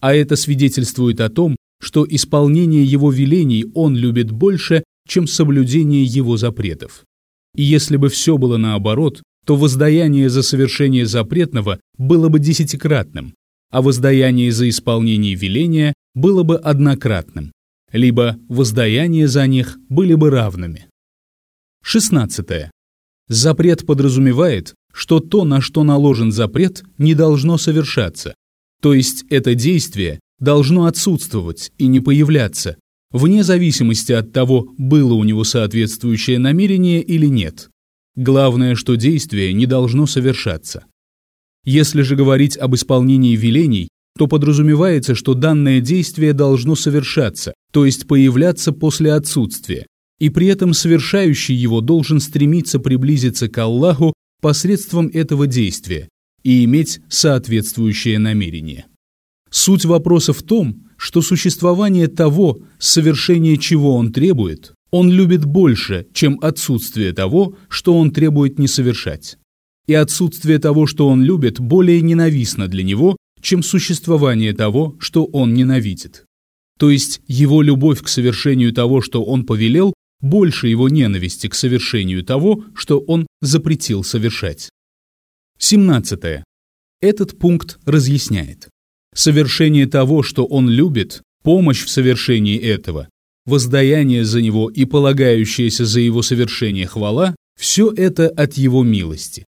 А 0.00 0.16
это 0.16 0.34
свидетельствует 0.34 1.20
о 1.20 1.28
том, 1.28 1.54
что 1.80 2.04
исполнение 2.10 2.84
его 2.84 3.12
велений 3.12 3.66
он 3.72 3.94
любит 3.94 4.32
больше, 4.32 4.82
чем 5.06 5.28
соблюдение 5.28 6.02
его 6.02 6.36
запретов. 6.36 7.04
И 7.54 7.62
если 7.62 7.96
бы 7.96 8.08
все 8.08 8.36
было 8.36 8.56
наоборот, 8.56 9.22
то 9.44 9.54
воздаяние 9.54 10.28
за 10.28 10.42
совершение 10.42 11.06
запретного 11.06 11.78
было 11.96 12.28
бы 12.28 12.40
десятикратным, 12.40 13.34
а 13.70 13.82
воздаяние 13.82 14.52
за 14.52 14.68
исполнение 14.68 15.34
веления 15.34 15.94
было 16.14 16.42
бы 16.42 16.56
однократным, 16.56 17.52
либо 17.92 18.38
воздаяние 18.48 19.28
за 19.28 19.46
них 19.46 19.78
были 19.88 20.14
бы 20.14 20.30
равными. 20.30 20.86
16. 21.82 22.70
Запрет 23.28 23.86
подразумевает, 23.86 24.74
что 24.92 25.20
то, 25.20 25.44
на 25.44 25.60
что 25.60 25.84
наложен 25.84 26.32
запрет, 26.32 26.84
не 26.98 27.14
должно 27.14 27.58
совершаться, 27.58 28.34
то 28.80 28.94
есть 28.94 29.24
это 29.30 29.54
действие 29.54 30.20
должно 30.38 30.86
отсутствовать 30.86 31.72
и 31.78 31.86
не 31.86 32.00
появляться, 32.00 32.76
вне 33.10 33.42
зависимости 33.42 34.12
от 34.12 34.32
того, 34.32 34.72
было 34.78 35.14
у 35.14 35.24
него 35.24 35.44
соответствующее 35.44 36.38
намерение 36.38 37.02
или 37.02 37.26
нет. 37.26 37.70
Главное, 38.14 38.74
что 38.74 38.94
действие 38.94 39.52
не 39.52 39.66
должно 39.66 40.06
совершаться. 40.06 40.84
Если 41.66 42.02
же 42.02 42.14
говорить 42.14 42.56
об 42.56 42.76
исполнении 42.76 43.34
велений, 43.34 43.88
то 44.16 44.28
подразумевается, 44.28 45.16
что 45.16 45.34
данное 45.34 45.80
действие 45.80 46.32
должно 46.32 46.76
совершаться, 46.76 47.54
то 47.72 47.84
есть 47.84 48.06
появляться 48.06 48.72
после 48.72 49.12
отсутствия, 49.12 49.86
и 50.20 50.30
при 50.30 50.46
этом 50.46 50.72
совершающий 50.72 51.54
его 51.54 51.80
должен 51.80 52.20
стремиться 52.20 52.78
приблизиться 52.78 53.48
к 53.48 53.58
Аллаху 53.58 54.14
посредством 54.40 55.08
этого 55.12 55.48
действия 55.48 56.08
и 56.44 56.64
иметь 56.64 57.00
соответствующее 57.08 58.20
намерение. 58.20 58.86
Суть 59.50 59.84
вопроса 59.84 60.32
в 60.32 60.44
том, 60.44 60.84
что 60.96 61.20
существование 61.20 62.06
того, 62.06 62.60
совершение 62.78 63.58
чего 63.58 63.96
он 63.96 64.12
требует, 64.12 64.72
он 64.92 65.10
любит 65.10 65.44
больше, 65.44 66.06
чем 66.14 66.38
отсутствие 66.40 67.12
того, 67.12 67.56
что 67.68 67.98
он 67.98 68.12
требует 68.12 68.60
не 68.60 68.68
совершать. 68.68 69.36
И 69.86 69.94
отсутствие 69.94 70.58
того, 70.58 70.86
что 70.86 71.08
он 71.08 71.22
любит, 71.22 71.60
более 71.60 72.00
ненавистно 72.00 72.68
для 72.68 72.82
него, 72.82 73.16
чем 73.40 73.62
существование 73.62 74.52
того, 74.52 74.96
что 74.98 75.24
он 75.24 75.54
ненавидит. 75.54 76.24
То 76.78 76.90
есть 76.90 77.20
его 77.26 77.62
любовь 77.62 78.02
к 78.02 78.08
совершению 78.08 78.72
того, 78.72 79.00
что 79.00 79.24
он 79.24 79.44
повелел, 79.44 79.94
больше 80.20 80.68
его 80.68 80.88
ненависти 80.88 81.48
к 81.48 81.54
совершению 81.54 82.24
того, 82.24 82.64
что 82.74 82.98
он 83.00 83.26
запретил 83.40 84.02
совершать. 84.02 84.68
17. 85.58 86.42
Этот 87.00 87.38
пункт 87.38 87.78
разъясняет. 87.84 88.68
Совершение 89.14 89.86
того, 89.86 90.22
что 90.22 90.44
он 90.44 90.68
любит, 90.68 91.22
помощь 91.42 91.84
в 91.84 91.88
совершении 91.88 92.58
этого, 92.58 93.08
воздаяние 93.46 94.24
за 94.24 94.42
него 94.42 94.68
и 94.68 94.84
полагающаяся 94.84 95.86
за 95.86 96.00
его 96.00 96.22
совершение 96.22 96.86
хвала– 96.86 97.34
все 97.58 97.90
это 97.90 98.28
от 98.28 98.54
его 98.54 98.82
милости. 98.82 99.46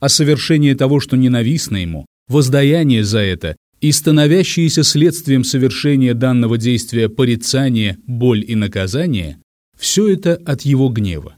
А 0.00 0.08
совершение 0.08 0.74
того, 0.74 0.98
что 0.98 1.16
ненавистно 1.16 1.76
ему, 1.76 2.06
воздаяние 2.26 3.04
за 3.04 3.18
это 3.18 3.56
и 3.80 3.92
становящиеся 3.92 4.82
следствием 4.82 5.44
совершения 5.44 6.14
данного 6.14 6.58
действия 6.58 7.08
порицание, 7.08 7.98
боль 8.06 8.44
и 8.46 8.54
наказание– 8.54 9.38
все 9.78 10.08
это 10.08 10.34
от 10.34 10.62
его 10.62 10.88
гнева. 10.88 11.36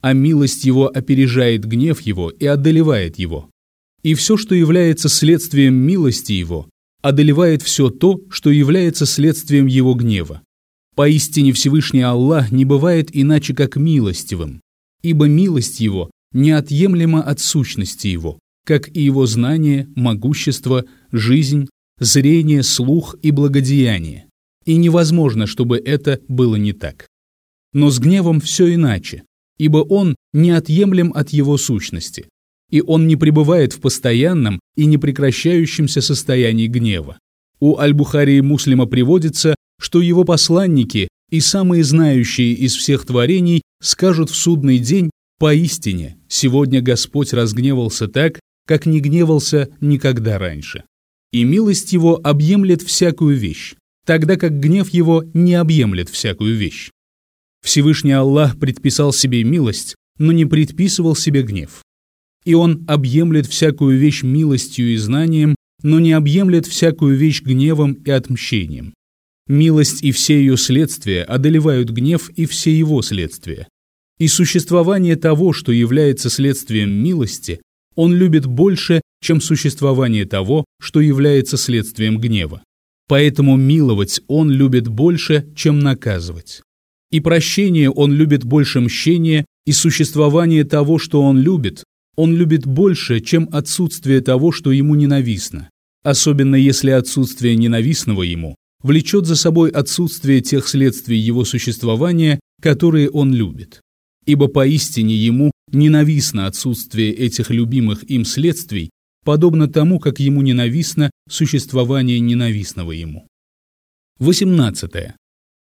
А 0.00 0.12
милость 0.12 0.64
его 0.64 0.88
опережает 0.88 1.64
гнев 1.64 2.00
его 2.00 2.30
и 2.30 2.46
одолевает 2.46 3.18
его. 3.18 3.50
И 4.02 4.14
все, 4.14 4.36
что 4.36 4.54
является 4.54 5.08
следствием 5.08 5.74
милости 5.74 6.32
его, 6.32 6.68
одолевает 7.02 7.62
все 7.62 7.90
то, 7.90 8.20
что 8.30 8.50
является 8.50 9.06
следствием 9.06 9.66
его 9.66 9.94
гнева. 9.94 10.42
Поистине 10.94 11.52
Всевышний 11.52 12.02
Аллах 12.02 12.50
не 12.50 12.64
бывает 12.64 13.10
иначе, 13.12 13.54
как 13.54 13.76
милостивым, 13.76 14.60
ибо 15.02 15.26
милость 15.26 15.80
его 15.80 16.10
неотъемлема 16.32 17.22
от 17.22 17.40
сущности 17.40 18.08
его, 18.08 18.38
как 18.64 18.88
и 18.94 19.00
его 19.00 19.26
знание, 19.26 19.88
могущество, 19.96 20.84
жизнь, 21.10 21.68
зрение, 21.98 22.62
слух 22.62 23.16
и 23.22 23.30
благодеяние. 23.30 24.26
И 24.64 24.76
невозможно, 24.76 25.46
чтобы 25.46 25.78
это 25.78 26.20
было 26.28 26.56
не 26.56 26.72
так. 26.72 27.06
Но 27.72 27.90
с 27.90 27.98
гневом 27.98 28.40
все 28.40 28.74
иначе, 28.74 29.24
ибо 29.58 29.78
он 29.78 30.14
неотъемлем 30.32 31.12
от 31.14 31.30
его 31.30 31.56
сущности, 31.56 32.28
и 32.70 32.82
он 32.82 33.06
не 33.06 33.16
пребывает 33.16 33.72
в 33.72 33.80
постоянном 33.80 34.60
и 34.76 34.86
непрекращающемся 34.86 36.00
состоянии 36.02 36.66
гнева. 36.66 37.18
У 37.60 37.78
Аль-Бухари 37.78 38.38
и 38.38 38.42
Муслима 38.42 38.86
приводится, 38.86 39.54
что 39.80 40.00
его 40.00 40.24
посланники 40.24 41.08
и 41.30 41.40
самые 41.40 41.84
знающие 41.84 42.52
из 42.52 42.74
всех 42.74 43.04
творений 43.06 43.62
скажут 43.82 44.30
в 44.30 44.36
судный 44.36 44.78
день 44.78 45.10
«Поистине, 45.38 46.18
сегодня 46.28 46.80
Господь 46.80 47.32
разгневался 47.32 48.08
так, 48.08 48.40
как 48.66 48.86
не 48.86 49.00
гневался 49.00 49.68
никогда 49.80 50.38
раньше. 50.38 50.84
И 51.32 51.44
милость 51.44 51.92
его 51.92 52.20
объемлет 52.22 52.82
всякую 52.82 53.36
вещь, 53.36 53.74
тогда 54.04 54.36
как 54.36 54.58
гнев 54.58 54.88
его 54.90 55.24
не 55.34 55.54
объемлет 55.54 56.08
всякую 56.08 56.56
вещь. 56.56 56.90
Всевышний 57.64 58.12
Аллах 58.12 58.58
предписал 58.58 59.12
себе 59.12 59.44
милость, 59.44 59.94
но 60.18 60.32
не 60.32 60.44
предписывал 60.44 61.14
себе 61.14 61.42
гнев 61.42 61.82
и 62.48 62.54
он 62.54 62.84
объемлет 62.88 63.46
всякую 63.46 63.98
вещь 63.98 64.22
милостью 64.22 64.94
и 64.94 64.96
знанием, 64.96 65.54
но 65.82 66.00
не 66.00 66.12
объемлет 66.12 66.64
всякую 66.66 67.14
вещь 67.14 67.42
гневом 67.42 67.92
и 67.92 68.10
отмщением. 68.10 68.94
Милость 69.46 70.02
и 70.02 70.12
все 70.12 70.38
ее 70.38 70.56
следствия 70.56 71.24
одолевают 71.24 71.90
гнев 71.90 72.30
и 72.30 72.46
все 72.46 72.76
его 72.76 73.02
следствия. 73.02 73.68
И 74.18 74.26
существование 74.26 75.16
того, 75.16 75.52
что 75.52 75.70
является 75.70 76.28
следствием 76.28 76.90
милости, 76.90 77.60
он 77.94 78.14
любит 78.14 78.46
больше, 78.46 79.00
чем 79.22 79.40
существование 79.40 80.24
того, 80.24 80.64
что 80.80 81.00
является 81.00 81.56
следствием 81.56 82.18
гнева. 82.18 82.62
Поэтому 83.08 83.56
миловать 83.56 84.20
он 84.26 84.50
любит 84.50 84.88
больше, 84.88 85.46
чем 85.56 85.78
наказывать. 85.78 86.62
И 87.10 87.20
прощение 87.20 87.90
он 87.90 88.12
любит 88.12 88.44
больше 88.44 88.80
мщения, 88.80 89.46
и 89.66 89.72
существование 89.72 90.64
того, 90.64 90.98
что 90.98 91.22
он 91.22 91.38
любит, 91.38 91.84
он 92.16 92.34
любит 92.34 92.66
больше, 92.66 93.20
чем 93.20 93.48
отсутствие 93.52 94.20
того, 94.20 94.50
что 94.52 94.72
ему 94.72 94.94
ненавистно, 94.94 95.70
особенно 96.02 96.56
если 96.56 96.90
отсутствие 96.90 97.56
ненавистного 97.56 98.22
ему 98.22 98.56
влечет 98.82 99.26
за 99.26 99.36
собой 99.36 99.70
отсутствие 99.70 100.40
тех 100.40 100.68
следствий 100.68 101.18
его 101.18 101.44
существования, 101.44 102.40
которые 102.60 103.10
он 103.10 103.34
любит. 103.34 103.80
Ибо 104.28 104.48
поистине 104.48 105.16
ему 105.16 105.52
ненавистно 105.72 106.46
отсутствие 106.46 107.14
этих 107.14 107.48
любимых 107.48 108.04
им 108.10 108.26
следствий, 108.26 108.90
подобно 109.24 109.68
тому, 109.68 109.98
как 109.98 110.20
ему 110.20 110.42
ненавистно 110.42 111.10
существование 111.30 112.20
ненавистного 112.20 112.92
ему. 112.92 113.26
18. 114.18 115.14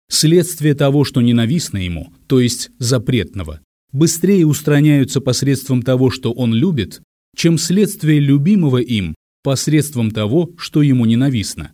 Следствие 0.10 0.74
того, 0.74 1.06
что 1.06 1.22
ненавистно 1.22 1.78
ему, 1.78 2.12
то 2.28 2.42
есть 2.42 2.72
запретного, 2.78 3.62
быстрее 3.94 4.46
устраняются 4.46 5.22
посредством 5.22 5.82
того, 5.82 6.12
что 6.12 6.34
он 6.34 6.54
любит, 6.54 7.02
чем 7.38 7.58
следствие 7.58 8.20
любимого 8.20 8.80
им 8.80 9.16
посредством 9.44 10.12
того, 10.12 10.52
что 10.58 10.82
ему 10.82 11.06
ненавистно. 11.06 11.72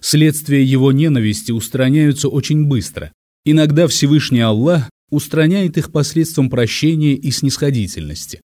Следствия 0.00 0.64
его 0.64 0.90
ненависти 0.90 1.52
устраняются 1.52 2.28
очень 2.28 2.64
быстро. 2.64 3.12
Иногда 3.44 3.86
Всевышний 3.86 4.40
Аллах 4.40 4.90
устраняет 5.12 5.76
их 5.76 5.92
посредством 5.92 6.48
прощения 6.48 7.14
и 7.14 7.30
снисходительности. 7.30 8.40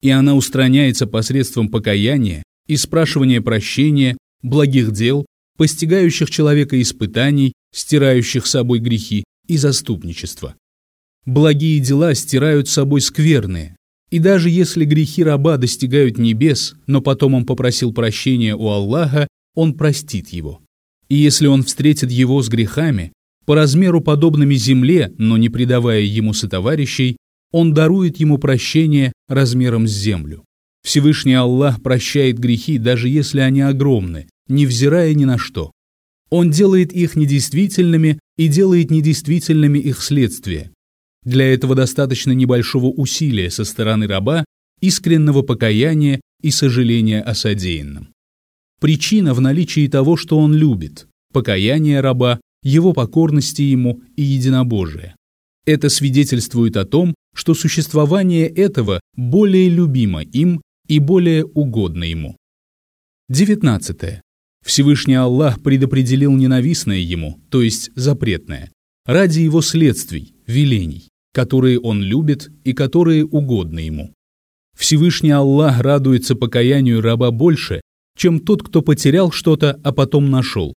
И 0.00 0.08
она 0.08 0.36
устраняется 0.36 1.08
посредством 1.08 1.68
покаяния 1.68 2.44
и 2.68 2.76
спрашивания 2.76 3.40
прощения, 3.40 4.16
благих 4.40 4.92
дел, 4.92 5.26
постигающих 5.58 6.30
человека 6.30 6.80
испытаний, 6.80 7.52
стирающих 7.74 8.46
собой 8.46 8.78
грехи 8.78 9.24
и 9.48 9.56
заступничества. 9.56 10.54
Благие 11.26 11.80
дела 11.80 12.14
стирают 12.14 12.68
собой 12.68 13.00
скверные. 13.00 13.76
И 14.10 14.20
даже 14.20 14.48
если 14.48 14.84
грехи 14.84 15.24
раба 15.24 15.56
достигают 15.56 16.18
небес, 16.18 16.76
но 16.86 17.00
потом 17.00 17.34
он 17.34 17.46
попросил 17.46 17.92
прощения 17.92 18.54
у 18.54 18.68
Аллаха, 18.68 19.26
он 19.56 19.74
простит 19.74 20.28
его. 20.28 20.60
И 21.08 21.16
если 21.16 21.48
он 21.48 21.64
встретит 21.64 22.12
его 22.12 22.40
с 22.42 22.48
грехами, 22.48 23.12
по 23.44 23.54
размеру 23.54 24.00
подобными 24.00 24.54
земле, 24.54 25.12
но 25.18 25.36
не 25.36 25.48
предавая 25.48 26.00
ему 26.00 26.32
сотоварищей, 26.32 27.16
он 27.50 27.74
дарует 27.74 28.18
ему 28.18 28.38
прощение 28.38 29.12
размером 29.28 29.86
с 29.86 29.92
землю. 29.92 30.44
Всевышний 30.82 31.34
Аллах 31.34 31.82
прощает 31.82 32.38
грехи, 32.38 32.78
даже 32.78 33.08
если 33.08 33.40
они 33.40 33.60
огромны, 33.60 34.28
невзирая 34.48 35.14
ни 35.14 35.24
на 35.24 35.38
что. 35.38 35.70
Он 36.30 36.50
делает 36.50 36.92
их 36.92 37.14
недействительными 37.14 38.18
и 38.36 38.48
делает 38.48 38.90
недействительными 38.90 39.78
их 39.78 40.02
следствия, 40.02 40.72
для 41.24 41.52
этого 41.52 41.74
достаточно 41.74 42.32
небольшого 42.32 42.86
усилия 42.86 43.50
со 43.50 43.64
стороны 43.64 44.06
раба, 44.06 44.44
искреннего 44.80 45.42
покаяния 45.42 46.20
и 46.40 46.50
сожаления 46.50 47.20
о 47.20 47.34
содеянном. 47.34 48.08
Причина 48.80 49.32
в 49.32 49.40
наличии 49.40 49.86
того, 49.86 50.16
что 50.16 50.38
он 50.38 50.54
любит, 50.54 51.06
покаяние 51.32 52.00
раба, 52.00 52.40
его 52.62 52.92
покорности 52.92 53.62
ему 53.62 54.02
и 54.16 54.22
единобожие. 54.22 55.16
Это 55.64 55.88
свидетельствует 55.88 56.76
о 56.76 56.84
том, 56.84 57.14
что 57.34 57.54
существование 57.54 58.48
этого 58.48 59.00
более 59.16 59.68
любимо 59.68 60.22
им 60.22 60.60
и 60.88 60.98
более 60.98 61.44
угодно 61.44 62.04
ему. 62.04 62.36
19. 63.28 64.20
Всевышний 64.64 65.14
Аллах 65.14 65.62
предопределил 65.62 66.32
ненавистное 66.32 66.98
ему, 66.98 67.40
то 67.50 67.62
есть 67.62 67.90
запретное, 67.94 68.70
ради 69.06 69.40
его 69.40 69.62
следствий, 69.62 70.34
велений 70.46 71.08
которые 71.32 71.80
он 71.80 72.02
любит 72.02 72.50
и 72.64 72.72
которые 72.72 73.24
угодны 73.24 73.80
ему. 73.80 74.14
Всевышний 74.78 75.30
Аллах 75.30 75.80
радуется 75.80 76.34
покаянию 76.34 77.00
раба 77.00 77.30
больше, 77.30 77.80
чем 78.16 78.40
тот, 78.40 78.62
кто 78.62 78.82
потерял 78.82 79.32
что-то, 79.32 79.80
а 79.82 79.92
потом 79.92 80.30
нашел, 80.30 80.74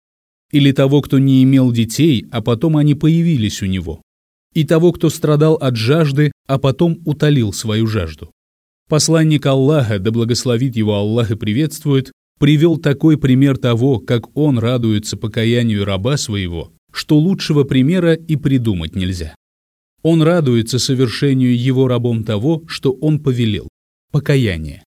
или 0.54 0.70
того, 0.70 1.02
кто 1.02 1.18
не 1.18 1.42
имел 1.42 1.72
детей, 1.72 2.26
а 2.30 2.40
потом 2.40 2.76
они 2.76 2.94
появились 2.94 3.60
у 3.60 3.66
него, 3.66 4.02
и 4.54 4.62
того, 4.62 4.92
кто 4.92 5.10
страдал 5.10 5.54
от 5.54 5.74
жажды, 5.74 6.30
а 6.46 6.60
потом 6.60 7.00
утолил 7.04 7.52
свою 7.52 7.88
жажду. 7.88 8.30
Посланник 8.88 9.44
Аллаха, 9.46 9.98
да 9.98 10.12
благословит 10.12 10.76
его 10.76 10.94
Аллах 10.94 11.32
и 11.32 11.34
приветствует, 11.34 12.12
привел 12.38 12.76
такой 12.76 13.18
пример 13.18 13.58
того, 13.58 13.98
как 13.98 14.36
он 14.36 14.60
радуется 14.60 15.16
покаянию 15.16 15.84
раба 15.84 16.16
своего, 16.16 16.72
что 16.92 17.18
лучшего 17.18 17.64
примера 17.64 18.14
и 18.14 18.36
придумать 18.36 18.94
нельзя. 18.94 19.34
Он 20.04 20.22
радуется 20.22 20.78
совершению 20.78 21.58
его 21.58 21.88
рабом 21.88 22.22
того, 22.22 22.62
что 22.68 22.92
он 22.92 23.18
повелел– 23.18 23.68
покаяние. 24.12 24.84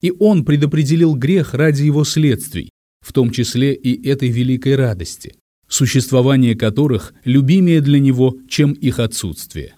И 0.00 0.10
он 0.10 0.46
предопределил 0.46 1.14
грех 1.14 1.52
ради 1.52 1.82
его 1.82 2.04
следствий, 2.04 2.70
в 3.02 3.12
том 3.12 3.30
числе 3.30 3.74
и 3.74 4.08
этой 4.08 4.28
великой 4.30 4.76
радости, 4.76 5.34
существование 5.68 6.54
которых 6.54 7.12
любимее 7.24 7.80
для 7.80 7.98
него, 7.98 8.36
чем 8.48 8.72
их 8.72 8.98
отсутствие. 8.98 9.74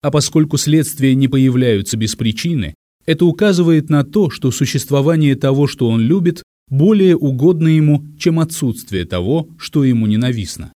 А 0.00 0.10
поскольку 0.10 0.56
следствия 0.56 1.14
не 1.14 1.28
появляются 1.28 1.96
без 1.96 2.16
причины, 2.16 2.74
это 3.04 3.24
указывает 3.24 3.90
на 3.90 4.04
то, 4.04 4.30
что 4.30 4.50
существование 4.50 5.34
того, 5.34 5.66
что 5.66 5.88
он 5.88 6.00
любит, 6.00 6.42
более 6.70 7.16
угодно 7.16 7.68
ему, 7.68 8.04
чем 8.18 8.40
отсутствие 8.40 9.04
того, 9.04 9.48
что 9.58 9.84
ему 9.84 10.06
ненавистно. 10.06 10.72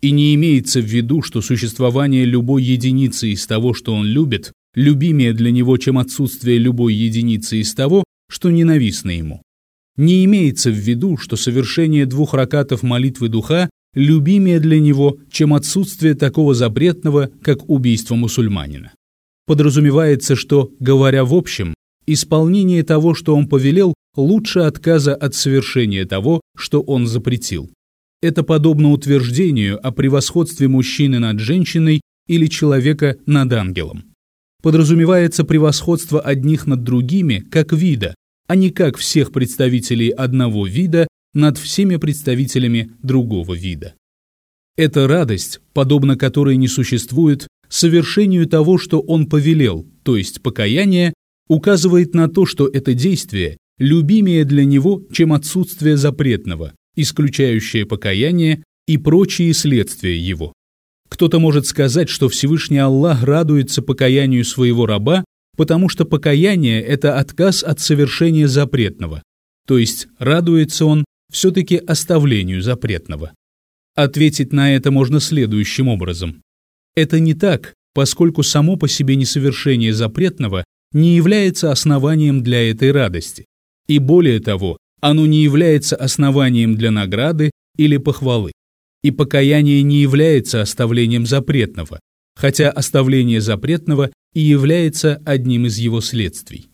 И 0.00 0.10
не 0.10 0.34
имеется 0.34 0.80
в 0.80 0.84
виду, 0.84 1.22
что 1.22 1.40
существование 1.40 2.24
любой 2.24 2.62
единицы 2.62 3.28
из 3.28 3.46
того, 3.46 3.72
что 3.72 3.94
он 3.94 4.06
любит, 4.06 4.52
любимее 4.74 5.32
для 5.32 5.50
него, 5.50 5.76
чем 5.78 5.98
отсутствие 5.98 6.58
любой 6.58 6.94
единицы 6.94 7.58
из 7.60 7.74
того, 7.74 8.04
что 8.28 8.50
ненавистно 8.50 9.10
ему. 9.10 9.42
Не 9.96 10.24
имеется 10.24 10.70
в 10.70 10.74
виду, 10.74 11.16
что 11.16 11.36
совершение 11.36 12.06
двух 12.06 12.34
ракатов 12.34 12.82
молитвы 12.82 13.28
духа 13.28 13.70
любимее 13.94 14.60
для 14.60 14.78
него, 14.78 15.16
чем 15.30 15.54
отсутствие 15.54 16.14
такого 16.14 16.54
запретного, 16.54 17.30
как 17.42 17.68
убийство 17.68 18.14
мусульманина. 18.14 18.92
Подразумевается, 19.46 20.36
что, 20.36 20.70
говоря 20.80 21.24
в 21.24 21.32
общем, 21.32 21.72
исполнение 22.06 22.82
того, 22.82 23.14
что 23.14 23.34
он 23.34 23.48
повелел, 23.48 23.94
лучше 24.16 24.60
отказа 24.60 25.14
от 25.14 25.34
совершения 25.34 26.04
того, 26.04 26.40
что 26.56 26.82
он 26.82 27.06
запретил. 27.06 27.70
Это 28.22 28.42
подобно 28.42 28.90
утверждению 28.90 29.84
о 29.86 29.92
превосходстве 29.92 30.68
мужчины 30.68 31.18
над 31.18 31.38
женщиной 31.38 32.00
или 32.26 32.46
человека 32.46 33.16
над 33.26 33.52
ангелом. 33.52 34.04
Подразумевается 34.62 35.44
превосходство 35.44 36.20
одних 36.20 36.66
над 36.66 36.82
другими 36.82 37.38
как 37.50 37.72
вида, 37.72 38.14
а 38.46 38.56
не 38.56 38.70
как 38.70 38.96
всех 38.96 39.32
представителей 39.32 40.10
одного 40.10 40.66
вида 40.66 41.08
над 41.34 41.58
всеми 41.58 41.96
представителями 41.96 42.92
другого 43.02 43.54
вида. 43.54 43.94
Эта 44.76 45.08
радость, 45.08 45.60
подобно 45.72 46.16
которой 46.16 46.56
не 46.56 46.68
существует, 46.68 47.48
совершению 47.68 48.46
того, 48.46 48.78
что 48.78 49.00
он 49.00 49.26
повелел, 49.26 49.86
то 50.02 50.16
есть 50.16 50.42
покаяние, 50.42 51.14
указывает 51.48 52.14
на 52.14 52.28
то, 52.28 52.46
что 52.46 52.68
это 52.68 52.94
действие 52.94 53.56
любимее 53.78 54.44
для 54.44 54.64
него, 54.64 55.02
чем 55.12 55.32
отсутствие 55.32 55.96
запретного, 55.96 56.72
исключающее 56.94 57.86
покаяние 57.86 58.62
и 58.86 58.98
прочие 58.98 59.52
следствия 59.52 60.18
его. 60.18 60.52
Кто-то 61.08 61.38
может 61.38 61.66
сказать, 61.66 62.08
что 62.08 62.28
Всевышний 62.28 62.78
Аллах 62.78 63.22
радуется 63.22 63.82
покаянию 63.82 64.44
своего 64.44 64.86
раба, 64.86 65.24
потому 65.56 65.88
что 65.88 66.04
покаяние– 66.04 66.80
это 66.82 67.18
отказ 67.18 67.62
от 67.62 67.80
совершения 67.80 68.46
запретного, 68.46 69.22
то 69.66 69.78
есть 69.78 70.08
радуется 70.18 70.86
он 70.86 71.04
все-таки 71.32 71.76
оставлению 71.76 72.62
запретного. 72.62 73.32
Ответить 73.94 74.52
на 74.52 74.74
это 74.74 74.90
можно 74.90 75.20
следующим 75.20 75.88
образом. 75.88 76.42
Это 76.94 77.18
не 77.18 77.34
так, 77.34 77.74
поскольку 77.94 78.42
само 78.42 78.76
по 78.76 78.88
себе 78.88 79.16
несовершение 79.16 79.92
запретного 79.92 80.64
не 80.92 81.16
является 81.16 81.72
основанием 81.72 82.42
для 82.42 82.70
этой 82.70 82.92
радости. 82.92 83.46
И 83.88 83.98
более 83.98 84.40
того, 84.40 84.78
оно 85.00 85.26
не 85.26 85.42
является 85.42 85.96
основанием 85.96 86.76
для 86.76 86.90
награды 86.90 87.50
или 87.76 87.96
похвалы. 87.96 88.52
И 89.02 89.10
покаяние 89.10 89.82
не 89.82 90.00
является 90.00 90.62
оставлением 90.62 91.26
запретного, 91.26 92.00
хотя 92.36 92.70
оставление 92.70 93.40
запретного 93.40 94.12
и 94.34 94.40
является 94.40 95.20
одним 95.24 95.66
из 95.66 95.78
его 95.78 96.00
следствий. 96.00 96.68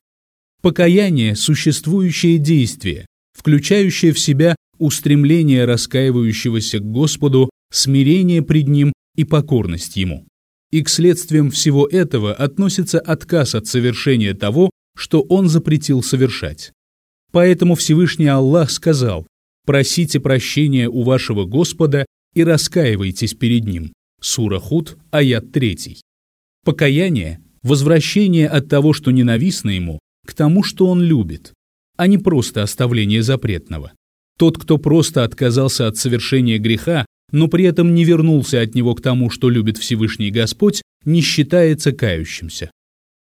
Покаяние– 0.61 1.35
существующее 1.37 2.39
действие, 2.39 3.07
включающее 3.33 4.13
в 4.13 4.19
себя 4.19 4.57
устремление 4.79 5.65
раскаивающегося 5.65 6.81
к 6.81 6.85
Господу, 6.85 7.51
смирение 7.73 8.43
пред 8.43 8.67
Ним 8.67 8.93
и 9.17 9.25
покорность 9.25 9.97
Ему. 9.97 10.27
И 10.73 10.83
к 10.83 10.89
следствиям 10.89 11.51
всего 11.51 11.87
этого 11.87 12.33
относится 12.33 12.99
отказ 12.99 13.55
от 13.55 13.67
совершения 13.67 14.35
того, 14.35 14.71
что 14.97 15.23
Он 15.23 15.49
запретил 15.49 16.03
совершать. 16.03 16.73
Поэтому 17.31 17.77
Всевышний 17.77 18.27
Аллах 18.27 18.71
сказал, 18.71 19.27
«Просите 19.65 20.19
прощения 20.19 20.89
у 20.89 21.03
вашего 21.03 21.45
Господа 21.45 22.05
и 22.35 22.43
раскаивайтесь 22.43 23.35
перед 23.35 23.65
Ним». 23.65 23.93
Сура 24.23 24.61
Худ, 24.61 24.97
аят 25.11 25.51
3. 25.51 25.99
Покаяние– 26.65 27.41
возвращение 27.65 28.49
от 28.49 28.69
того, 28.69 28.93
что 28.93 29.11
ненавистно 29.11 29.71
Ему, 29.71 29.99
к 30.25 30.33
тому, 30.33 30.63
что 30.63 30.87
Он 30.87 31.03
любит, 31.03 31.53
а 31.97 32.07
не 32.07 32.19
просто 32.19 32.63
оставление 32.63 33.25
запретного. 33.25 33.93
Тот, 34.39 34.59
кто 34.59 34.79
просто 34.79 35.25
отказался 35.25 35.89
от 35.89 35.97
совершения 35.97 36.59
греха, 36.59 37.05
но 37.33 37.49
при 37.49 37.65
этом 37.65 37.95
не 37.97 38.05
вернулся 38.05 38.61
от 38.61 38.77
него 38.77 38.95
к 38.95 39.03
тому, 39.03 39.29
что 39.29 39.51
любит 39.51 39.77
Всевышний 39.77 40.31
Господь, 40.31 40.83
не 41.05 41.21
считается 41.21 41.91
кающимся. 41.91 42.71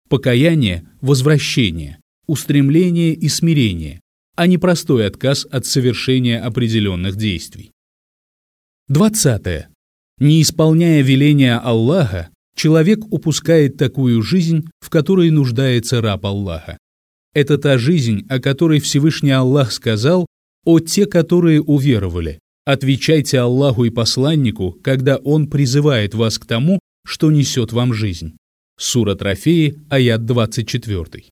Покаяние– 0.09 0.86
возвращение, 1.01 1.99
устремление 2.27 3.13
и 3.13 3.29
смирение, 3.29 4.01
а 4.36 4.47
не 4.47 4.57
простой 4.57 5.07
отказ 5.07 5.47
от 5.49 5.65
совершения 5.65 6.43
определенных 6.43 7.15
действий. 7.15 7.71
20. 8.89 9.72
Не 10.20 10.41
исполняя 10.41 11.01
веления 11.01 11.57
Аллаха, 11.57 12.30
человек 12.55 12.99
упускает 13.11 13.78
такую 13.78 14.22
жизнь, 14.22 14.68
в 14.80 14.89
которой 14.89 15.32
нуждается 15.32 16.01
раб 16.01 16.26
Аллаха. 16.26 16.78
Это 17.34 17.57
та 17.57 17.80
жизнь, 17.80 18.26
о 18.30 18.39
которой 18.39 18.80
Всевышний 18.80 19.32
Аллах 19.32 19.72
сказал 19.72 20.28
«О 20.66 20.80
те, 20.80 21.07
которые 21.07 21.61
уверовали, 21.61 22.39
отвечайте 22.64 23.39
Аллаху 23.39 23.86
и 23.86 23.89
посланнику, 23.89 24.78
когда 24.84 25.18
Он 25.18 25.47
призывает 25.47 26.14
вас 26.14 26.38
к 26.38 26.45
тому, 26.45 26.80
что 27.05 27.32
несет 27.32 27.74
вам 27.74 27.93
жизнь». 27.93 28.38
Сура 28.78 29.16
Трофеи, 29.16 29.80
аят 29.89 30.26
24. 30.26 31.26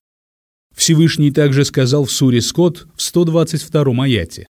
Всевышний 0.74 1.30
также 1.30 1.64
сказал 1.64 2.04
в 2.04 2.10
суре 2.10 2.40
Скот 2.40 2.88
в 2.96 3.02
122 3.02 4.04
аяте. 4.04 4.46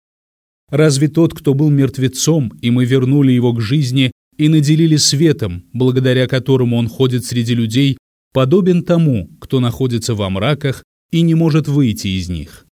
«Разве 0.70 1.08
тот, 1.08 1.34
кто 1.34 1.54
был 1.54 1.70
мертвецом, 1.70 2.52
и 2.62 2.70
мы 2.70 2.84
вернули 2.84 3.32
его 3.32 3.52
к 3.52 3.60
жизни 3.60 4.12
и 4.40 4.48
наделили 4.48 4.96
светом, 4.96 5.66
благодаря 5.74 6.26
которому 6.26 6.78
он 6.78 6.88
ходит 6.88 7.26
среди 7.26 7.54
людей, 7.54 7.98
подобен 8.32 8.84
тому, 8.84 9.28
кто 9.38 9.60
находится 9.60 10.14
во 10.14 10.30
мраках 10.30 10.82
и 11.10 11.20
не 11.20 11.34
может 11.34 11.68
выйти 11.68 12.08
из 12.18 12.30
них?» 12.30 12.66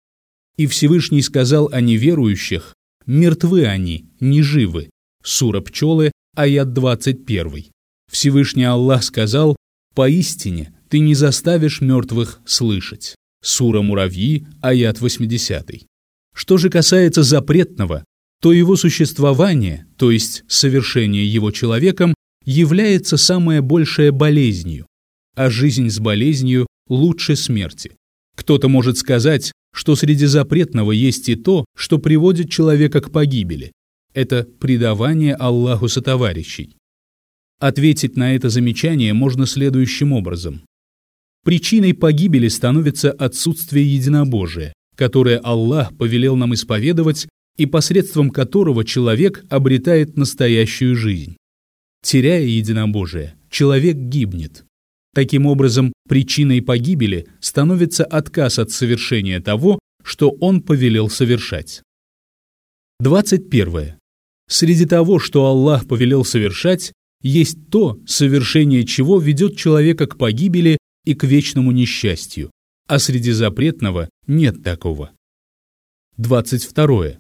И 0.57 0.67
Всевышний 0.67 1.21
сказал 1.21 1.69
о 1.71 1.83
неверующих, 1.83 2.75
«Мертвы 3.05 3.67
они, 3.67 4.07
не 4.19 4.41
живы». 4.41 4.89
Сура 5.23 5.61
Пчелы, 5.61 6.11
аят 6.35 6.73
21. 6.73 7.67
Всевышний 8.11 8.65
Аллах 8.65 9.05
сказал, 9.05 9.55
«Поистине 9.95 10.73
ты 10.89 11.01
не 11.01 11.15
заставишь 11.15 11.83
мертвых 11.83 12.41
слышать». 12.47 13.15
Сура 13.43 13.83
Муравьи, 13.83 14.47
аят 14.63 15.03
80. 15.03 15.83
Что 16.35 16.57
же 16.57 16.71
касается 16.71 17.23
запретного, 17.23 18.05
то 18.41 18.53
его 18.53 18.77
существование, 18.77 19.87
то 19.97 20.11
есть 20.11 20.45
совершение 20.49 21.27
его 21.27 21.51
человеком, 21.51 22.15
является 22.45 23.17
самая 23.17 23.63
большая 23.63 24.13
болезнью, 24.13 24.87
а 25.35 25.51
жизнь 25.51 25.91
с 25.91 25.99
болезнью 25.99 26.67
лучше 26.89 27.37
смерти. 27.37 27.93
Кто-то 28.37 28.69
может 28.69 28.97
сказать, 28.97 29.53
что 29.75 29.97
среди 29.97 30.27
запретного 30.27 30.93
есть 30.93 31.29
и 31.29 31.35
то, 31.35 31.65
что 31.77 31.99
приводит 31.99 32.51
человека 32.51 33.01
к 33.01 33.11
погибели. 33.11 33.73
Это 34.15 34.47
предавание 34.59 35.35
Аллаху 35.35 35.89
сотоварищей. 35.89 36.77
Ответить 37.61 38.17
на 38.17 38.35
это 38.35 38.49
замечание 38.49 39.13
можно 39.13 39.47
следующим 39.47 40.13
образом. 40.13 40.63
Причиной 41.45 41.95
погибели 41.95 42.49
становится 42.49 43.11
отсутствие 43.11 43.93
единобожия, 43.95 44.73
которое 44.97 45.39
Аллах 45.39 45.97
повелел 45.97 46.37
нам 46.37 46.55
исповедовать 46.55 47.29
и 47.59 47.67
посредством 47.67 48.31
которого 48.31 48.85
человек 48.85 49.45
обретает 49.51 50.17
настоящую 50.17 50.97
жизнь. 50.97 51.37
Теряя 52.03 52.43
единобожие, 52.43 53.35
человек 53.51 53.97
гибнет. 53.97 54.65
Таким 55.15 55.47
образом, 55.47 55.93
причиной 56.09 56.63
погибели 56.63 57.27
становится 57.41 58.05
отказ 58.05 58.59
от 58.61 58.71
совершения 58.71 59.41
того, 59.41 59.81
что 60.05 60.31
он 60.41 60.63
повелел 60.63 61.11
совершать. 61.11 61.83
21. 63.01 63.97
Среди 64.49 64.87
того, 64.87 65.19
что 65.19 65.45
Аллах 65.47 65.87
повелел 65.87 66.25
совершать, 66.25 66.93
есть 67.21 67.69
то, 67.71 67.99
совершение 68.07 68.85
чего 68.85 69.19
ведет 69.19 69.57
человека 69.57 70.07
к 70.07 70.17
погибели 70.17 70.79
и 71.05 71.15
к 71.15 71.25
вечному 71.25 71.73
несчастью, 71.73 72.51
а 72.87 73.01
среди 73.01 73.33
запретного 73.33 74.09
нет 74.27 74.63
такого. 74.63 75.11
22. 76.17 77.19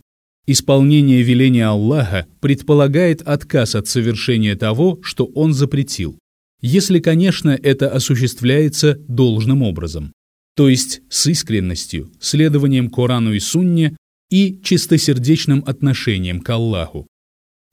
Исполнение 0.51 1.21
веления 1.21 1.69
Аллаха 1.69 2.27
предполагает 2.41 3.21
отказ 3.21 3.75
от 3.75 3.87
совершения 3.87 4.57
того, 4.57 4.99
что 5.03 5.27
Он 5.27 5.53
запретил, 5.53 6.19
если, 6.63 7.01
конечно, 7.01 7.51
это 7.51 7.91
осуществляется 7.91 8.95
должным 9.09 9.61
образом, 9.63 10.15
то 10.57 10.71
есть 10.71 11.03
с 11.11 11.27
искренностью, 11.27 12.11
следованием 12.19 12.89
Корану 12.89 13.35
и 13.35 13.41
Сунне 13.41 13.99
и 14.31 14.59
чистосердечным 14.65 15.63
отношением 15.67 16.41
к 16.41 16.49
Аллаху. 16.49 17.07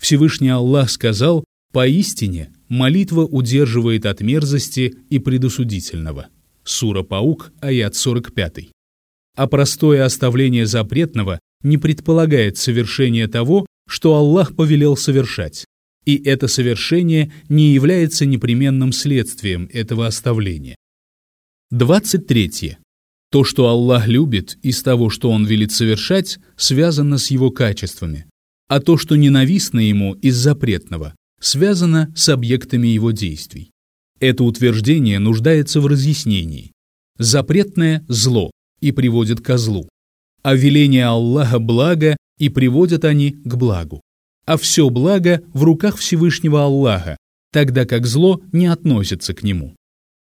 Всевышний 0.02 0.50
Аллах 0.50 0.90
сказал, 0.90 1.46
«Поистине 1.72 2.52
молитва 2.68 3.22
удерживает 3.22 4.06
от 4.06 4.20
мерзости 4.20 4.94
и 5.10 5.20
предосудительного». 5.20 6.28
Сура 6.66 7.04
Паук, 7.04 7.54
аят 7.62 7.96
45. 7.96 8.68
А 9.38 9.48
простое 9.48 10.04
оставление 10.04 10.66
запретного 10.66 11.40
не 11.64 11.78
предполагает 11.78 12.58
совершение 12.58 13.28
того, 13.28 13.66
что 13.88 14.16
Аллах 14.16 14.56
повелел 14.56 14.98
совершать, 14.98 15.66
и 16.06 16.16
это 16.24 16.48
совершение 16.48 17.32
не 17.50 17.74
является 17.74 18.26
непременным 18.26 18.92
следствием 18.92 19.70
этого 19.72 20.08
оставления. 20.08 20.76
23. 21.72 22.78
То, 23.32 23.44
что 23.44 23.68
Аллах 23.68 24.08
любит 24.08 24.58
из 24.62 24.82
того, 24.84 25.10
что 25.10 25.32
Он 25.32 25.46
велит 25.46 25.72
совершать, 25.72 26.38
связано 26.56 27.18
с 27.18 27.32
Его 27.32 27.52
качествами, 27.52 28.28
а 28.68 28.80
то, 28.80 28.98
что 28.98 29.16
ненавистно 29.16 29.80
Ему 29.80 30.14
из 30.14 30.36
запретного, 30.36 31.16
связано 31.40 32.14
с 32.16 32.30
объектами 32.30 32.88
Его 32.88 33.12
действий. 33.12 33.72
Это 34.20 34.44
утверждение 34.44 35.20
нуждается 35.20 35.82
в 35.82 35.88
разъяснении. 35.88 36.72
Запретное– 37.18 38.06
зло 38.08 38.52
и 38.80 38.92
приводит 38.92 39.42
ко 39.42 39.58
злу, 39.58 39.90
а 40.46 40.54
веление 40.54 41.08
Аллаха– 41.08 41.58
благо 41.60 42.16
и 42.38 42.50
приводят 42.50 43.04
они 43.04 43.32
к 43.32 43.56
благу. 43.56 44.02
А 44.46 44.58
все 44.58 44.92
благо 44.92 45.42
в 45.56 45.64
руках 45.64 45.98
Всевышнего 45.98 46.64
Аллаха, 46.64 47.18
тогда 47.52 47.88
как 47.88 48.06
зло 48.06 48.44
не 48.52 48.68
относится 48.68 49.34
к 49.34 49.42
нему. 49.42 49.76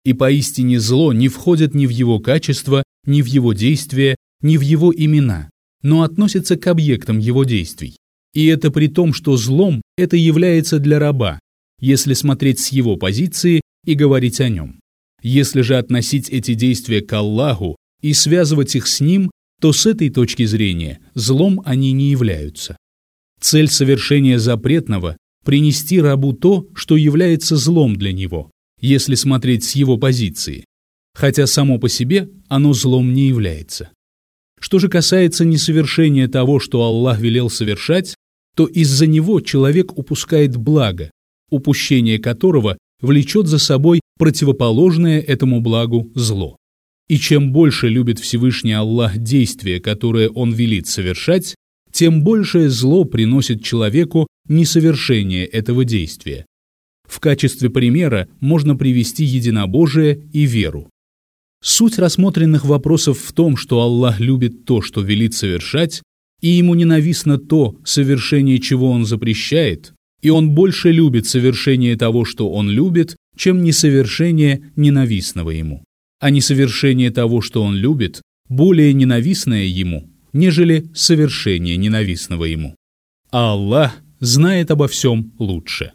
И 0.04 0.14
поистине 0.14 0.80
зло 0.80 1.12
не 1.12 1.28
входит 1.28 1.74
ни 1.74 1.88
в 1.88 1.90
его 1.90 2.20
качество, 2.20 2.84
ни 3.08 3.24
в 3.24 3.26
его 3.26 3.54
действия, 3.54 4.16
ни 4.44 4.58
в 4.58 4.62
его 4.62 4.94
имена, 4.96 5.50
но 5.82 6.04
относится 6.04 6.56
к 6.56 6.68
объектам 6.68 7.18
его 7.18 7.44
действий. 7.44 7.98
И 8.36 8.46
это 8.46 8.70
при 8.70 8.90
том, 8.90 9.12
что 9.12 9.38
злом 9.38 9.82
это 9.98 10.18
является 10.18 10.78
для 10.78 11.00
раба, 11.00 11.40
если 11.80 12.14
смотреть 12.14 12.60
с 12.60 12.68
его 12.68 12.96
позиции 12.96 13.62
и 13.84 13.96
говорить 13.96 14.40
о 14.40 14.50
нем. 14.50 14.80
Если 15.24 15.62
же 15.62 15.80
относить 15.80 16.30
эти 16.30 16.54
действия 16.54 17.02
к 17.02 17.12
Аллаху 17.12 17.76
и 18.04 18.14
связывать 18.14 18.76
их 18.76 18.86
с 18.86 19.02
ним, 19.02 19.32
то 19.62 19.74
с 19.74 19.86
этой 19.86 20.10
точки 20.10 20.46
зрения 20.46 21.00
злом 21.14 21.62
они 21.66 21.92
не 21.92 22.12
являются. 22.12 22.78
Цель 23.40 23.70
совершения 23.70 24.40
запретного– 24.40 25.18
принести 25.46 26.02
рабу 26.02 26.34
то, 26.34 26.68
что 26.74 26.98
является 26.98 27.56
злом 27.56 27.96
для 27.96 28.12
него, 28.12 28.52
если 28.82 29.16
смотреть 29.16 29.64
с 29.64 29.76
его 29.76 29.98
позиции, 29.98 30.66
хотя 31.14 31.48
само 31.48 31.78
по 31.78 31.88
себе 31.90 32.30
оно 32.48 32.74
злом 32.74 33.14
не 33.14 33.28
является. 33.28 33.92
Что 34.60 34.80
же 34.80 34.90
касается 34.90 35.46
несовершения 35.46 36.28
того, 36.28 36.60
что 36.60 36.84
Аллах 36.84 37.20
велел 37.20 37.50
совершать, 37.50 38.16
то 38.56 38.66
из-за 38.66 39.06
него 39.06 39.42
человек 39.42 39.98
упускает 39.98 40.56
благо, 40.56 41.12
упущение 41.50 42.20
которого 42.20 42.78
влечет 43.02 43.48
за 43.48 43.60
собой 43.60 44.02
противоположное 44.18 45.20
этому 45.20 45.62
благу 45.62 46.12
зло. 46.16 46.58
И 47.08 47.18
чем 47.18 47.52
больше 47.52 47.88
любит 47.88 48.20
Всевышний 48.20 48.74
Аллах 48.74 49.18
действия, 49.18 49.80
которые 49.80 50.30
Он 50.30 50.52
велит 50.52 50.88
совершать, 50.88 51.56
тем 51.92 52.24
большее 52.24 52.70
зло 52.70 53.06
приносит 53.06 53.64
человеку 53.64 54.28
несовершение 54.50 55.46
этого 55.46 55.86
действия. 55.86 56.46
В 57.08 57.20
качестве 57.20 57.70
примера 57.70 58.28
можно 58.40 58.76
привести 58.76 59.24
единобожие 59.24 60.22
и 60.34 60.46
веру. 60.46 60.90
Суть 61.64 61.98
рассмотренных 61.98 62.66
вопросов 62.66 63.20
в 63.20 63.32
том, 63.34 63.56
что 63.56 63.82
Аллах 63.82 64.20
любит 64.20 64.66
то, 64.66 64.82
что 64.82 65.02
велит 65.02 65.34
совершать, 65.34 66.02
и 66.42 66.50
ему 66.50 66.76
ненавистно 66.76 67.38
то, 67.38 67.78
совершение 67.86 68.60
чего 68.60 68.92
он 68.92 69.06
запрещает, 69.06 69.94
и 70.22 70.30
он 70.30 70.52
больше 70.52 70.92
любит 70.92 71.28
совершение 71.28 71.96
того, 71.96 72.26
что 72.26 72.52
он 72.52 72.70
любит, 72.70 73.16
чем 73.38 73.64
несовершение 73.64 74.72
ненавистного 74.76 75.52
ему. 75.52 75.85
А 76.26 76.32
несовершение 76.32 77.12
того, 77.12 77.40
что 77.40 77.62
он 77.62 77.76
любит, 77.76 78.24
более 78.50 78.94
ненавистное 78.94 79.66
ему, 79.66 80.10
нежели 80.34 80.90
совершение 80.96 81.78
ненавистного 81.78 82.46
ему. 82.46 82.76
А 83.30 83.52
Аллах 83.52 83.94
знает 84.20 84.72
обо 84.72 84.88
всем 84.88 85.34
лучше. 85.38 85.92